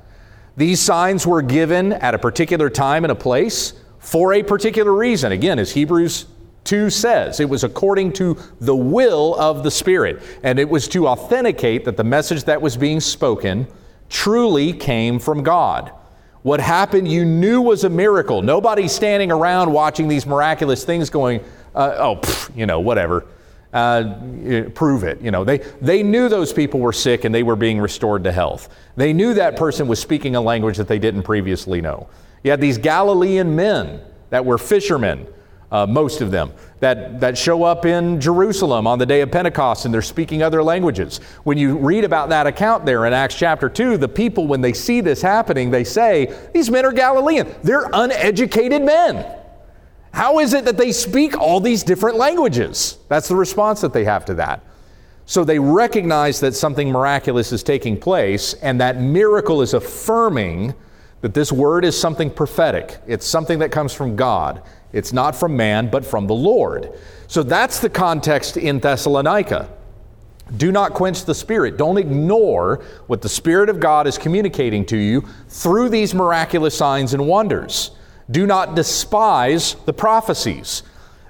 These 0.56 0.80
signs 0.80 1.24
were 1.24 1.42
given 1.42 1.92
at 1.92 2.12
a 2.12 2.18
particular 2.18 2.70
time 2.70 3.04
and 3.04 3.12
a 3.12 3.14
place 3.14 3.74
for 4.00 4.32
a 4.32 4.42
particular 4.42 4.92
reason. 4.92 5.30
Again, 5.30 5.60
as 5.60 5.70
Hebrews 5.70 6.26
2 6.64 6.90
says, 6.90 7.38
it 7.38 7.48
was 7.48 7.62
according 7.62 8.14
to 8.14 8.36
the 8.60 8.74
will 8.74 9.36
of 9.36 9.62
the 9.62 9.70
Spirit, 9.70 10.24
and 10.42 10.58
it 10.58 10.68
was 10.68 10.88
to 10.88 11.06
authenticate 11.06 11.84
that 11.84 11.96
the 11.96 12.02
message 12.02 12.42
that 12.44 12.60
was 12.60 12.76
being 12.76 12.98
spoken 12.98 13.68
truly 14.08 14.72
came 14.72 15.18
from 15.18 15.42
God. 15.42 15.92
What 16.42 16.60
happened, 16.60 17.08
you 17.08 17.24
knew 17.24 17.60
was 17.60 17.84
a 17.84 17.90
miracle. 17.90 18.42
Nobody's 18.42 18.92
standing 18.92 19.30
around 19.30 19.72
watching 19.72 20.08
these 20.08 20.26
miraculous 20.26 20.84
things 20.84 21.10
going, 21.10 21.40
uh, 21.74 21.94
oh, 21.98 22.16
pff, 22.16 22.56
you 22.56 22.66
know, 22.66 22.80
whatever. 22.80 23.26
Uh, 23.72 24.64
prove 24.74 25.04
it. 25.04 25.20
You 25.20 25.30
know, 25.30 25.44
they, 25.44 25.58
they 25.82 26.02
knew 26.02 26.30
those 26.30 26.54
people 26.54 26.80
were 26.80 26.92
sick 26.92 27.24
and 27.24 27.34
they 27.34 27.42
were 27.42 27.56
being 27.56 27.78
restored 27.78 28.24
to 28.24 28.32
health. 28.32 28.74
They 28.96 29.12
knew 29.12 29.34
that 29.34 29.56
person 29.56 29.88
was 29.88 30.00
speaking 30.00 30.36
a 30.36 30.40
language 30.40 30.78
that 30.78 30.88
they 30.88 30.98
didn't 30.98 31.24
previously 31.24 31.82
know. 31.82 32.08
You 32.42 32.50
had 32.50 32.62
these 32.62 32.78
Galilean 32.78 33.54
men 33.54 34.00
that 34.30 34.44
were 34.44 34.56
fishermen, 34.56 35.26
uh, 35.70 35.86
most 35.86 36.20
of 36.20 36.30
them, 36.30 36.52
that, 36.80 37.20
that 37.20 37.36
show 37.36 37.62
up 37.62 37.84
in 37.84 38.20
Jerusalem 38.20 38.86
on 38.86 38.98
the 38.98 39.06
day 39.06 39.20
of 39.20 39.30
Pentecost 39.30 39.84
and 39.84 39.92
they're 39.92 40.00
speaking 40.00 40.42
other 40.42 40.62
languages. 40.62 41.18
When 41.44 41.58
you 41.58 41.76
read 41.76 42.04
about 42.04 42.30
that 42.30 42.46
account 42.46 42.86
there 42.86 43.04
in 43.06 43.12
Acts 43.12 43.34
chapter 43.34 43.68
2, 43.68 43.96
the 43.96 44.08
people, 44.08 44.46
when 44.46 44.60
they 44.60 44.72
see 44.72 45.00
this 45.00 45.20
happening, 45.20 45.70
they 45.70 45.84
say, 45.84 46.34
These 46.54 46.70
men 46.70 46.84
are 46.84 46.92
Galilean. 46.92 47.54
They're 47.62 47.90
uneducated 47.92 48.82
men. 48.82 49.38
How 50.12 50.38
is 50.38 50.54
it 50.54 50.64
that 50.64 50.78
they 50.78 50.92
speak 50.92 51.38
all 51.38 51.60
these 51.60 51.82
different 51.82 52.16
languages? 52.16 52.98
That's 53.08 53.28
the 53.28 53.36
response 53.36 53.80
that 53.82 53.92
they 53.92 54.04
have 54.04 54.24
to 54.26 54.34
that. 54.34 54.64
So 55.26 55.44
they 55.44 55.58
recognize 55.58 56.40
that 56.40 56.54
something 56.54 56.90
miraculous 56.90 57.52
is 57.52 57.62
taking 57.62 58.00
place, 58.00 58.54
and 58.54 58.80
that 58.80 58.98
miracle 58.98 59.60
is 59.60 59.74
affirming 59.74 60.74
that 61.20 61.34
this 61.34 61.52
word 61.52 61.84
is 61.84 61.98
something 61.98 62.30
prophetic. 62.30 62.98
It's 63.06 63.26
something 63.26 63.58
that 63.58 63.70
comes 63.70 63.92
from 63.92 64.16
God. 64.16 64.62
It's 64.92 65.12
not 65.12 65.36
from 65.36 65.56
man, 65.56 65.90
but 65.90 66.04
from 66.04 66.26
the 66.26 66.34
Lord. 66.34 66.92
So 67.26 67.42
that's 67.42 67.80
the 67.80 67.90
context 67.90 68.56
in 68.56 68.78
Thessalonica. 68.78 69.68
Do 70.56 70.72
not 70.72 70.94
quench 70.94 71.24
the 71.24 71.34
Spirit. 71.34 71.76
Don't 71.76 71.98
ignore 71.98 72.82
what 73.06 73.20
the 73.20 73.28
Spirit 73.28 73.68
of 73.68 73.80
God 73.80 74.06
is 74.06 74.16
communicating 74.16 74.86
to 74.86 74.96
you 74.96 75.26
through 75.48 75.90
these 75.90 76.14
miraculous 76.14 76.76
signs 76.76 77.12
and 77.12 77.26
wonders. 77.26 77.90
Do 78.30 78.46
not 78.46 78.74
despise 78.74 79.74
the 79.84 79.92
prophecies. 79.92 80.82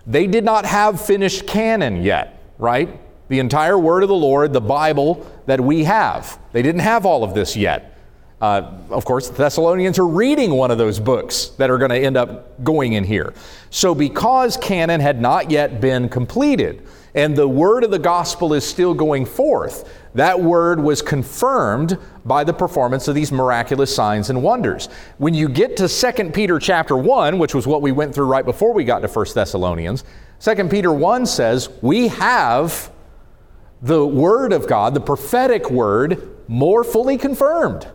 They 0.06 0.26
did 0.26 0.44
not 0.44 0.64
have 0.64 1.00
finished 1.00 1.46
canon 1.46 2.02
yet, 2.02 2.42
right? 2.58 3.00
The 3.28 3.40
entire 3.40 3.78
word 3.78 4.04
of 4.04 4.08
the 4.08 4.14
Lord, 4.14 4.52
the 4.52 4.60
Bible 4.60 5.26
that 5.46 5.60
we 5.60 5.84
have. 5.84 6.38
They 6.52 6.62
didn't 6.62 6.80
have 6.80 7.04
all 7.04 7.24
of 7.24 7.34
this 7.34 7.56
yet. 7.56 7.97
Uh, 8.40 8.72
of 8.90 9.04
course, 9.04 9.28
the 9.28 9.36
Thessalonians 9.36 9.98
are 9.98 10.06
reading 10.06 10.52
one 10.52 10.70
of 10.70 10.78
those 10.78 11.00
books 11.00 11.48
that 11.58 11.70
are 11.70 11.78
going 11.78 11.90
to 11.90 11.98
end 11.98 12.16
up 12.16 12.62
going 12.62 12.92
in 12.92 13.02
here. 13.02 13.34
So, 13.70 13.94
because 13.94 14.56
canon 14.56 15.00
had 15.00 15.20
not 15.20 15.50
yet 15.50 15.80
been 15.80 16.08
completed 16.08 16.86
and 17.14 17.34
the 17.34 17.48
word 17.48 17.82
of 17.82 17.90
the 17.90 17.98
gospel 17.98 18.54
is 18.54 18.64
still 18.64 18.94
going 18.94 19.26
forth, 19.26 19.92
that 20.14 20.40
word 20.40 20.78
was 20.78 21.02
confirmed 21.02 21.98
by 22.24 22.44
the 22.44 22.52
performance 22.52 23.08
of 23.08 23.16
these 23.16 23.32
miraculous 23.32 23.92
signs 23.92 24.30
and 24.30 24.40
wonders. 24.40 24.88
When 25.16 25.34
you 25.34 25.48
get 25.48 25.76
to 25.78 25.88
2 25.88 26.30
Peter 26.30 26.60
chapter 26.60 26.96
1, 26.96 27.38
which 27.38 27.54
was 27.54 27.66
what 27.66 27.82
we 27.82 27.90
went 27.90 28.14
through 28.14 28.26
right 28.26 28.44
before 28.44 28.72
we 28.72 28.84
got 28.84 29.00
to 29.00 29.08
1 29.08 29.26
Thessalonians, 29.34 30.04
2 30.40 30.68
Peter 30.68 30.92
1 30.92 31.26
says, 31.26 31.70
We 31.82 32.06
have 32.08 32.92
the 33.82 34.06
word 34.06 34.52
of 34.52 34.68
God, 34.68 34.94
the 34.94 35.00
prophetic 35.00 35.70
word, 35.70 36.36
more 36.46 36.84
fully 36.84 37.18
confirmed 37.18 37.88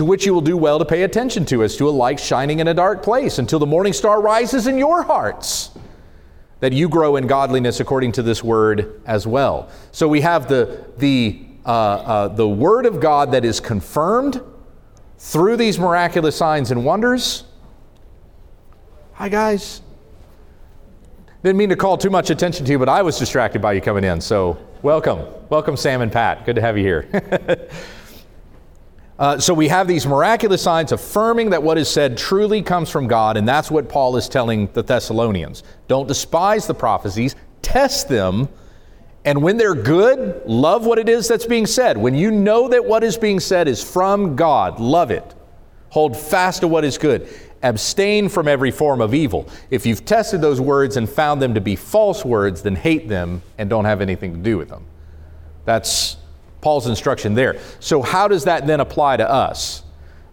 to 0.00 0.04
which 0.06 0.24
you 0.24 0.32
will 0.32 0.40
do 0.40 0.56
well 0.56 0.78
to 0.78 0.84
pay 0.86 1.02
attention 1.02 1.44
to, 1.44 1.62
as 1.62 1.76
to 1.76 1.86
a 1.86 1.90
light 1.90 2.18
shining 2.18 2.60
in 2.60 2.68
a 2.68 2.72
dark 2.72 3.02
place, 3.02 3.38
until 3.38 3.58
the 3.58 3.66
morning 3.66 3.92
star 3.92 4.22
rises 4.22 4.66
in 4.66 4.78
your 4.78 5.02
hearts, 5.02 5.72
that 6.60 6.72
you 6.72 6.88
grow 6.88 7.16
in 7.16 7.26
godliness 7.26 7.80
according 7.80 8.10
to 8.10 8.22
this 8.22 8.42
word 8.42 9.02
as 9.04 9.26
well. 9.26 9.68
So 9.92 10.08
we 10.08 10.22
have 10.22 10.48
the, 10.48 10.86
the, 10.96 11.44
uh, 11.66 11.68
uh, 11.68 12.28
the 12.28 12.48
word 12.48 12.86
of 12.86 12.98
God 12.98 13.32
that 13.32 13.44
is 13.44 13.60
confirmed 13.60 14.40
through 15.18 15.58
these 15.58 15.78
miraculous 15.78 16.34
signs 16.34 16.70
and 16.70 16.82
wonders. 16.82 17.44
Hi, 19.12 19.28
guys. 19.28 19.82
Didn't 21.42 21.58
mean 21.58 21.68
to 21.68 21.76
call 21.76 21.98
too 21.98 22.08
much 22.08 22.30
attention 22.30 22.64
to 22.64 22.72
you, 22.72 22.78
but 22.78 22.88
I 22.88 23.02
was 23.02 23.18
distracted 23.18 23.60
by 23.60 23.74
you 23.74 23.82
coming 23.82 24.04
in. 24.04 24.22
So, 24.22 24.56
welcome. 24.80 25.26
Welcome, 25.50 25.76
Sam 25.76 26.00
and 26.00 26.10
Pat. 26.10 26.46
Good 26.46 26.56
to 26.56 26.62
have 26.62 26.78
you 26.78 26.84
here. 26.84 27.68
Uh, 29.20 29.38
so 29.38 29.52
we 29.52 29.68
have 29.68 29.86
these 29.86 30.06
miraculous 30.06 30.62
signs 30.62 30.92
affirming 30.92 31.50
that 31.50 31.62
what 31.62 31.76
is 31.76 31.90
said 31.90 32.16
truly 32.16 32.62
comes 32.62 32.88
from 32.88 33.06
God, 33.06 33.36
and 33.36 33.46
that's 33.46 33.70
what 33.70 33.86
Paul 33.86 34.16
is 34.16 34.30
telling 34.30 34.66
the 34.72 34.82
Thessalonians. 34.82 35.62
Don't 35.88 36.08
despise 36.08 36.66
the 36.66 36.72
prophecies, 36.72 37.36
test 37.60 38.08
them, 38.08 38.48
and 39.26 39.42
when 39.42 39.58
they're 39.58 39.74
good, 39.74 40.40
love 40.46 40.86
what 40.86 40.98
it 40.98 41.06
is 41.06 41.28
that's 41.28 41.44
being 41.44 41.66
said. 41.66 41.98
When 41.98 42.14
you 42.14 42.30
know 42.30 42.68
that 42.68 42.82
what 42.82 43.04
is 43.04 43.18
being 43.18 43.40
said 43.40 43.68
is 43.68 43.84
from 43.84 44.36
God, 44.36 44.80
love 44.80 45.10
it. 45.10 45.34
Hold 45.90 46.16
fast 46.16 46.62
to 46.62 46.68
what 46.68 46.82
is 46.82 46.96
good. 46.96 47.28
Abstain 47.62 48.30
from 48.30 48.48
every 48.48 48.70
form 48.70 49.02
of 49.02 49.12
evil. 49.12 49.46
If 49.68 49.84
you've 49.84 50.06
tested 50.06 50.40
those 50.40 50.62
words 50.62 50.96
and 50.96 51.06
found 51.06 51.42
them 51.42 51.52
to 51.52 51.60
be 51.60 51.76
false 51.76 52.24
words, 52.24 52.62
then 52.62 52.74
hate 52.74 53.06
them 53.06 53.42
and 53.58 53.68
don't 53.68 53.84
have 53.84 54.00
anything 54.00 54.32
to 54.32 54.38
do 54.38 54.56
with 54.56 54.70
them. 54.70 54.86
That's 55.66 56.16
Paul's 56.60 56.86
instruction 56.86 57.34
there. 57.34 57.58
So, 57.80 58.02
how 58.02 58.28
does 58.28 58.44
that 58.44 58.66
then 58.66 58.80
apply 58.80 59.16
to 59.18 59.30
us? 59.30 59.82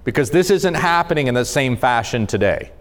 Because 0.03 0.29
this 0.29 0.49
isn't 0.49 0.73
happening 0.73 1.27
in 1.27 1.33
the 1.33 1.45
same 1.45 1.75
fashion 1.75 2.27
today. 2.27 2.71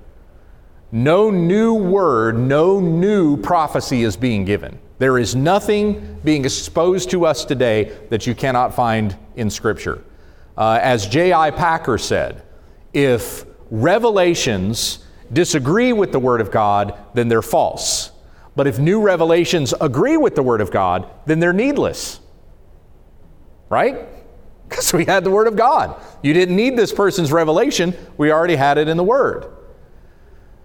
No 0.93 1.31
new 1.31 1.75
word, 1.75 2.39
no 2.39 2.79
new 2.81 3.37
prophecy 3.37 4.03
is 4.03 4.17
being 4.17 4.45
given. 4.45 4.79
There 4.99 5.19
is 5.19 5.35
nothing 5.35 6.21
being 6.25 6.45
exposed 6.45 7.11
to 7.11 7.27
us 7.27 7.45
today 7.45 7.97
that 8.09 8.27
you 8.27 8.35
cannot 8.35 8.75
find 8.75 9.17
in 9.35 9.51
Scripture. 9.51 10.03
Uh, 10.57 10.79
as 10.81 11.07
J.I. 11.07 11.51
Packer 11.51 11.99
said, 11.99 12.43
if 12.93 13.45
revelations 13.71 15.01
disagree 15.33 15.93
with 15.93 16.13
the 16.13 16.19
Word 16.19 16.41
of 16.41 16.51
God, 16.51 16.95
then 17.13 17.29
they're 17.29 17.43
false. 17.43 18.13
But 18.55 18.67
if 18.67 18.79
new 18.79 19.03
revelations 19.03 19.75
agree 19.81 20.17
with 20.17 20.35
the 20.35 20.43
Word 20.43 20.63
of 20.63 20.71
God, 20.71 21.11
then 21.27 21.41
they're 21.41 21.53
needless 21.53 22.21
right? 23.69 24.09
Because 24.69 24.93
we 24.93 25.05
had 25.05 25.23
the 25.23 25.31
Word 25.31 25.47
of 25.47 25.55
God. 25.55 25.95
You 26.23 26.33
didn't 26.33 26.57
need 26.57 26.77
this 26.77 26.93
person's 26.93 27.31
revelation, 27.31 27.95
we 28.17 28.33
already 28.33 28.57
had 28.57 28.79
it 28.79 28.89
in 28.89 28.97
the 28.97 29.05
Word. 29.05 29.47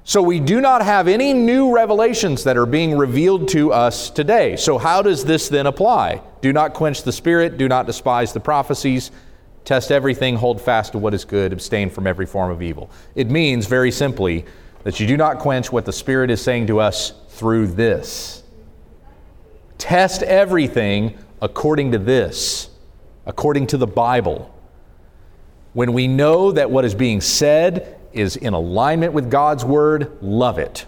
So 0.03 0.21
we 0.21 0.39
do 0.39 0.59
not 0.59 0.83
have 0.83 1.07
any 1.07 1.33
new 1.33 1.73
revelations 1.73 2.43
that 2.45 2.57
are 2.57 2.65
being 2.65 2.97
revealed 2.97 3.47
to 3.49 3.71
us 3.71 4.09
today. 4.09 4.55
So, 4.55 4.79
how 4.79 5.03
does 5.03 5.23
this 5.23 5.49
then 5.49 5.67
apply? 5.67 6.21
Do 6.41 6.51
not 6.51 6.73
quench 6.73 7.03
the 7.03 7.11
Spirit, 7.11 7.59
do 7.59 7.67
not 7.67 7.85
despise 7.85 8.33
the 8.33 8.39
prophecies, 8.39 9.11
test 9.65 9.91
everything, 9.91 10.35
hold 10.35 10.59
fast 10.59 10.93
to 10.93 10.97
what 10.97 11.13
is 11.13 11.23
good, 11.23 11.53
abstain 11.53 11.91
from 11.91 12.07
every 12.07 12.25
form 12.25 12.49
of 12.49 12.63
evil. 12.63 12.89
It 13.13 13.29
means, 13.29 13.67
very 13.67 13.91
simply, 13.91 14.45
that 14.83 14.99
you 14.99 15.05
do 15.05 15.17
not 15.17 15.37
quench 15.37 15.71
what 15.71 15.85
the 15.85 15.93
Spirit 15.93 16.31
is 16.31 16.41
saying 16.41 16.65
to 16.67 16.79
us 16.79 17.13
through 17.29 17.67
this. 17.67 18.41
Test 19.77 20.23
everything 20.23 21.15
according 21.41 21.91
to 21.91 21.99
this 21.99 22.70
according 23.32 23.65
to 23.65 23.77
the 23.77 23.88
Bible. 23.88 24.53
When 25.71 25.93
we 25.93 26.05
know 26.05 26.51
that 26.51 26.69
what 26.69 26.84
is 26.84 26.93
being 26.93 27.21
said 27.21 27.97
is 28.11 28.36
in 28.36 28.53
alignment 28.53 29.13
with 29.13 29.32
God's 29.32 29.63
Word, 29.63 30.17
love 30.21 30.59
it. 30.59 30.86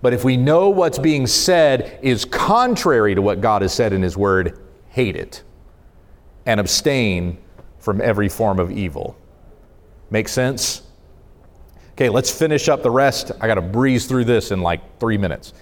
But 0.00 0.12
if 0.12 0.22
we 0.22 0.36
know 0.36 0.68
what's 0.70 1.00
being 1.00 1.26
said 1.26 1.98
is 2.02 2.24
contrary 2.24 3.16
to 3.16 3.20
what 3.20 3.40
God 3.40 3.62
has 3.62 3.74
said 3.74 3.92
in 3.92 4.00
His 4.00 4.16
Word, 4.16 4.60
hate 4.90 5.16
it 5.16 5.42
and 6.46 6.60
abstain 6.60 7.36
from 7.80 8.00
every 8.00 8.28
form 8.28 8.60
of 8.60 8.70
evil. 8.70 9.18
Make 10.08 10.28
sense? 10.28 10.82
Okay, 11.94 12.10
let's 12.10 12.30
finish 12.30 12.68
up 12.68 12.84
the 12.84 12.92
rest. 12.92 13.32
I 13.40 13.48
got 13.48 13.56
to 13.56 13.60
breeze 13.60 14.06
through 14.06 14.26
this 14.26 14.52
in 14.52 14.60
like 14.60 15.00
three 15.00 15.18
minutes. 15.18 15.52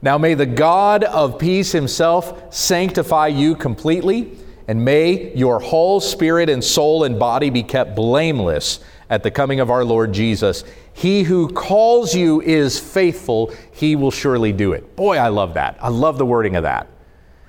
Now, 0.00 0.16
may 0.16 0.32
the 0.32 0.46
God 0.46 1.04
of 1.04 1.38
peace 1.38 1.70
Himself 1.70 2.54
sanctify 2.54 3.26
you 3.26 3.54
completely 3.54 4.38
and 4.66 4.84
may 4.84 5.34
your 5.34 5.60
whole 5.60 6.00
spirit 6.00 6.48
and 6.48 6.62
soul 6.62 7.04
and 7.04 7.18
body 7.18 7.50
be 7.50 7.62
kept 7.62 7.94
blameless 7.94 8.80
at 9.10 9.22
the 9.22 9.30
coming 9.30 9.60
of 9.60 9.70
our 9.70 9.84
Lord 9.84 10.12
Jesus. 10.12 10.64
He 10.92 11.22
who 11.22 11.48
calls 11.48 12.14
you 12.14 12.40
is 12.40 12.78
faithful, 12.78 13.52
he 13.72 13.96
will 13.96 14.10
surely 14.10 14.52
do 14.52 14.72
it. 14.72 14.96
Boy, 14.96 15.16
I 15.18 15.28
love 15.28 15.54
that. 15.54 15.76
I 15.80 15.88
love 15.88 16.18
the 16.18 16.26
wording 16.26 16.56
of 16.56 16.62
that. 16.62 16.88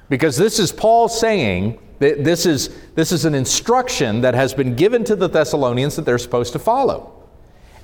Because 0.10 0.38
this 0.38 0.60
is 0.60 0.72
Paul 0.72 1.08
saying 1.08 1.80
that 2.00 2.24
this 2.24 2.46
is, 2.46 2.76
this 2.96 3.12
is 3.12 3.26
an 3.26 3.34
instruction 3.34 4.22
that 4.22 4.34
has 4.34 4.54
been 4.54 4.76
given 4.76 5.04
to 5.06 5.16
the 5.16 5.30
Thessalonians 5.30 5.96
that 5.96 6.06
they're 6.06 6.18
supposed 6.18 6.54
to 6.54 6.60
follow. 6.60 7.24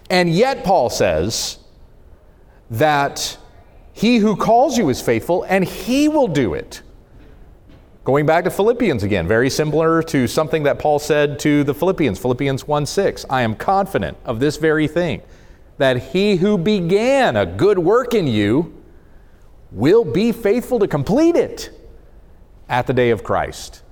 And 0.10 0.30
yet, 0.30 0.64
Paul 0.66 0.90
says 0.90 1.60
that 2.70 3.38
He 3.94 4.18
who 4.18 4.36
calls 4.36 4.78
you 4.78 4.90
is 4.90 5.02
faithful, 5.02 5.44
and 5.44 5.64
he 5.64 6.08
will 6.08 6.28
do 6.28 6.54
it. 6.54 6.82
Going 8.04 8.26
back 8.26 8.46
to 8.46 8.50
Philippians 8.50 9.04
again, 9.04 9.28
very 9.28 9.48
similar 9.52 10.02
to 10.04 10.26
something 10.26 10.64
that 10.64 10.80
Paul 10.80 10.98
said 10.98 11.38
to 11.40 11.64
the 11.64 11.76
Philippians, 11.76 12.18
Philippians 12.18 12.68
1 12.68 12.86
6. 12.88 13.26
I 13.30 13.44
am 13.44 13.54
confident 13.54 14.18
of 14.26 14.40
this 14.40 14.58
very 14.58 14.88
thing, 14.88 15.22
that 15.78 15.98
he 16.12 16.36
who 16.36 16.58
began 16.58 17.36
a 17.36 17.46
good 17.46 17.78
work 17.78 18.16
in 18.16 18.26
you 18.26 18.76
will 19.72 20.04
be 20.04 20.32
faithful 20.32 20.80
to 20.80 20.88
complete 20.88 21.36
it 21.36 21.70
at 22.68 22.88
the 22.88 22.94
day 22.94 23.12
of 23.12 23.24
Christ. 23.24 23.84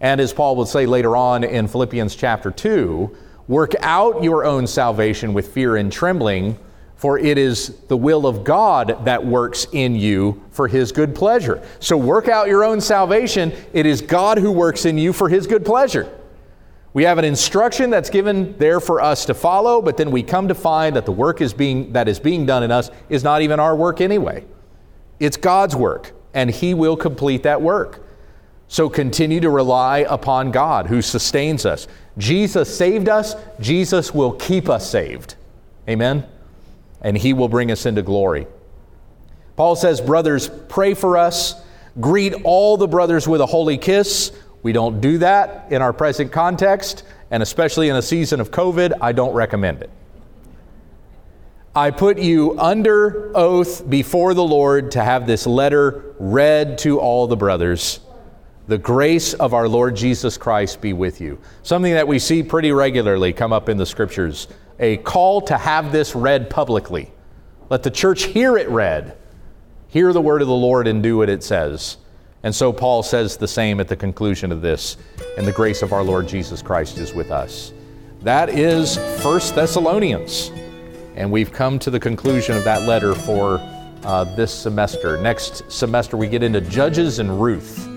And 0.00 0.20
as 0.20 0.32
Paul 0.32 0.56
would 0.56 0.66
say 0.66 0.84
later 0.84 1.16
on 1.16 1.44
in 1.44 1.68
Philippians 1.68 2.16
chapter 2.16 2.50
2, 2.50 3.16
work 3.46 3.74
out 3.78 4.24
your 4.24 4.44
own 4.44 4.66
salvation 4.66 5.32
with 5.32 5.54
fear 5.54 5.76
and 5.76 5.92
trembling 5.92 6.58
for 7.02 7.18
it 7.18 7.36
is 7.36 7.74
the 7.88 7.96
will 7.96 8.28
of 8.28 8.44
God 8.44 9.04
that 9.06 9.26
works 9.26 9.66
in 9.72 9.96
you 9.96 10.40
for 10.52 10.68
his 10.68 10.92
good 10.92 11.16
pleasure. 11.16 11.60
So 11.80 11.96
work 11.96 12.28
out 12.28 12.46
your 12.46 12.62
own 12.62 12.80
salvation. 12.80 13.52
It 13.72 13.86
is 13.86 14.00
God 14.00 14.38
who 14.38 14.52
works 14.52 14.84
in 14.84 14.96
you 14.96 15.12
for 15.12 15.28
his 15.28 15.48
good 15.48 15.64
pleasure. 15.64 16.16
We 16.92 17.02
have 17.02 17.18
an 17.18 17.24
instruction 17.24 17.90
that's 17.90 18.08
given 18.08 18.56
there 18.56 18.78
for 18.78 19.00
us 19.00 19.24
to 19.24 19.34
follow, 19.34 19.82
but 19.82 19.96
then 19.96 20.12
we 20.12 20.22
come 20.22 20.46
to 20.46 20.54
find 20.54 20.94
that 20.94 21.04
the 21.04 21.10
work 21.10 21.40
is 21.40 21.52
being, 21.52 21.92
that 21.92 22.06
is 22.06 22.20
being 22.20 22.46
done 22.46 22.62
in 22.62 22.70
us 22.70 22.88
is 23.08 23.24
not 23.24 23.42
even 23.42 23.58
our 23.58 23.74
work 23.74 24.00
anyway. 24.00 24.44
It's 25.18 25.36
God's 25.36 25.74
work, 25.74 26.12
and 26.34 26.52
He 26.52 26.72
will 26.72 26.96
complete 26.96 27.42
that 27.42 27.60
work. 27.60 28.06
So 28.68 28.88
continue 28.88 29.40
to 29.40 29.50
rely 29.50 30.06
upon 30.08 30.52
God 30.52 30.86
who 30.86 31.02
sustains 31.02 31.66
us. 31.66 31.88
Jesus 32.16 32.72
saved 32.72 33.08
us, 33.08 33.34
Jesus 33.58 34.14
will 34.14 34.34
keep 34.34 34.68
us 34.68 34.88
saved. 34.88 35.34
Amen? 35.88 36.28
And 37.02 37.18
he 37.18 37.32
will 37.32 37.48
bring 37.48 37.70
us 37.70 37.84
into 37.84 38.02
glory. 38.02 38.46
Paul 39.56 39.76
says, 39.76 40.00
Brothers, 40.00 40.48
pray 40.68 40.94
for 40.94 41.18
us. 41.18 41.54
Greet 42.00 42.32
all 42.44 42.76
the 42.76 42.88
brothers 42.88 43.28
with 43.28 43.40
a 43.40 43.46
holy 43.46 43.76
kiss. 43.76 44.32
We 44.62 44.72
don't 44.72 45.00
do 45.00 45.18
that 45.18 45.70
in 45.70 45.82
our 45.82 45.92
present 45.92 46.32
context, 46.32 47.04
and 47.30 47.42
especially 47.42 47.88
in 47.88 47.96
a 47.96 48.02
season 48.02 48.40
of 48.40 48.50
COVID, 48.50 48.98
I 49.00 49.12
don't 49.12 49.34
recommend 49.34 49.82
it. 49.82 49.90
I 51.74 51.90
put 51.90 52.18
you 52.18 52.58
under 52.60 53.36
oath 53.36 53.88
before 53.88 54.34
the 54.34 54.44
Lord 54.44 54.90
to 54.92 55.02
have 55.02 55.26
this 55.26 55.46
letter 55.46 56.14
read 56.18 56.78
to 56.78 57.00
all 57.00 57.26
the 57.26 57.36
brothers. 57.36 58.00
The 58.68 58.78
grace 58.78 59.34
of 59.34 59.54
our 59.54 59.68
Lord 59.68 59.96
Jesus 59.96 60.38
Christ 60.38 60.80
be 60.80 60.92
with 60.92 61.20
you. 61.20 61.38
Something 61.62 61.94
that 61.94 62.06
we 62.06 62.18
see 62.18 62.42
pretty 62.42 62.72
regularly 62.72 63.32
come 63.32 63.52
up 63.52 63.68
in 63.68 63.76
the 63.76 63.86
scriptures 63.86 64.48
a 64.82 64.96
call 64.98 65.40
to 65.42 65.56
have 65.56 65.92
this 65.92 66.14
read 66.14 66.50
publicly. 66.50 67.10
Let 67.70 67.84
the 67.84 67.90
church 67.90 68.24
hear 68.24 68.58
it 68.58 68.68
read. 68.68 69.16
Hear 69.86 70.12
the 70.12 70.20
word 70.20 70.42
of 70.42 70.48
the 70.48 70.54
Lord 70.54 70.88
and 70.88 71.02
do 71.02 71.16
what 71.16 71.30
it 71.30 71.44
says. 71.44 71.96
And 72.42 72.52
so 72.52 72.72
Paul 72.72 73.04
says 73.04 73.36
the 73.36 73.46
same 73.46 73.78
at 73.78 73.86
the 73.86 73.94
conclusion 73.94 74.50
of 74.50 74.60
this, 74.60 74.96
and 75.38 75.46
the 75.46 75.52
grace 75.52 75.82
of 75.82 75.92
our 75.92 76.02
Lord 76.02 76.26
Jesus 76.26 76.60
Christ 76.60 76.98
is 76.98 77.14
with 77.14 77.30
us. 77.30 77.72
That 78.22 78.48
is 78.48 78.96
First 79.22 79.54
Thessalonians. 79.54 80.50
And 81.14 81.30
we've 81.30 81.52
come 81.52 81.78
to 81.78 81.90
the 81.90 82.00
conclusion 82.00 82.56
of 82.56 82.64
that 82.64 82.82
letter 82.82 83.14
for 83.14 83.60
uh, 84.02 84.24
this 84.34 84.52
semester. 84.52 85.16
Next 85.22 85.70
semester, 85.70 86.16
we 86.16 86.26
get 86.26 86.42
into 86.42 86.60
Judges 86.60 87.20
and 87.20 87.40
Ruth. 87.40 87.88